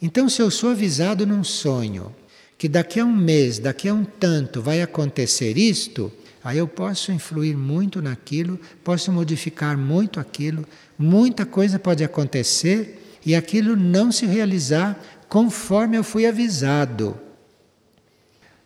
Então, 0.00 0.30
se 0.30 0.40
eu 0.40 0.50
sou 0.50 0.70
avisado 0.70 1.26
num 1.26 1.44
sonho 1.44 2.10
que 2.56 2.66
daqui 2.66 2.98
a 2.98 3.04
um 3.04 3.14
mês, 3.14 3.58
daqui 3.58 3.86
a 3.86 3.92
um 3.92 4.02
tanto 4.02 4.62
vai 4.62 4.80
acontecer 4.80 5.58
isto, 5.58 6.10
aí 6.42 6.56
eu 6.56 6.66
posso 6.66 7.12
influir 7.12 7.54
muito 7.54 8.00
naquilo, 8.00 8.58
posso 8.82 9.12
modificar 9.12 9.76
muito 9.76 10.18
aquilo, 10.18 10.66
muita 10.98 11.44
coisa 11.44 11.78
pode 11.78 12.02
acontecer 12.02 13.18
e 13.26 13.34
aquilo 13.34 13.76
não 13.76 14.10
se 14.10 14.24
realizar 14.24 14.98
conforme 15.28 15.98
eu 15.98 16.02
fui 16.02 16.24
avisado. 16.24 17.14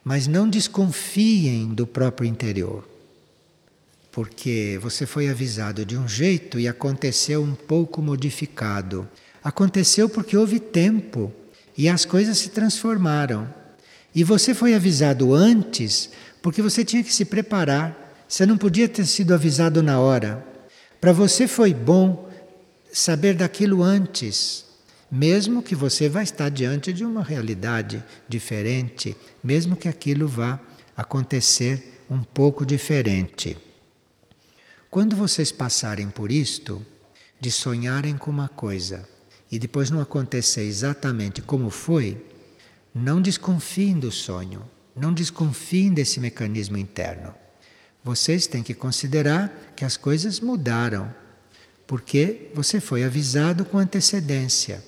Mas 0.04 0.28
não 0.28 0.48
desconfiem 0.48 1.74
do 1.74 1.84
próprio 1.84 2.28
interior, 2.28 2.87
porque 4.18 4.76
você 4.82 5.06
foi 5.06 5.28
avisado 5.28 5.84
de 5.84 5.96
um 5.96 6.08
jeito 6.08 6.58
e 6.58 6.66
aconteceu 6.66 7.40
um 7.40 7.54
pouco 7.54 8.02
modificado. 8.02 9.08
Aconteceu 9.44 10.08
porque 10.08 10.36
houve 10.36 10.58
tempo 10.58 11.32
e 11.76 11.88
as 11.88 12.04
coisas 12.04 12.36
se 12.36 12.48
transformaram. 12.48 13.48
E 14.12 14.24
você 14.24 14.54
foi 14.54 14.74
avisado 14.74 15.32
antes 15.32 16.10
porque 16.42 16.60
você 16.60 16.84
tinha 16.84 17.04
que 17.04 17.14
se 17.14 17.24
preparar. 17.24 18.24
Você 18.26 18.44
não 18.44 18.58
podia 18.58 18.88
ter 18.88 19.06
sido 19.06 19.32
avisado 19.32 19.84
na 19.84 20.00
hora. 20.00 20.44
Para 21.00 21.12
você 21.12 21.46
foi 21.46 21.72
bom 21.72 22.28
saber 22.92 23.36
daquilo 23.36 23.84
antes, 23.84 24.64
mesmo 25.08 25.62
que 25.62 25.76
você 25.76 26.08
vai 26.08 26.24
estar 26.24 26.48
diante 26.48 26.92
de 26.92 27.04
uma 27.04 27.22
realidade 27.22 28.02
diferente, 28.28 29.16
mesmo 29.44 29.76
que 29.76 29.86
aquilo 29.86 30.26
vá 30.26 30.58
acontecer 30.96 32.02
um 32.10 32.24
pouco 32.24 32.66
diferente. 32.66 33.56
Quando 34.90 35.14
vocês 35.14 35.52
passarem 35.52 36.08
por 36.08 36.32
isto, 36.32 36.84
de 37.38 37.50
sonharem 37.50 38.16
com 38.16 38.30
uma 38.30 38.48
coisa 38.48 39.06
e 39.50 39.58
depois 39.58 39.90
não 39.90 40.00
acontecer 40.00 40.62
exatamente 40.62 41.42
como 41.42 41.68
foi, 41.68 42.24
não 42.94 43.20
desconfiem 43.20 43.98
do 43.98 44.10
sonho, 44.10 44.62
não 44.96 45.12
desconfiem 45.12 45.92
desse 45.92 46.18
mecanismo 46.18 46.78
interno. 46.78 47.34
Vocês 48.02 48.46
têm 48.46 48.62
que 48.62 48.72
considerar 48.72 49.74
que 49.76 49.84
as 49.84 49.98
coisas 49.98 50.40
mudaram, 50.40 51.14
porque 51.86 52.50
você 52.54 52.80
foi 52.80 53.04
avisado 53.04 53.66
com 53.66 53.76
antecedência. 53.76 54.82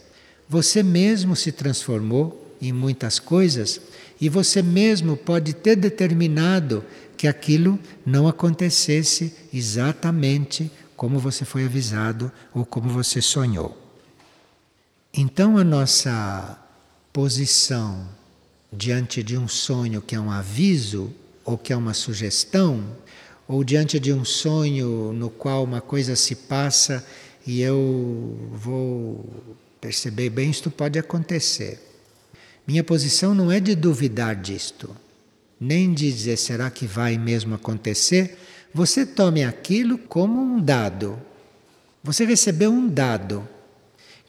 Você 0.48 0.82
mesmo 0.82 1.36
se 1.36 1.52
transformou 1.52 2.56
em 2.60 2.72
muitas 2.72 3.18
coisas 3.18 3.80
e 4.18 4.30
você 4.30 4.62
mesmo 4.62 5.16
pode 5.16 5.52
ter 5.52 5.76
determinado 5.76 6.84
que 7.20 7.28
aquilo 7.28 7.78
não 8.06 8.26
acontecesse 8.26 9.34
exatamente 9.52 10.72
como 10.96 11.18
você 11.18 11.44
foi 11.44 11.66
avisado 11.66 12.32
ou 12.54 12.64
como 12.64 12.88
você 12.88 13.20
sonhou. 13.20 13.76
Então 15.12 15.58
a 15.58 15.62
nossa 15.62 16.58
posição 17.12 18.08
diante 18.72 19.22
de 19.22 19.36
um 19.36 19.46
sonho 19.46 20.00
que 20.00 20.14
é 20.14 20.20
um 20.20 20.30
aviso 20.30 21.12
ou 21.44 21.58
que 21.58 21.74
é 21.74 21.76
uma 21.76 21.92
sugestão, 21.92 22.82
ou 23.46 23.62
diante 23.62 24.00
de 24.00 24.14
um 24.14 24.24
sonho 24.24 25.12
no 25.12 25.28
qual 25.28 25.62
uma 25.62 25.82
coisa 25.82 26.16
se 26.16 26.34
passa 26.34 27.06
e 27.46 27.60
eu 27.60 28.48
vou 28.50 29.28
perceber 29.78 30.30
bem, 30.30 30.50
isto 30.50 30.70
pode 30.70 30.98
acontecer. 30.98 31.86
Minha 32.66 32.82
posição 32.82 33.34
não 33.34 33.52
é 33.52 33.60
de 33.60 33.74
duvidar 33.74 34.34
disto, 34.34 34.96
nem 35.60 35.92
de 35.92 36.10
dizer 36.10 36.38
será 36.38 36.70
que 36.70 36.86
vai 36.86 37.18
mesmo 37.18 37.54
acontecer. 37.54 38.38
Você 38.72 39.04
tome 39.04 39.44
aquilo 39.44 39.98
como 39.98 40.40
um 40.40 40.60
dado. 40.60 41.20
Você 42.02 42.24
recebeu 42.24 42.72
um 42.72 42.88
dado. 42.88 43.46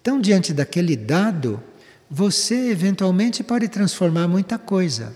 Então, 0.01 0.19
diante 0.19 0.51
daquele 0.51 0.97
dado, 0.97 1.63
você 2.09 2.69
eventualmente 2.69 3.43
pode 3.43 3.69
transformar 3.69 4.27
muita 4.27 4.57
coisa. 4.57 5.15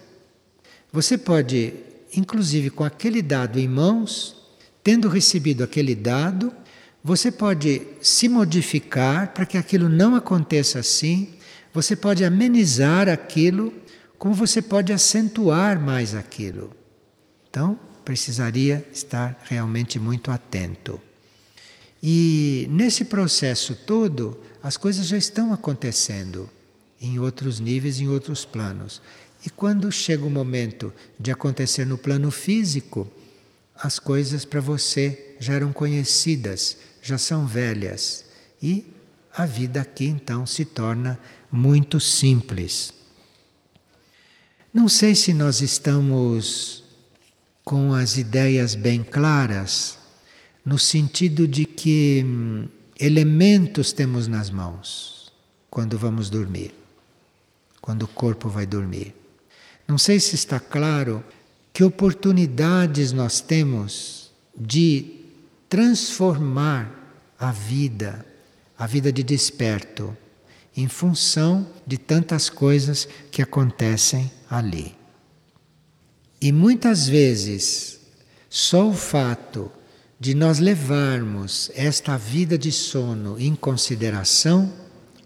Você 0.93 1.17
pode, 1.17 1.73
inclusive 2.15 2.69
com 2.69 2.85
aquele 2.85 3.21
dado 3.21 3.59
em 3.59 3.67
mãos, 3.67 4.37
tendo 4.81 5.09
recebido 5.09 5.63
aquele 5.63 5.93
dado, 5.93 6.53
você 7.03 7.31
pode 7.31 7.81
se 8.01 8.29
modificar 8.29 9.33
para 9.33 9.45
que 9.45 9.57
aquilo 9.57 9.89
não 9.89 10.15
aconteça 10.15 10.79
assim, 10.79 11.29
você 11.73 11.95
pode 11.95 12.23
amenizar 12.23 13.09
aquilo, 13.09 13.73
como 14.17 14.33
você 14.33 14.61
pode 14.61 14.91
acentuar 14.93 15.79
mais 15.79 16.15
aquilo. 16.15 16.71
Então, 17.49 17.79
precisaria 18.03 18.87
estar 18.93 19.41
realmente 19.45 19.99
muito 19.99 20.29
atento. 20.31 21.01
E 22.01 22.67
nesse 22.69 23.05
processo 23.05 23.75
todo, 23.75 24.39
as 24.61 24.77
coisas 24.77 25.07
já 25.07 25.17
estão 25.17 25.51
acontecendo 25.51 26.49
em 27.01 27.19
outros 27.19 27.59
níveis, 27.59 27.99
em 27.99 28.07
outros 28.07 28.45
planos. 28.45 29.01
E 29.45 29.49
quando 29.49 29.91
chega 29.91 30.25
o 30.25 30.29
momento 30.29 30.93
de 31.19 31.31
acontecer 31.31 31.85
no 31.85 31.97
plano 31.97 32.31
físico, 32.31 33.07
as 33.75 33.99
coisas 33.99 34.45
para 34.45 34.61
você 34.61 35.35
já 35.39 35.53
eram 35.53 35.73
conhecidas, 35.73 36.77
já 37.01 37.17
são 37.17 37.45
velhas. 37.45 38.25
E 38.61 38.85
a 39.33 39.45
vida 39.45 39.81
aqui 39.81 40.05
então 40.05 40.45
se 40.45 40.63
torna 40.63 41.19
muito 41.51 41.99
simples. 41.99 42.93
Não 44.75 44.89
sei 44.89 45.15
se 45.15 45.33
nós 45.33 45.61
estamos 45.61 46.83
com 47.63 47.93
as 47.93 48.17
ideias 48.17 48.75
bem 48.75 49.01
claras, 49.03 49.97
no 50.65 50.77
sentido 50.77 51.47
de 51.47 51.65
que 51.65 52.21
hum, 52.23 52.67
elementos 52.99 53.91
temos 53.91 54.27
nas 54.27 54.49
mãos 54.49 55.31
quando 55.71 55.97
vamos 55.97 56.29
dormir 56.29 56.73
quando 57.85 58.01
o 58.03 58.07
corpo 58.07 58.49
vai 58.49 58.65
dormir. 58.65 59.13
Não 59.87 59.95
sei 59.95 60.19
se 60.19 60.33
está 60.33 60.59
claro 60.59 61.23
que 61.71 61.83
oportunidades 61.83 63.11
nós 63.11 63.39
temos 63.39 64.31
de 64.57 65.21
transformar 65.69 66.91
a 67.37 67.51
vida, 67.51 68.25
a 68.75 68.87
vida 68.87 69.11
de 69.11 69.21
desperto, 69.21 70.17
em 70.75 70.87
função 70.87 71.67
de 71.85 71.97
tantas 71.99 72.49
coisas 72.49 73.07
que 73.29 73.43
acontecem 73.43 74.31
ali. 74.57 74.95
E 76.41 76.51
muitas 76.51 77.07
vezes, 77.07 77.99
só 78.49 78.89
o 78.89 78.93
fato 78.93 79.71
de 80.19 80.33
nós 80.33 80.59
levarmos 80.59 81.71
esta 81.75 82.17
vida 82.17 82.57
de 82.57 82.71
sono 82.71 83.39
em 83.39 83.55
consideração 83.55 84.71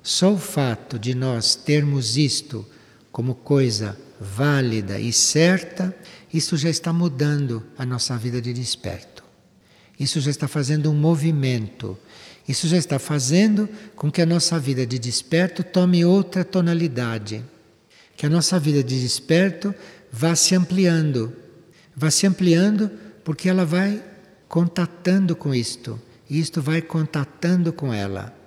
só 0.01 0.33
o 0.33 0.37
fato 0.37 0.97
de 0.97 1.13
nós 1.13 1.55
termos 1.55 2.17
isto 2.17 2.65
como 3.11 3.35
coisa 3.35 3.97
válida 4.19 4.99
e 4.99 5.11
certa, 5.11 5.95
isso 6.33 6.57
já 6.57 6.69
está 6.69 6.91
mudando 6.93 7.63
a 7.77 7.85
nossa 7.85 8.17
vida 8.17 8.41
de 8.41 8.53
desperto. 8.53 9.23
Isso 9.99 10.19
já 10.19 10.31
está 10.31 10.47
fazendo 10.47 10.89
um 10.89 10.95
movimento. 10.95 11.97
Isso 12.47 12.67
já 12.67 12.77
está 12.77 12.97
fazendo 12.97 13.69
com 13.95 14.11
que 14.11 14.21
a 14.21 14.25
nossa 14.25 14.57
vida 14.57 14.85
de 14.85 14.97
desperto 14.97 15.63
tome 15.63 16.05
outra 16.05 16.43
tonalidade. 16.43 17.43
Que 18.19 18.25
a 18.25 18.29
nossa 18.29 18.59
vida 18.59 18.83
de 18.83 18.99
desperto 18.99 19.73
vá 20.11 20.35
se 20.35 20.53
ampliando. 20.53 21.31
Vá 21.95 22.11
se 22.11 22.27
ampliando 22.27 22.91
porque 23.23 23.47
ela 23.47 23.63
vai 23.63 24.03
contatando 24.45 25.37
com 25.37 25.55
isto. 25.55 25.97
E 26.29 26.37
isto 26.37 26.61
vai 26.61 26.81
contatando 26.81 27.71
com 27.71 27.93
ela. 27.93 28.37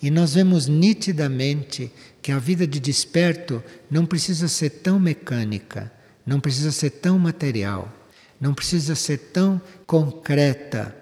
E 0.00 0.08
nós 0.08 0.34
vemos 0.34 0.68
nitidamente 0.68 1.90
que 2.22 2.30
a 2.30 2.38
vida 2.38 2.64
de 2.64 2.78
desperto 2.78 3.60
não 3.90 4.06
precisa 4.06 4.46
ser 4.46 4.70
tão 4.70 5.00
mecânica, 5.00 5.92
não 6.24 6.38
precisa 6.38 6.70
ser 6.70 6.90
tão 6.90 7.18
material, 7.18 7.92
não 8.40 8.54
precisa 8.54 8.94
ser 8.94 9.18
tão 9.18 9.60
concreta. 9.84 10.96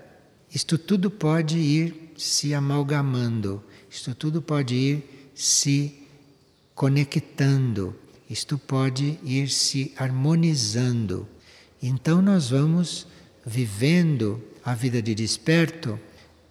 Isto 0.51 0.79
tudo 0.79 1.11
pode 1.11 1.59
ir 1.59 2.15
se 2.17 2.55
amalgamando, 2.55 3.63
isto 3.91 4.15
tudo 4.15 4.41
pode 4.41 4.75
ir 4.75 5.31
se 5.35 6.07
conectando, 6.75 7.95
isto 8.29 8.59
pode 8.59 9.19
ir 9.23 9.49
se 9.49 9.93
harmonizando. 9.97 11.29
Então 11.83 12.21
nós 12.21 12.51
vamos 12.51 13.07
vivendo 13.45 14.43
a 14.65 14.75
vida 14.75 15.01
de 15.01 15.15
desperto 15.15 15.99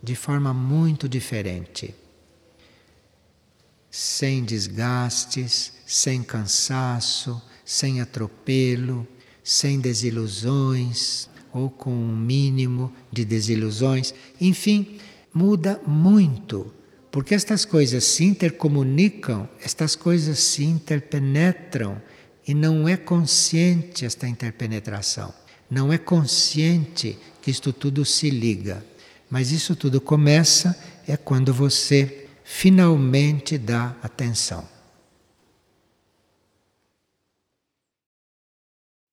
de 0.01 0.15
forma 0.15 0.53
muito 0.53 1.09
diferente 1.09 1.93
sem 3.95 4.43
desgastes, 4.43 5.71
sem 5.85 6.21
cansaço, 6.21 7.41
sem 7.63 8.01
atropelo, 8.01 9.07
sem 9.41 9.79
desilusões 9.79 11.29
ou 11.53 11.69
com 11.69 11.91
um 11.91 12.13
mínimo 12.13 12.91
de 13.09 13.23
desilusões. 13.23 14.13
Enfim, 14.41 14.99
muda 15.33 15.79
muito, 15.87 16.73
porque 17.15 17.33
estas 17.33 17.63
coisas 17.63 18.03
se 18.03 18.25
intercomunicam, 18.25 19.47
estas 19.63 19.95
coisas 19.95 20.37
se 20.37 20.65
interpenetram 20.65 22.01
e 22.45 22.53
não 22.53 22.89
é 22.89 22.97
consciente 22.97 24.05
esta 24.05 24.27
interpenetração. 24.27 25.33
Não 25.71 25.93
é 25.93 25.97
consciente 25.97 27.17
que 27.41 27.49
isto 27.49 27.71
tudo 27.71 28.03
se 28.03 28.29
liga. 28.29 28.85
Mas 29.29 29.53
isso 29.53 29.77
tudo 29.77 30.01
começa 30.01 30.77
é 31.07 31.15
quando 31.15 31.53
você 31.53 32.27
finalmente 32.43 33.57
dá 33.57 33.95
atenção. 34.03 34.67